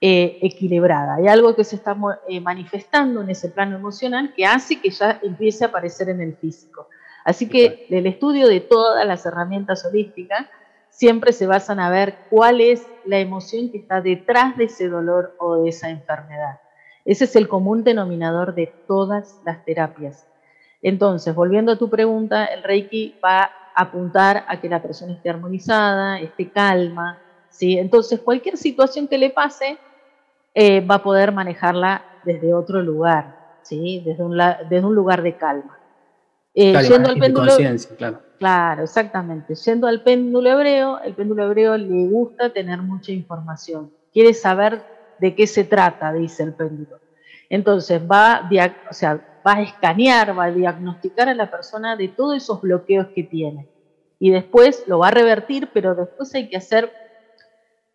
eh, 0.00 0.38
equilibrada. 0.40 1.16
Hay 1.16 1.28
algo 1.28 1.54
que 1.54 1.64
se 1.64 1.76
está 1.76 1.96
eh, 2.28 2.40
manifestando 2.40 3.20
en 3.20 3.30
ese 3.30 3.50
plano 3.50 3.76
emocional 3.76 4.32
que 4.34 4.46
hace 4.46 4.80
que 4.80 4.90
ya 4.90 5.20
empiece 5.22 5.64
a 5.64 5.68
aparecer 5.68 6.08
en 6.08 6.20
el 6.20 6.36
físico. 6.36 6.88
Así 7.24 7.48
que 7.48 7.86
el 7.90 8.06
estudio 8.06 8.48
de 8.48 8.60
todas 8.60 9.06
las 9.06 9.26
herramientas 9.26 9.84
holísticas 9.84 10.46
siempre 10.88 11.32
se 11.32 11.46
basan 11.46 11.80
a 11.80 11.90
ver 11.90 12.14
cuál 12.30 12.60
es 12.60 12.86
la 13.04 13.18
emoción 13.18 13.70
que 13.70 13.78
está 13.78 14.00
detrás 14.00 14.56
de 14.56 14.64
ese 14.64 14.88
dolor 14.88 15.36
o 15.38 15.62
de 15.62 15.68
esa 15.68 15.90
enfermedad. 15.90 16.60
Ese 17.04 17.24
es 17.24 17.36
el 17.36 17.48
común 17.48 17.84
denominador 17.84 18.54
de 18.54 18.72
todas 18.86 19.40
las 19.44 19.64
terapias. 19.64 20.26
Entonces, 20.82 21.34
volviendo 21.34 21.72
a 21.72 21.78
tu 21.78 21.90
pregunta, 21.90 22.46
el 22.46 22.62
Reiki 22.62 23.16
va 23.22 23.42
a 23.42 23.50
apuntar 23.74 24.44
a 24.48 24.60
que 24.60 24.68
la 24.68 24.82
persona 24.82 25.12
esté 25.12 25.30
armonizada, 25.30 26.18
esté 26.20 26.50
calma, 26.50 27.18
¿sí? 27.50 27.78
Entonces, 27.78 28.20
cualquier 28.20 28.56
situación 28.56 29.08
que 29.08 29.18
le 29.18 29.30
pase, 29.30 29.78
eh, 30.54 30.80
va 30.80 30.96
a 30.96 31.02
poder 31.02 31.32
manejarla 31.32 32.04
desde 32.24 32.54
otro 32.54 32.82
lugar, 32.82 33.58
¿sí? 33.62 34.02
Desde 34.04 34.22
un, 34.22 34.36
desde 34.36 34.84
un 34.84 34.94
lugar 34.94 35.22
de 35.22 35.36
calma. 35.36 35.78
Eh, 36.54 36.74
yendo 36.88 37.08
al 37.08 37.18
péndulo, 37.18 37.52
claro. 37.96 38.20
claro, 38.38 38.82
exactamente. 38.82 39.54
Yendo 39.54 39.86
al 39.86 40.02
péndulo 40.02 40.50
hebreo, 40.50 41.00
el 41.00 41.14
péndulo 41.14 41.44
hebreo 41.44 41.76
le 41.76 42.08
gusta 42.08 42.52
tener 42.52 42.82
mucha 42.82 43.12
información. 43.12 43.92
Quiere 44.12 44.34
saber 44.34 44.82
de 45.20 45.34
qué 45.34 45.46
se 45.46 45.64
trata, 45.64 46.12
dice 46.12 46.42
el 46.42 46.54
péndulo. 46.54 46.98
Entonces 47.48 48.00
va, 48.00 48.48
o 48.88 48.92
sea, 48.92 49.42
va 49.46 49.54
a 49.54 49.62
escanear, 49.62 50.38
va 50.38 50.44
a 50.44 50.50
diagnosticar 50.52 51.28
a 51.28 51.34
la 51.34 51.50
persona 51.50 51.96
de 51.96 52.08
todos 52.08 52.36
esos 52.36 52.60
bloqueos 52.60 53.08
que 53.14 53.22
tiene. 53.22 53.68
Y 54.18 54.30
después 54.30 54.84
lo 54.86 54.98
va 54.98 55.08
a 55.08 55.12
revertir, 55.12 55.70
pero 55.72 55.94
después 55.94 56.34
hay 56.34 56.48
que 56.48 56.56
hacer, 56.56 56.92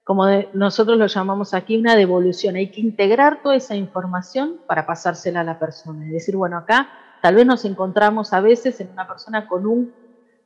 como 0.05 0.25
nosotros 0.53 0.97
lo 0.97 1.07
llamamos 1.07 1.53
aquí, 1.53 1.75
una 1.75 1.97
devolución. 1.97 2.55
Hay 2.55 2.71
que 2.71 2.79
integrar 2.79 3.41
toda 3.43 3.57
esa 3.57 3.75
información 3.75 4.61
para 4.65 4.85
pasársela 4.85 5.41
a 5.41 5.43
la 5.43 5.59
persona. 5.59 6.05
Es 6.05 6.13
decir, 6.13 6.37
bueno, 6.37 6.57
acá 6.57 6.87
Tal 7.25 7.33
vez 7.33 7.47
nos 7.47 7.65
encontramos 7.65 8.33
a 8.33 8.39
veces 8.39 8.79
en 8.81 8.91
una 8.91 9.07
persona 9.07 9.47
con 9.47 9.65
un, 9.65 9.91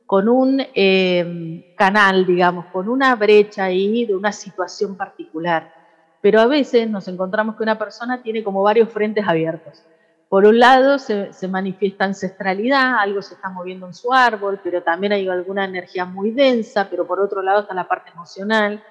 con 0.06 0.30
un 0.30 0.62
eh, 0.74 1.74
canal, 1.76 2.24
digamos, 2.24 2.64
con 2.72 2.88
una 2.88 3.14
brecha 3.16 3.64
ahí 3.64 4.06
de 4.06 4.16
una 4.16 4.32
situación 4.32 4.96
particular. 4.96 5.74
Pero 6.22 6.40
a 6.40 6.46
veces 6.46 6.88
nos 6.88 7.06
encontramos 7.06 7.56
que 7.56 7.64
una 7.64 7.78
persona 7.78 8.22
tiene 8.22 8.42
como 8.42 8.62
varios 8.62 8.88
frentes 8.88 9.28
abiertos. 9.28 9.84
Por 10.30 10.46
un 10.46 10.58
lado 10.58 10.98
se, 10.98 11.34
se, 11.34 11.48
manifiesta 11.48 12.06
ancestralidad, 12.06 12.98
algo 12.98 13.20
se 13.20 13.34
está 13.34 13.50
moviendo 13.50 13.86
en 13.86 13.92
su 13.92 14.10
árbol, 14.10 14.58
pero 14.64 14.82
también 14.82 15.12
hay 15.12 15.28
alguna 15.28 15.66
energía 15.66 16.06
muy 16.06 16.30
densa, 16.30 16.88
pero 16.88 17.06
por 17.06 17.20
otro 17.20 17.42
lado 17.42 17.60
está 17.60 17.74
la 17.74 17.88
parte 17.88 18.08
emocional. 18.08 18.82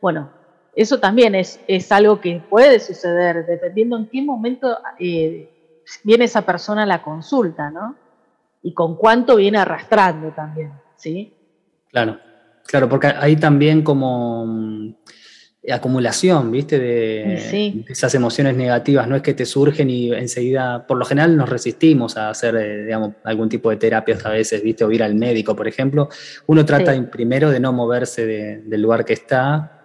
Bueno, 0.00 0.30
eso 0.74 1.00
también 1.00 1.34
es, 1.34 1.60
es 1.66 1.90
algo 1.90 2.20
que 2.20 2.40
puede 2.48 2.78
suceder, 2.78 3.44
dependiendo 3.46 3.96
en 3.96 4.06
qué 4.06 4.22
momento 4.22 4.78
eh, 4.98 5.50
viene 6.04 6.24
esa 6.24 6.42
persona 6.42 6.84
a 6.84 6.86
la 6.86 7.02
consulta, 7.02 7.70
¿no? 7.70 7.96
Y 8.62 8.72
con 8.74 8.96
cuánto 8.96 9.36
viene 9.36 9.58
arrastrando 9.58 10.30
también, 10.30 10.72
¿sí? 10.96 11.34
Claro, 11.90 12.18
claro, 12.64 12.88
porque 12.88 13.08
ahí 13.08 13.36
también 13.36 13.82
como 13.82 14.46
mm, 14.46 14.94
acumulación, 15.72 16.50
¿viste? 16.52 16.78
De, 16.78 17.84
esas 17.88 18.14
emociones 18.14 18.56
negativas, 18.56 19.08
no 19.08 19.16
es 19.16 19.22
que 19.22 19.34
te 19.34 19.46
surgen 19.46 19.90
y 19.90 20.12
enseguida, 20.12 20.86
por 20.86 20.96
lo 20.96 21.04
general 21.04 21.36
nos 21.36 21.48
resistimos 21.48 22.16
a 22.16 22.30
hacer, 22.30 22.54
eh, 22.56 22.84
digamos, 22.84 23.14
algún 23.24 23.48
tipo 23.48 23.70
de 23.70 23.76
terapias 23.76 24.24
a 24.24 24.30
veces, 24.30 24.62
¿viste? 24.62 24.84
O 24.84 24.90
ir 24.90 25.02
al 25.02 25.14
médico, 25.14 25.56
por 25.56 25.66
ejemplo. 25.66 26.08
Uno 26.46 26.64
trata 26.64 26.94
primero 27.10 27.50
de 27.50 27.58
no 27.58 27.72
moverse 27.72 28.26
del 28.26 28.80
lugar 28.80 29.04
que 29.04 29.14
está 29.14 29.77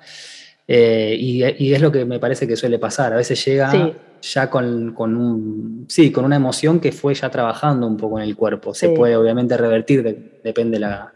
eh, 0.67 1.15
y, 1.19 1.73
es 1.73 1.81
lo 1.81 1.91
que 1.91 2.05
me 2.05 2.19
parece 2.19 2.47
que 2.47 2.55
suele 2.55 2.79
pasar. 2.79 3.13
A 3.13 3.17
veces 3.17 3.43
llega 3.45 3.93
ya 4.21 4.49
con, 4.49 4.95
un, 4.97 5.85
sí, 5.89 6.11
con 6.11 6.25
una 6.25 6.37
emoción 6.37 6.79
que 6.79 6.91
fue 6.91 7.13
ya 7.13 7.29
trabajando 7.29 7.87
un 7.87 7.97
poco 7.97 8.19
en 8.19 8.25
el 8.25 8.35
cuerpo. 8.35 8.73
Se 8.73 8.89
puede 8.89 9.15
obviamente 9.15 9.57
revertir, 9.57 10.39
depende 10.43 10.79
la, 10.79 11.13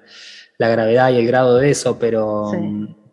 la 0.57 0.69
gravedad 0.69 1.11
y 1.11 1.17
el 1.17 1.27
grado 1.27 1.57
de 1.57 1.69
eso, 1.69 1.97
pero 1.97 2.51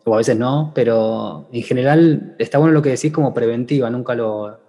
o 0.07 0.13
a 0.13 0.17
veces 0.17 0.37
no, 0.37 0.71
pero 0.75 1.49
en 1.51 1.63
general 1.63 2.35
está 2.37 2.59
bueno 2.59 2.73
lo 2.73 2.81
que 2.81 2.89
decís 2.89 3.11
como 3.11 3.33
preventiva, 3.33 3.89
nunca 3.89 4.13
lo, 4.13 4.59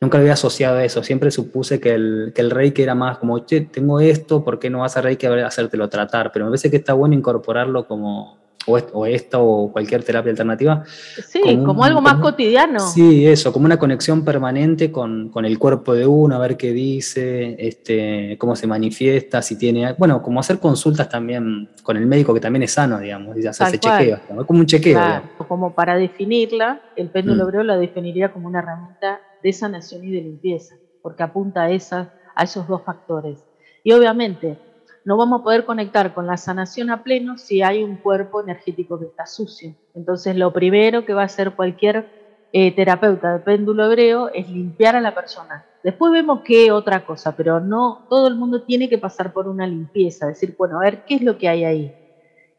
nunca 0.00 0.16
lo 0.16 0.22
había 0.22 0.34
asociado 0.34 0.78
a 0.78 0.84
eso, 0.84 1.02
siempre 1.02 1.32
supuse 1.32 1.80
que 1.80 1.94
el, 1.94 2.32
que 2.34 2.40
el 2.40 2.52
reiki 2.52 2.82
era 2.82 2.94
más 2.94 3.18
como, 3.18 3.40
che, 3.40 3.62
tengo 3.62 3.98
esto, 3.98 4.44
¿por 4.44 4.60
qué 4.60 4.70
no 4.70 4.80
vas 4.80 4.96
a 4.96 5.02
reiki 5.02 5.26
a 5.26 5.46
hacértelo 5.46 5.88
tratar? 5.88 6.30
Pero 6.32 6.44
me 6.44 6.52
parece 6.52 6.70
que 6.70 6.76
está 6.76 6.92
bueno 6.92 7.16
incorporarlo 7.16 7.88
como, 7.88 8.38
o, 8.66 9.06
esto 9.06 9.44
o 9.44 9.72
cualquier 9.72 10.02
terapia 10.02 10.30
alternativa. 10.30 10.84
Sí, 11.26 11.40
como, 11.64 11.84
algo 11.84 12.00
más 12.00 12.16
cotidiano. 12.16 12.80
Sí, 12.80 13.26
eso, 13.26 13.52
como 13.52 13.66
una 13.66 13.78
conexión 13.78 14.24
permanente 14.24 14.90
con, 14.90 15.32
el 15.44 15.58
cuerpo 15.58 15.94
de 15.94 16.06
uno, 16.06 16.36
a 16.36 16.38
ver 16.38 16.56
qué 16.56 16.72
dice, 16.72 17.56
este, 17.58 18.36
cómo 18.38 18.56
se 18.56 18.66
manifiesta, 18.66 19.42
si 19.42 19.56
tiene, 19.56 19.94
bueno, 19.98 20.22
como 20.22 20.40
hacer 20.40 20.58
consultas 20.58 21.08
también 21.08 21.68
con 21.82 21.96
el 21.96 22.06
médico 22.06 22.34
que 22.34 22.40
también 22.40 22.64
es 22.64 22.72
sano, 22.72 22.98
digamos, 22.98 23.36
y 23.36 23.46
hacerse 23.46 23.78
chequeos, 23.78 24.20
como 24.46 24.60
un 24.60 24.66
chequeo. 24.66 25.22
como 25.48 25.74
para 25.74 25.96
definirla, 25.96 26.80
el 26.96 27.08
péndulo 27.08 27.46
mm. 27.46 27.66
la 27.66 27.76
definiría 27.76 28.32
como 28.32 28.48
una 28.48 28.58
herramienta 28.58 29.20
de 29.42 29.52
sanación 29.52 30.04
y 30.04 30.10
de 30.10 30.22
limpieza, 30.22 30.74
porque 31.02 31.22
apunta 31.22 31.62
a, 31.62 31.70
esa, 31.70 32.12
a 32.34 32.44
esos 32.44 32.66
dos 32.66 32.82
factores. 32.82 33.44
Y 33.84 33.92
obviamente, 33.92 34.58
no 35.06 35.16
vamos 35.16 35.40
a 35.40 35.44
poder 35.44 35.64
conectar 35.64 36.12
con 36.14 36.26
la 36.26 36.36
sanación 36.36 36.90
a 36.90 37.04
pleno 37.04 37.38
si 37.38 37.62
hay 37.62 37.84
un 37.84 37.96
cuerpo 37.96 38.42
energético 38.42 38.98
que 38.98 39.06
está 39.06 39.24
sucio. 39.24 39.72
Entonces, 39.94 40.34
lo 40.34 40.52
primero 40.52 41.04
que 41.04 41.14
va 41.14 41.22
a 41.22 41.26
hacer 41.26 41.52
cualquier 41.52 42.08
eh, 42.52 42.74
terapeuta 42.74 43.34
de 43.34 43.38
péndulo 43.38 43.86
hebreo 43.86 44.30
es 44.34 44.50
limpiar 44.50 44.96
a 44.96 45.00
la 45.00 45.14
persona. 45.14 45.64
Después 45.84 46.10
vemos 46.10 46.40
qué 46.44 46.72
otra 46.72 47.06
cosa, 47.06 47.36
pero 47.36 47.60
no 47.60 48.04
todo 48.10 48.26
el 48.26 48.34
mundo 48.34 48.62
tiene 48.62 48.88
que 48.88 48.98
pasar 48.98 49.32
por 49.32 49.46
una 49.46 49.64
limpieza, 49.64 50.26
decir, 50.26 50.56
bueno, 50.58 50.80
a 50.80 50.82
ver 50.82 51.04
qué 51.04 51.14
es 51.14 51.22
lo 51.22 51.38
que 51.38 51.48
hay 51.48 51.62
ahí. 51.62 51.94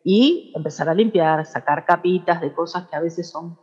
Y 0.06 0.54
empezar 0.56 0.88
a 0.88 0.94
limpiar, 0.94 1.46
sacar 1.46 1.84
capitas 1.84 2.40
de 2.40 2.54
cosas 2.54 2.88
que 2.88 2.96
a 2.96 3.02
veces 3.02 3.30
son 3.30 3.58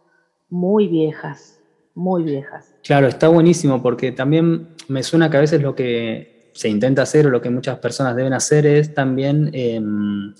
muy 0.51 0.89
viejas, 0.89 1.59
muy 1.95 2.23
viejas. 2.23 2.75
Claro, 2.85 3.07
está 3.07 3.29
buenísimo 3.29 3.81
porque 3.81 4.13
también 4.13 4.77
me 4.89 5.03
suena 5.03 5.31
que 5.31 5.39
a 5.39 5.41
veces 5.41 5.63
lo 5.63 5.75
que 5.75 6.34
se 6.55 6.69
intenta 6.69 7.03
hacer 7.03 7.27
o 7.27 7.31
lo 7.31 7.43
que 7.43 7.51
muchas 7.51 7.79
personas 7.79 8.17
deben 8.17 8.33
hacer 8.33 8.65
es 8.65 8.95
también 8.95 9.51
em, 9.53 10.33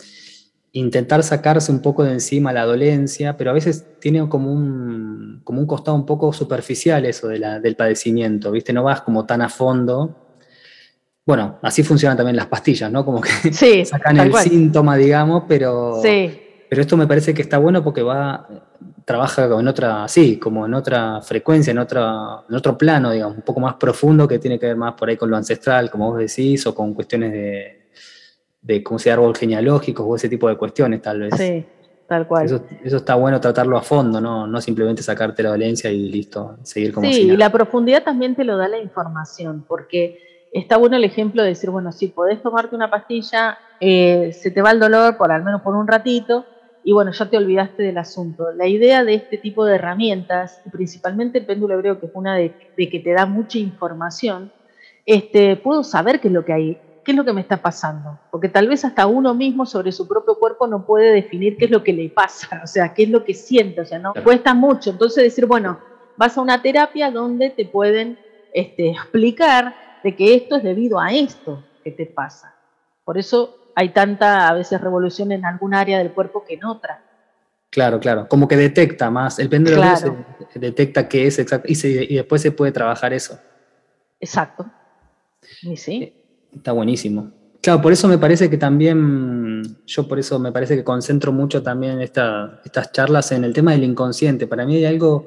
intentar 0.73 1.23
sacarse 1.23 1.71
un 1.71 1.81
poco 1.81 2.05
de 2.05 2.13
encima 2.13 2.53
la 2.53 2.65
dolencia, 2.65 3.37
pero 3.37 3.51
a 3.51 3.53
veces 3.53 3.85
tiene 4.01 4.29
como 4.29 4.53
un, 4.53 5.41
como 5.45 5.61
un 5.61 5.67
costado 5.67 5.97
un 5.97 6.07
poco 6.07 6.33
superficial 6.33 7.05
eso 7.05 7.29
de 7.29 7.39
la, 7.39 7.61
del 7.61 7.77
padecimiento, 7.77 8.53
¿viste? 8.53 8.73
No 8.73 8.85
vas 8.85 9.03
como 9.03 9.27
tan 9.27 9.43
a 9.43 9.49
fondo. 9.49 10.17
Bueno, 11.27 11.59
así 11.63 11.83
funcionan 11.83 12.17
también 12.17 12.37
las 12.37 12.47
pastillas, 12.47 12.91
¿no? 12.91 13.05
Como 13.05 13.21
que 13.21 13.85
sacan 13.85 14.19
el 14.19 14.33
síntoma, 14.35 14.97
digamos, 14.97 15.45
pero, 15.49 16.01
pero 16.03 16.83
esto 16.83 16.97
me 16.97 17.07
parece 17.07 17.35
que 17.35 17.43
está 17.43 17.59
bueno 17.59 17.83
porque 17.83 18.03
va 18.03 18.49
trabaja 19.05 19.45
en 19.45 19.69
otra, 19.69 20.09
sí, 20.09 20.39
como 20.39 20.67
en 20.67 20.75
otra 20.75 21.21
frecuencia, 21.21 21.71
en, 21.71 21.79
otra, 21.79 22.45
en 22.49 22.55
otro 22.55 22.77
plano, 22.79 23.11
digamos, 23.11 23.37
un 23.37 23.43
poco 23.43 23.61
más 23.61 23.75
profundo 23.75 24.27
que 24.27 24.39
tiene 24.39 24.59
que 24.59 24.67
ver 24.67 24.77
más 24.77 24.95
por 24.95 25.09
ahí 25.09 25.17
con 25.17 25.31
lo 25.31 25.37
ancestral, 25.37 25.91
como 25.91 26.11
vos 26.11 26.19
decís, 26.19 26.67
o 26.67 26.75
con 26.75 26.95
cuestiones 26.95 27.33
de, 27.33 27.85
de 28.63 28.83
cómo 28.83 28.99
se 28.99 29.13
árbol 29.13 29.37
genealógicos 29.37 30.07
o 30.09 30.17
ese 30.17 30.29
tipo 30.29 30.49
de 30.49 30.57
cuestiones, 30.57 31.03
tal 31.03 31.21
vez. 31.21 31.35
Sí, 31.37 31.65
tal 32.09 32.27
cual. 32.27 32.47
Eso, 32.47 32.97
está 32.97 33.15
bueno 33.15 33.41
tratarlo 33.41 33.77
a 33.77 33.83
fondo, 33.83 34.21
¿no? 34.21 34.47
no 34.47 34.61
simplemente 34.61 35.03
sacarte 35.03 35.43
la 35.43 35.51
dolencia 35.51 35.91
y 35.91 36.09
listo, 36.09 36.57
seguir 36.63 36.95
como 36.95 37.11
Sí, 37.11 37.23
y 37.23 37.37
la 37.37 37.53
profundidad 37.53 38.03
también 38.03 38.35
te 38.35 38.45
lo 38.45 38.57
da 38.57 38.69
la 38.69 38.79
información, 38.79 39.65
porque 39.69 40.19
está 40.51 40.79
bueno 40.79 40.97
el 40.97 41.05
ejemplo 41.05 41.43
de 41.43 41.49
decir, 41.49 41.69
bueno, 41.69 41.93
si 41.93 42.09
podés 42.09 42.41
tomarte 42.43 42.75
una 42.75 42.91
pastilla, 42.91 43.59
eh, 43.81 44.33
se 44.33 44.51
te 44.51 44.63
va 44.63 44.71
el 44.71 44.81
dolor 44.81 45.19
por 45.19 45.31
al 45.31 45.45
menos 45.45 45.61
por 45.61 45.75
un 45.75 45.87
ratito, 45.87 46.47
y 46.85 46.93
bueno, 46.93 47.13
ya 47.13 47.31
te 47.31 47.39
olvidaste 47.39 47.83
del 47.83 47.97
asunto. 47.97 48.53
La 48.53 48.67
idea 48.67 49.05
de 49.05 49.15
este 49.15 49.39
tipo 49.39 49.65
de 49.65 49.77
herramientas, 49.77 50.61
y 50.67 50.69
principalmente 50.69 51.39
el 51.39 51.47
péndulo 51.47 51.75
hebreo, 51.75 51.99
que 51.99 52.07
es 52.07 52.13
una 52.15 52.37
de, 52.37 52.53
que 52.77 53.01
te 53.01 53.13
da 53.13 53.25
mucha 53.25 53.59
información, 53.59 54.53
este, 55.07 55.57
puedo 55.57 55.83
saber 55.83 56.21
qué 56.21 56.29
es 56.29 56.35
lo 56.35 56.45
que 56.45 56.53
hay, 56.53 56.79
qué 57.03 57.13
es 57.13 57.17
lo 57.17 57.25
que 57.25 57.33
me 57.33 57.41
está 57.41 57.57
pasando. 57.57 58.21
Porque 58.31 58.51
tal 58.51 58.69
vez 58.69 58.85
hasta 58.85 59.07
uno 59.07 59.33
mismo 59.33 59.65
sobre 59.65 59.93
su 59.93 60.07
propio 60.07 60.39
cuerpo 60.39 60.67
no 60.67 60.85
puede 60.85 61.11
definir 61.11 61.57
qué 61.57 61.65
es 61.65 61.71
lo 61.71 61.83
que 61.83 61.95
le 61.95 62.11
pasa, 62.11 62.61
o 62.65 62.67
sea, 62.67 62.93
qué 62.93 63.05
es 63.05 63.09
lo 63.09 63.25
que 63.25 63.33
siente, 63.33 63.81
o 63.81 63.87
sea, 63.87 63.99
no 63.99 64.13
cuesta 64.23 64.53
mucho. 64.53 64.91
Entonces 64.91 65.25
decir, 65.25 65.47
bueno, 65.47 65.79
vas 66.19 66.37
a 66.37 66.43
una 66.43 66.61
terapia 66.61 67.11
donde 67.11 67.49
te 67.49 67.65
pueden 67.65 68.19
este, 68.53 68.91
explicar 68.91 69.75
de 70.03 70.15
que 70.15 70.35
esto 70.35 70.57
es 70.57 70.63
debido 70.63 71.01
a 71.01 71.15
esto 71.15 71.65
que 71.83 71.91
te 71.91 72.05
pasa. 72.05 72.55
Por 73.07 73.17
eso 73.17 73.64
hay 73.75 73.91
tanta 73.91 74.49
a 74.49 74.55
veces 74.55 74.81
revolución 74.81 75.33
en 75.33 75.45
algún 75.45 75.75
área 75.75 75.99
del 75.99 76.13
cuerpo 76.13 76.45
que 76.45 76.55
en 76.55 76.65
otra. 76.65 77.03
Claro, 77.71 77.99
claro, 77.99 78.29
como 78.29 78.47
que 78.47 78.57
detecta 78.57 79.11
más, 79.11 79.39
el 79.41 79.49
péndulo 79.49 79.83
detecta 80.55 81.09
qué 81.09 81.27
es 81.27 81.41
exacto 81.41 81.67
y, 81.69 82.15
después 82.15 82.41
se 82.41 82.53
puede 82.53 82.71
trabajar 82.71 83.13
eso. 83.13 83.39
Exacto. 84.21 84.71
Y 85.63 85.77
sí. 85.77 86.03
Eh, 86.05 86.25
está 86.55 86.71
buenísimo. 86.71 87.33
Claro, 87.61 87.83
por 87.83 87.93
eso 87.93 88.07
me 88.07 88.19
parece 88.19 88.49
que 88.49 88.59
también, 88.59 89.79
yo 89.87 90.07
por 90.07 90.19
eso 90.19 90.39
me 90.39 90.53
parece 90.53 90.77
que 90.77 90.85
concentro 90.85 91.33
mucho 91.33 91.63
también 91.63 92.01
estas 92.01 92.93
charlas 92.93 93.33
en 93.33 93.43
el 93.43 93.53
tema 93.53 93.73
del 93.73 93.85
inconsciente. 93.85 94.47
Para 94.47 94.67
mí 94.67 94.77
hay 94.77 94.85
algo 94.85 95.27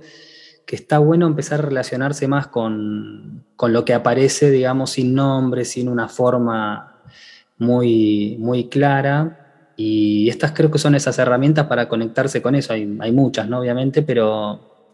que 0.66 0.76
está 0.76 1.00
bueno 1.00 1.28
empezar 1.28 1.60
a 1.60 1.64
relacionarse 1.64 2.28
más 2.28 2.48
con, 2.48 3.46
con 3.56 3.74
lo 3.74 3.84
que 3.84 3.94
aparece, 3.94 4.52
digamos, 4.52 4.92
sin 4.92 5.16
nombre, 5.16 5.66
sin 5.66 5.90
una 5.90 6.08
forma 6.08 6.97
muy, 7.58 8.38
muy 8.40 8.70
clara. 8.70 9.74
Y 9.76 10.28
estas 10.30 10.52
creo 10.54 10.72
que 10.72 10.80
son 10.80 10.96
esas 10.96 11.20
herramientas 11.20 11.68
para 11.68 11.88
conectarse 11.88 12.42
con 12.42 12.56
eso. 12.56 12.74
Hay, 12.74 12.98
hay 13.00 13.12
muchas, 13.12 13.48
¿no? 13.48 13.60
Obviamente, 13.60 14.02
pero 14.02 14.88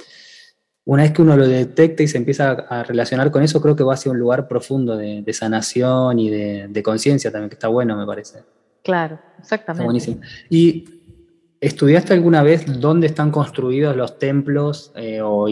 una 0.86 1.04
vez 1.04 1.14
que 1.14 1.22
uno 1.22 1.38
lo 1.38 1.48
detecta 1.48 2.04
y 2.04 2.08
se 2.08 2.18
empieza 2.18 2.52
a 2.52 2.84
relacionar 2.84 3.32
con 3.32 3.44
eso, 3.44 3.62
creo 3.62 3.76
que 3.76 3.84
va 3.84 3.94
hacia 3.94 4.12
un 4.12 4.20
lugar 4.20 4.48
profundo 4.48 4.98
de, 4.98 5.24
sanación 5.34 6.20
y 6.20 6.30
de, 6.30 6.68
de 6.68 6.84
conciencia 6.84 7.32
también, 7.32 7.50
que 7.50 7.56
está 7.56 7.70
bueno, 7.70 7.96
me 7.96 8.06
parece. 8.06 8.44
Claro, 8.84 9.20
exactamente. 9.40 9.86
buenísimo. 9.86 10.20
Y 10.50 11.04
¿Estudiaste 11.64 12.12
alguna 12.12 12.44
vez 12.44 12.82
dónde 12.82 13.08
están 13.08 13.32
construidos 13.32 13.96
los 13.96 14.20
templos 14.20 14.92
eh, 14.98 15.22
o 15.22 15.48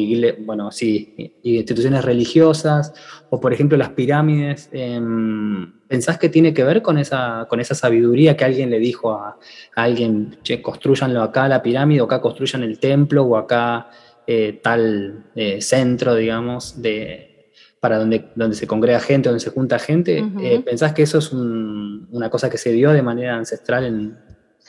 bueno, 0.45 0.69
sí, 0.69 1.39
instituciones 1.41 2.03
religiosas 2.03 2.93
o 3.29 3.39
por 3.39 3.53
ejemplo 3.53 3.77
las 3.77 3.91
pirámides? 3.91 4.67
Em, 4.73 5.71
¿Pensás 5.91 6.17
que 6.17 6.29
tiene 6.29 6.53
que 6.53 6.63
ver 6.63 6.81
con 6.81 6.97
esa, 6.97 7.47
con 7.49 7.59
esa 7.59 7.75
sabiduría 7.75 8.37
que 8.37 8.45
alguien 8.45 8.69
le 8.69 8.79
dijo 8.79 9.11
a, 9.11 9.37
alguien, 9.75 10.37
che, 10.41 10.61
construyanlo 10.61 11.21
acá 11.21 11.49
la 11.49 11.61
pirámide 11.61 11.99
o 11.99 12.05
acá 12.05 12.21
construyan 12.21 12.63
el 12.63 12.79
templo 12.79 13.25
o 13.25 13.35
acá 13.35 13.89
eh, 14.25 14.61
tal 14.63 15.25
eh, 15.35 15.59
centro, 15.61 16.15
digamos, 16.15 16.81
de, 16.81 17.51
para 17.81 17.97
donde, 17.97 18.29
donde 18.35 18.55
se 18.55 18.67
congrega 18.67 19.01
gente, 19.01 19.27
donde 19.27 19.43
se 19.43 19.49
junta 19.49 19.79
gente? 19.79 20.23
¿Pensás 20.63 20.93
que 20.93 21.03
eso 21.03 21.17
es 21.17 21.33
una 21.33 22.29
cosa 22.29 22.49
que 22.49 22.57
se 22.57 22.71
dio 22.71 22.91
de 22.91 23.01
manera 23.01 23.35
ancestral 23.35 23.83
en, 23.83 24.17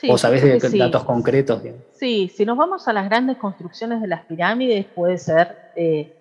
¿O 0.09 0.17
sabés 0.17 0.43
de 0.43 0.77
datos 0.77 1.05
concretos? 1.05 1.61
Sí, 1.93 2.29
si 2.35 2.45
nos 2.45 2.57
vamos 2.57 2.85
a 2.89 2.93
las 2.93 3.05
grandes 3.05 3.37
construcciones 3.37 4.01
de 4.01 4.07
las 4.07 4.25
pirámides, 4.25 4.85
puede 4.93 5.17
ser 5.17 5.55
eh, 5.75 6.13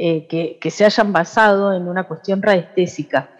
eh, 0.00 0.58
que, 0.60 0.70
se 0.70 0.84
hayan 0.84 1.12
basado 1.12 1.72
en 1.72 1.88
una 1.88 2.04
cuestión 2.04 2.40
radiestésica. 2.40 3.30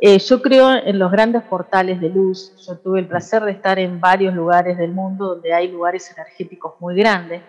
Eh, 0.00 0.18
yo 0.18 0.40
creo 0.40 0.72
en 0.72 0.98
los 0.98 1.10
grandes 1.10 1.42
portales 1.42 2.00
de 2.00 2.08
luz. 2.08 2.54
Yo 2.66 2.78
tuve 2.78 3.00
el 3.00 3.08
placer 3.08 3.42
de 3.44 3.52
estar 3.52 3.78
en 3.78 4.00
varios 4.00 4.34
lugares 4.34 4.78
del 4.78 4.92
mundo 4.92 5.34
donde 5.34 5.52
hay 5.52 5.68
lugares 5.68 6.10
energéticos 6.12 6.74
muy 6.80 6.96
grandes. 6.96 7.42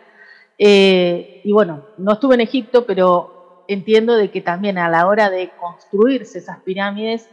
y 0.58 1.52
bueno, 1.54 1.86
no 1.97 2.14
estuve 2.14 2.36
en 2.36 2.41
Egipto, 2.41 2.86
pero 2.86 3.64
entiendo 3.68 4.16
de 4.16 4.30
que 4.32 4.41
también 4.41 4.78
a 4.78 4.89
la 4.89 5.08
hora 5.08 5.30
de 5.30 5.52
construirse 5.60 6.39
esas 6.39 6.60
pirámides 6.60 7.30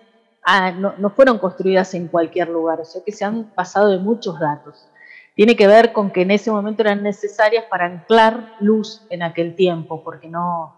Ah, 0.48 0.70
no, 0.70 1.10
fueron 1.10 1.40
construidas 1.40 1.92
en 1.94 2.06
cualquier 2.06 2.48
lugar, 2.48 2.80
o 2.80 2.84
sea 2.84 3.02
que 3.04 3.10
se 3.10 3.24
han 3.24 3.50
pasado 3.50 3.88
de 3.90 3.98
muchos 3.98 4.38
datos. 4.38 4.88
Tiene 5.34 5.56
que 5.56 5.66
ver 5.66 5.92
con 5.92 6.12
que 6.12 6.22
en 6.22 6.30
ese 6.30 6.52
momento 6.52 6.82
eran 6.82 7.02
necesarias 7.02 7.64
para 7.68 7.86
anclar 7.86 8.54
luz 8.60 9.04
en 9.10 9.24
aquel 9.24 9.56
tiempo, 9.56 10.04
porque 10.04 10.28
no, 10.28 10.72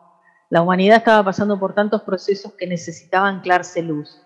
la 0.48 0.62
humanidad 0.62 0.96
estaba 0.96 1.22
pasando 1.22 1.60
por 1.60 1.74
tantos 1.74 2.00
procesos 2.00 2.54
que 2.54 2.66
necesitaba 2.66 3.28
anclarse 3.28 3.82
luz. 3.82 4.22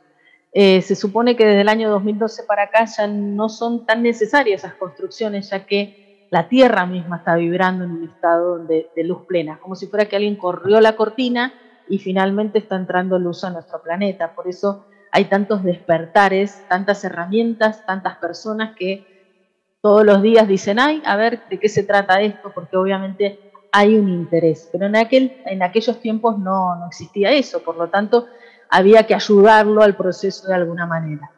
Eh, 0.53 0.82
se 0.82 0.94
supone 0.94 1.34
que 1.34 1.46
desde 1.46 1.62
el 1.62 1.68
año 1.68 1.90
2012 1.90 2.42
para 2.44 2.64
acá 2.64 2.84
ya 2.84 3.07
no 3.07 3.48
son 3.48 3.86
tan 3.86 4.03
necesarias 4.03 4.62
esas 4.62 4.74
construcciones, 4.74 5.48
ya 5.50 5.64
que 5.64 6.26
la 6.30 6.48
Tierra 6.48 6.84
misma 6.84 7.18
está 7.18 7.36
vibrando 7.36 7.84
en 7.84 7.90
un 7.90 8.05
estado 8.05 8.59
de, 8.59 8.90
de 8.94 9.05
luz 9.05 9.22
plena, 9.26 9.59
como 9.61 9.74
si 9.74 9.86
fuera 9.86 10.07
que 10.07 10.16
alguien 10.16 10.36
corrió 10.36 10.80
la 10.80 10.94
cortina 10.96 11.55
y 11.88 11.98
finalmente 11.98 12.59
está 12.59 12.76
entrando 12.76 13.18
luz 13.18 13.44
a 13.44 13.50
nuestro 13.50 13.82
planeta. 13.82 14.34
Por 14.34 14.46
eso 14.46 14.84
hay 15.11 15.26
tantos 15.26 15.62
despertares, 15.62 16.62
tantas 16.68 17.03
herramientas, 17.05 17.84
tantas 17.86 18.16
personas 18.16 18.74
que 18.76 19.07
todos 19.82 20.05
los 20.05 20.22
días 20.22 20.46
dicen, 20.46 20.78
ay, 20.78 21.03
a 21.05 21.16
ver 21.16 21.42
de 21.48 21.59
qué 21.59 21.68
se 21.68 21.82
trata 21.82 22.22
esto, 22.22 22.53
porque 22.55 22.76
obviamente 22.76 23.38
hay 23.72 23.96
un 23.96 24.09
interés. 24.09 24.68
Pero 24.70 24.86
en, 24.86 24.96
aquel, 24.96 25.42
en 25.44 25.62
aquellos 25.62 26.00
tiempos 26.00 26.38
no, 26.38 26.76
no 26.76 26.86
existía 26.86 27.32
eso, 27.32 27.62
por 27.62 27.76
lo 27.76 27.88
tanto 27.88 28.26
había 28.73 29.05
que 29.05 29.14
ayudarlo 29.14 29.83
al 29.83 29.95
proceso 29.95 30.49
de 30.49 30.55
alguna 30.55 30.87
manera. 30.87 31.31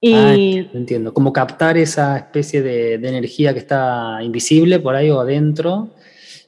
Y... 0.00 0.14
Ah, 0.14 0.34
entiendo, 0.72 1.12
como 1.12 1.32
captar 1.32 1.76
esa 1.76 2.16
especie 2.16 2.62
de, 2.62 2.94
energía 2.94 3.52
que 3.52 3.58
está 3.58 4.20
invisible 4.22 4.78
por 4.78 4.94
ahí 4.94 5.10
o 5.10 5.20
adentro. 5.20 5.90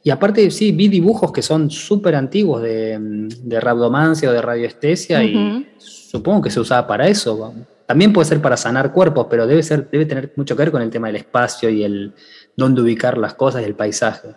Y 0.04 0.10
aparte, 0.10 0.50
sí, 0.50 0.70
vi 0.70 0.88
dibujos 0.88 1.32
que 1.32 1.42
son 1.42 1.68
súper 1.70 2.14
antiguos 2.14 2.62
de, 2.62 2.96
de 2.98 3.60
rabdomancia 3.60 4.30
o 4.30 4.32
de 4.32 4.42
radioestesia 4.42 5.24
y 5.24 5.66
supongo 5.78 6.42
que 6.42 6.50
se 6.50 6.60
usaba 6.60 6.86
para 6.86 7.08
eso. 7.08 7.54
También 7.86 8.12
puede 8.12 8.28
ser 8.28 8.40
para 8.40 8.56
sanar 8.56 8.92
cuerpos, 8.92 9.26
pero 9.28 9.46
debe, 9.46 9.62
ser, 9.62 9.90
debe 9.90 10.06
tener 10.06 10.32
mucho 10.36 10.54
que 10.54 10.62
ver 10.62 10.70
con 10.70 10.82
el 10.82 10.90
tema 10.90 11.08
del 11.08 11.16
espacio 11.16 11.70
y 11.70 11.82
el 11.82 12.12
dónde 12.56 12.82
ubicar 12.82 13.18
las 13.18 13.34
cosas 13.34 13.62
y 13.62 13.64
el 13.64 13.74
paisaje. 13.74 14.28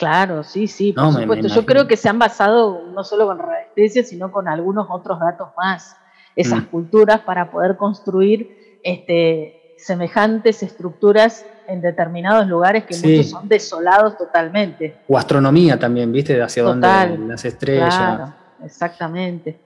Claro, 0.00 0.42
sí, 0.44 0.66
sí, 0.66 0.94
por 0.94 1.12
supuesto. 1.12 1.48
Yo 1.48 1.66
creo 1.66 1.86
que 1.86 1.98
se 1.98 2.08
han 2.08 2.18
basado 2.18 2.86
no 2.86 3.04
solo 3.04 3.26
con 3.26 3.38
radiestesia, 3.38 4.02
sino 4.02 4.32
con 4.32 4.48
algunos 4.48 4.86
otros 4.88 5.20
datos 5.20 5.50
más, 5.58 5.94
esas 6.34 6.62
mm. 6.62 6.66
culturas, 6.68 7.20
para 7.20 7.50
poder 7.50 7.76
construir 7.76 8.80
este, 8.82 9.74
semejantes 9.76 10.62
estructuras 10.62 11.44
en 11.68 11.82
determinados 11.82 12.46
lugares 12.48 12.84
que 12.84 12.96
muchos 12.96 13.28
son 13.28 13.46
desolados 13.46 14.16
totalmente. 14.16 14.96
O 15.06 15.18
astronomía 15.18 15.78
también, 15.78 16.10
¿viste? 16.10 16.34
De 16.34 16.42
hacia 16.42 16.62
dónde 16.62 16.88
las 17.28 17.44
estrellas. 17.44 17.94
Claro, 17.94 18.32
exactamente. 18.64 19.60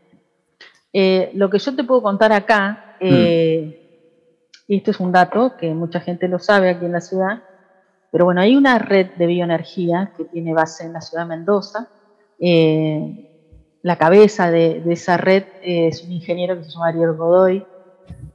Eh, 0.93 1.31
lo 1.35 1.49
que 1.49 1.61
yo 1.61 1.77
te 1.77 1.85
puedo 1.85 2.03
contar 2.03 2.33
acá, 2.33 2.97
eh, 2.99 3.79
mm. 4.67 4.73
y 4.73 4.77
esto 4.79 4.91
es 4.91 4.99
un 4.99 5.13
dato 5.13 5.57
que 5.57 5.73
mucha 5.73 6.01
gente 6.01 6.27
lo 6.27 6.41
sabe 6.41 6.71
aquí 6.71 6.87
en 6.87 6.93
la 6.93 7.01
ciudad, 7.01 7.45
pero 8.15 8.27
bueno, 8.27 8.43
hay 8.43 8.55
una 8.55 8.79
red 8.79 9.09
de 9.17 9.27
bioenergía 9.27 10.13
que 10.17 10.25
tiene 10.27 10.55
base 10.55 10.85
en 10.85 10.93
la 10.93 11.01
ciudad 11.01 11.25
de 11.25 11.31
Mendoza. 11.31 11.89
Eh, 12.39 13.29
la 13.83 13.97
cabeza 13.99 14.53
de, 14.53 14.85
esa 14.89 15.17
red 15.17 15.43
es 15.61 16.05
un 16.05 16.13
ingeniero 16.13 16.57
que 16.57 16.63
se 16.63 16.71
llama 16.71 16.91
Ariel 16.91 17.15
Godoy. 17.15 17.67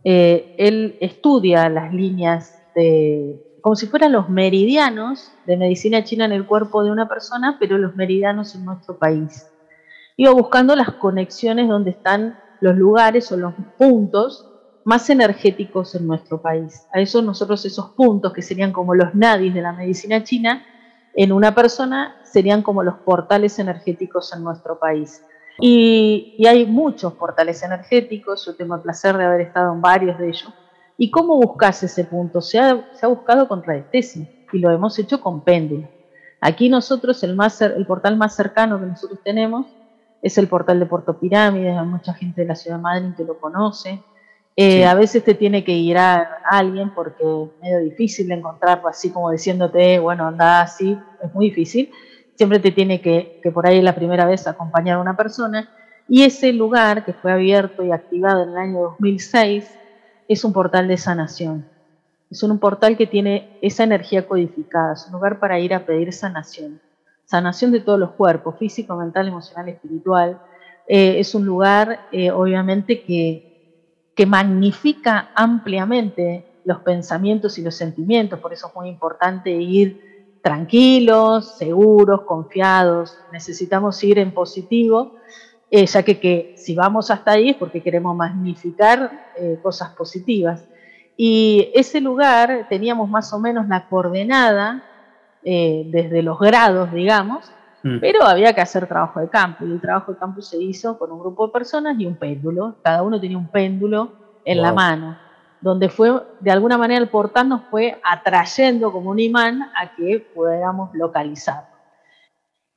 Eh, 0.03 0.53
él 0.57 0.97
estudia 0.99 1.69
las 1.69 1.93
líneas 1.93 2.61
de, 2.75 3.41
como 3.61 3.77
si 3.77 3.87
fueran 3.87 4.11
los 4.11 4.27
meridianos 4.27 5.31
de 5.45 5.55
medicina 5.55 6.03
china 6.03 6.25
en 6.25 6.33
el 6.33 6.45
cuerpo 6.45 6.83
de 6.83 6.91
una 6.91 7.07
persona, 7.07 7.55
pero 7.57 7.77
los 7.77 7.95
meridianos 7.95 8.55
en 8.55 8.65
nuestro 8.65 8.99
país. 8.99 9.47
Iba 10.17 10.31
buscando 10.31 10.75
las 10.75 10.91
conexiones 10.95 11.69
donde 11.69 11.91
están 11.91 12.37
los 12.59 12.75
lugares 12.75 13.31
o 13.31 13.37
los 13.37 13.53
puntos 13.77 14.45
más 14.89 15.07
energéticos 15.11 15.93
en 15.93 16.07
nuestro 16.07 16.41
país. 16.41 16.87
A 16.91 16.99
eso 16.99 17.21
nosotros 17.21 17.63
esos 17.63 17.91
puntos 17.91 18.33
que 18.33 18.41
serían 18.41 18.71
como 18.73 18.95
los 18.95 19.13
nadis 19.13 19.53
de 19.53 19.61
la 19.61 19.71
medicina 19.71 20.23
china, 20.23 20.65
en 21.13 21.31
una 21.31 21.53
persona 21.53 22.15
serían 22.23 22.63
como 22.63 22.81
los 22.81 22.95
portales 23.05 23.59
energéticos 23.59 24.33
en 24.33 24.43
nuestro 24.43 24.79
país. 24.79 25.23
Y, 25.59 26.43
hay 26.43 26.65
muchos 26.65 27.13
portales 27.13 27.61
energéticos, 27.61 28.43
yo 28.43 28.55
tengo 28.55 28.73
el 28.73 28.81
placer 28.81 29.15
de 29.15 29.25
haber 29.25 29.41
estado 29.41 29.71
en 29.73 29.79
varios 29.79 30.17
de 30.17 30.29
ellos. 30.29 30.51
¿Y 30.97 31.11
cómo 31.11 31.35
buscas 31.37 31.83
ese 31.83 32.05
punto? 32.05 32.41
Se 32.41 32.57
ha, 32.57 32.89
se 32.95 33.05
ha 33.05 33.09
buscado 33.09 33.47
con 33.47 33.61
radiestesia 33.61 34.27
y 34.51 34.57
lo 34.57 34.71
hemos 34.71 34.97
hecho 34.97 35.21
con 35.21 35.41
péndulo. 35.41 35.87
Aquí 36.41 36.67
nosotros, 36.67 37.21
el, 37.21 37.35
más, 37.35 37.61
el 37.61 37.85
portal 37.85 38.17
más 38.17 38.35
cercano 38.35 38.79
que 38.79 38.87
nosotros 38.87 39.19
tenemos 39.23 39.67
es 40.23 40.35
el 40.39 40.47
portal 40.47 40.79
de 40.79 40.87
Puerto 40.87 41.19
Pirámides, 41.19 41.77
hay 41.77 41.85
mucha 41.85 42.15
gente 42.15 42.41
de 42.41 42.47
la 42.47 42.55
ciudad 42.55 42.77
de 42.77 42.81
Madrid 42.81 43.13
que 43.15 43.23
lo 43.23 43.39
conoce. 43.39 44.01
Eh, 44.55 44.85
a 44.85 44.93
veces 44.93 45.23
te 45.23 45.33
tiene 45.33 45.63
que 45.63 45.71
ir 45.71 45.97
a 45.97 46.41
alguien 46.43 46.93
porque 46.93 47.23
es 47.23 47.61
medio 47.61 47.79
difícil 47.79 48.29
encontrarlo 48.31 48.89
así 48.89 49.09
como 49.09 49.31
diciéndote, 49.31 49.99
bueno, 49.99 50.27
anda 50.27 50.61
así, 50.61 50.97
es 51.23 51.33
muy 51.33 51.49
difícil. 51.49 51.91
Siempre 52.35 52.59
te 52.59 52.71
tiene 52.71 53.01
que, 53.01 53.39
que 53.41 53.51
por 53.51 53.67
ahí 53.67 53.81
la 53.81 53.95
primera 53.95 54.25
vez 54.25 54.47
acompañar 54.47 54.97
a 54.97 55.01
una 55.01 55.15
persona. 55.15 55.69
Y 56.07 56.23
ese 56.23 56.51
lugar 56.51 57.05
que 57.05 57.13
fue 57.13 57.31
abierto 57.31 57.83
y 57.83 57.91
activado 57.91 58.43
en 58.43 58.49
el 58.49 58.57
año 58.57 58.81
2006 58.81 59.69
es 60.27 60.43
un 60.43 60.53
portal 60.53 60.87
de 60.87 60.97
sanación. 60.97 61.65
Es 62.29 62.43
un 62.43 62.59
portal 62.59 62.95
que 62.95 63.07
tiene 63.07 63.57
esa 63.61 63.83
energía 63.83 64.27
codificada, 64.27 64.93
es 64.93 65.05
un 65.07 65.13
lugar 65.13 65.39
para 65.39 65.59
ir 65.59 65.73
a 65.73 65.85
pedir 65.85 66.13
sanación. 66.13 66.79
Sanación 67.25 67.71
de 67.71 67.79
todos 67.79 67.99
los 67.99 68.11
cuerpos, 68.11 68.57
físico, 68.57 68.95
mental, 68.95 69.27
emocional, 69.27 69.67
espiritual. 69.69 70.39
Eh, 70.87 71.19
es 71.19 71.33
un 71.33 71.45
lugar, 71.45 72.07
eh, 72.11 72.31
obviamente, 72.31 73.01
que 73.01 73.48
que 74.19 74.25
magnifica 74.25 75.29
ampliamente 75.33 76.43
los 76.65 76.79
pensamientos 76.79 77.57
y 77.57 77.61
los 77.61 77.73
sentimientos, 77.73 78.37
por 78.39 78.51
eso 78.51 78.67
es 78.67 78.75
muy 78.75 78.89
importante 78.89 79.49
ir 79.49 80.39
tranquilos, 80.43 81.57
seguros, 81.57 82.23
confiados, 82.23 83.17
necesitamos 83.31 84.03
ir 84.03 84.19
en 84.19 84.33
positivo, 84.33 85.15
eh, 85.71 85.85
ya 85.85 86.03
que, 86.03 86.53
si 86.57 86.75
vamos 86.75 87.09
hasta 87.11 87.31
ahí 87.31 87.51
es 87.51 87.55
porque 87.55 87.81
queremos 87.81 88.13
magnificar 88.13 89.29
eh, 89.37 89.57
cosas 89.63 89.91
positivas. 89.91 90.65
Y 91.15 91.71
ese 91.73 92.01
lugar 92.01 92.67
teníamos 92.67 93.09
más 93.09 93.31
o 93.31 93.39
menos 93.39 93.69
la 93.69 93.87
coordenada 93.87 94.83
eh, 95.45 95.83
desde 95.85 96.23
los 96.23 96.37
grados, 96.37 96.91
digamos, 96.91 97.49
Mm. 97.83 97.99
Pero 97.99 98.23
había 98.23 98.53
que 98.53 98.61
hacer 98.61 98.87
trabajo 98.87 99.19
de 99.19 99.29
campo 99.29 99.65
y 99.65 99.71
el 99.71 99.79
trabajo 99.79 100.11
de 100.13 100.17
campo 100.17 100.41
se 100.41 100.61
hizo 100.61 100.97
con 100.97 101.11
un 101.11 101.19
grupo 101.19 101.47
de 101.47 101.53
personas 101.53 101.99
y 101.99 102.05
un 102.05 102.15
péndulo. 102.15 102.75
Cada 102.83 103.03
uno 103.03 103.19
tenía 103.19 103.37
un 103.37 103.47
péndulo 103.47 104.11
en 104.45 104.61
la 104.61 104.73
mano, 104.73 105.17
donde 105.61 105.89
fue, 105.89 106.11
de 106.39 106.51
alguna 106.51 106.77
manera, 106.77 106.99
el 107.01 107.09
portal 107.09 107.49
nos 107.49 107.63
fue 107.65 107.99
atrayendo 108.03 108.91
como 108.91 109.11
un 109.11 109.19
imán 109.19 109.61
a 109.61 109.95
que 109.95 110.19
pudiéramos 110.33 110.93
localizarlo. 110.93 111.69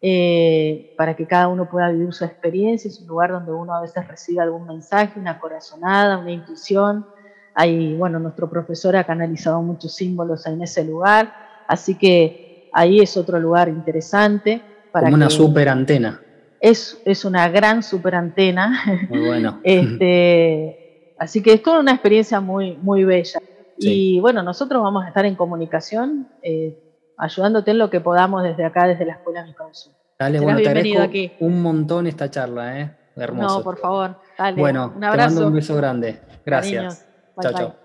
Eh, 0.05 0.94
para 0.98 1.14
que 1.14 1.26
cada 1.26 1.46
uno 1.46 1.70
pueda 1.70 1.88
vivir 1.90 2.12
su 2.12 2.24
experiencia, 2.24 2.88
es 2.88 3.00
un 3.00 3.07
lugar 3.07 3.30
donde 3.30 3.53
uno 3.53 3.72
a 3.72 3.80
veces 3.80 4.07
recibe 4.07 4.40
algún 4.40 4.66
mensaje, 4.66 5.18
una 5.18 5.38
corazonada, 5.38 6.18
una 6.18 6.32
intuición. 6.32 7.07
Ahí, 7.55 7.94
bueno, 7.96 8.18
nuestro 8.18 8.50
profesor 8.50 8.96
ha 8.96 9.05
canalizado 9.05 9.62
muchos 9.62 9.94
símbolos 9.94 10.44
en 10.46 10.61
ese 10.61 10.84
lugar, 10.84 11.32
así 11.68 11.96
que 11.96 12.68
ahí 12.72 13.00
es 13.00 13.16
otro 13.16 13.38
lugar 13.38 13.68
interesante. 13.68 14.61
Como 14.93 15.14
una 15.14 15.30
super 15.30 15.68
antena. 15.68 16.20
Es, 16.61 17.01
es 17.05 17.24
una 17.24 17.49
gran 17.49 17.82
super 17.82 18.14
antena. 18.14 19.09
Muy 19.09 19.26
bueno. 19.26 19.61
este, 19.64 21.14
así 21.18 21.43
que 21.43 21.55
es 21.55 21.62
toda 21.62 21.80
una 21.80 21.93
experiencia 21.93 22.40
muy, 22.40 22.76
muy 22.76 23.05
bella. 23.05 23.40
Y 23.78 24.20
bueno, 24.20 24.43
nosotros 24.43 24.82
vamos 24.82 25.05
a 25.05 25.09
estar 25.09 25.24
en 25.24 25.34
comunicación, 25.34 26.28
eh, 26.43 26.78
ayudándote 27.16 27.72
en 27.72 27.78
lo 27.78 27.90
que 27.90 28.01
podamos 28.01 28.43
desde 28.43 28.64
acá, 28.64 28.86
desde 28.86 29.05
la 29.07 29.14
Escuela 29.14 29.45
Sur. 29.72 29.93
Dale, 30.18 30.38
bueno, 30.38 30.61
te 30.61 30.68
agradezco 30.68 31.03
aquí. 31.03 31.32
un 31.40 31.62
montón 31.62 32.07
esta 32.07 32.30
charla, 32.30 32.80
¿eh? 32.80 32.97
Hermoso. 33.16 33.59
No, 33.59 33.64
por 33.64 33.78
favor. 33.78 34.16
Dale, 34.38 34.61
bueno, 34.61 34.93
un 34.95 35.03
abrazo. 35.03 35.28
Te 35.28 35.34
mando 35.34 35.49
un 35.49 35.55
beso 35.55 35.74
grande. 35.74 36.20
Gracias. 36.45 37.09
Chao, 37.40 37.53
chao. 37.53 37.82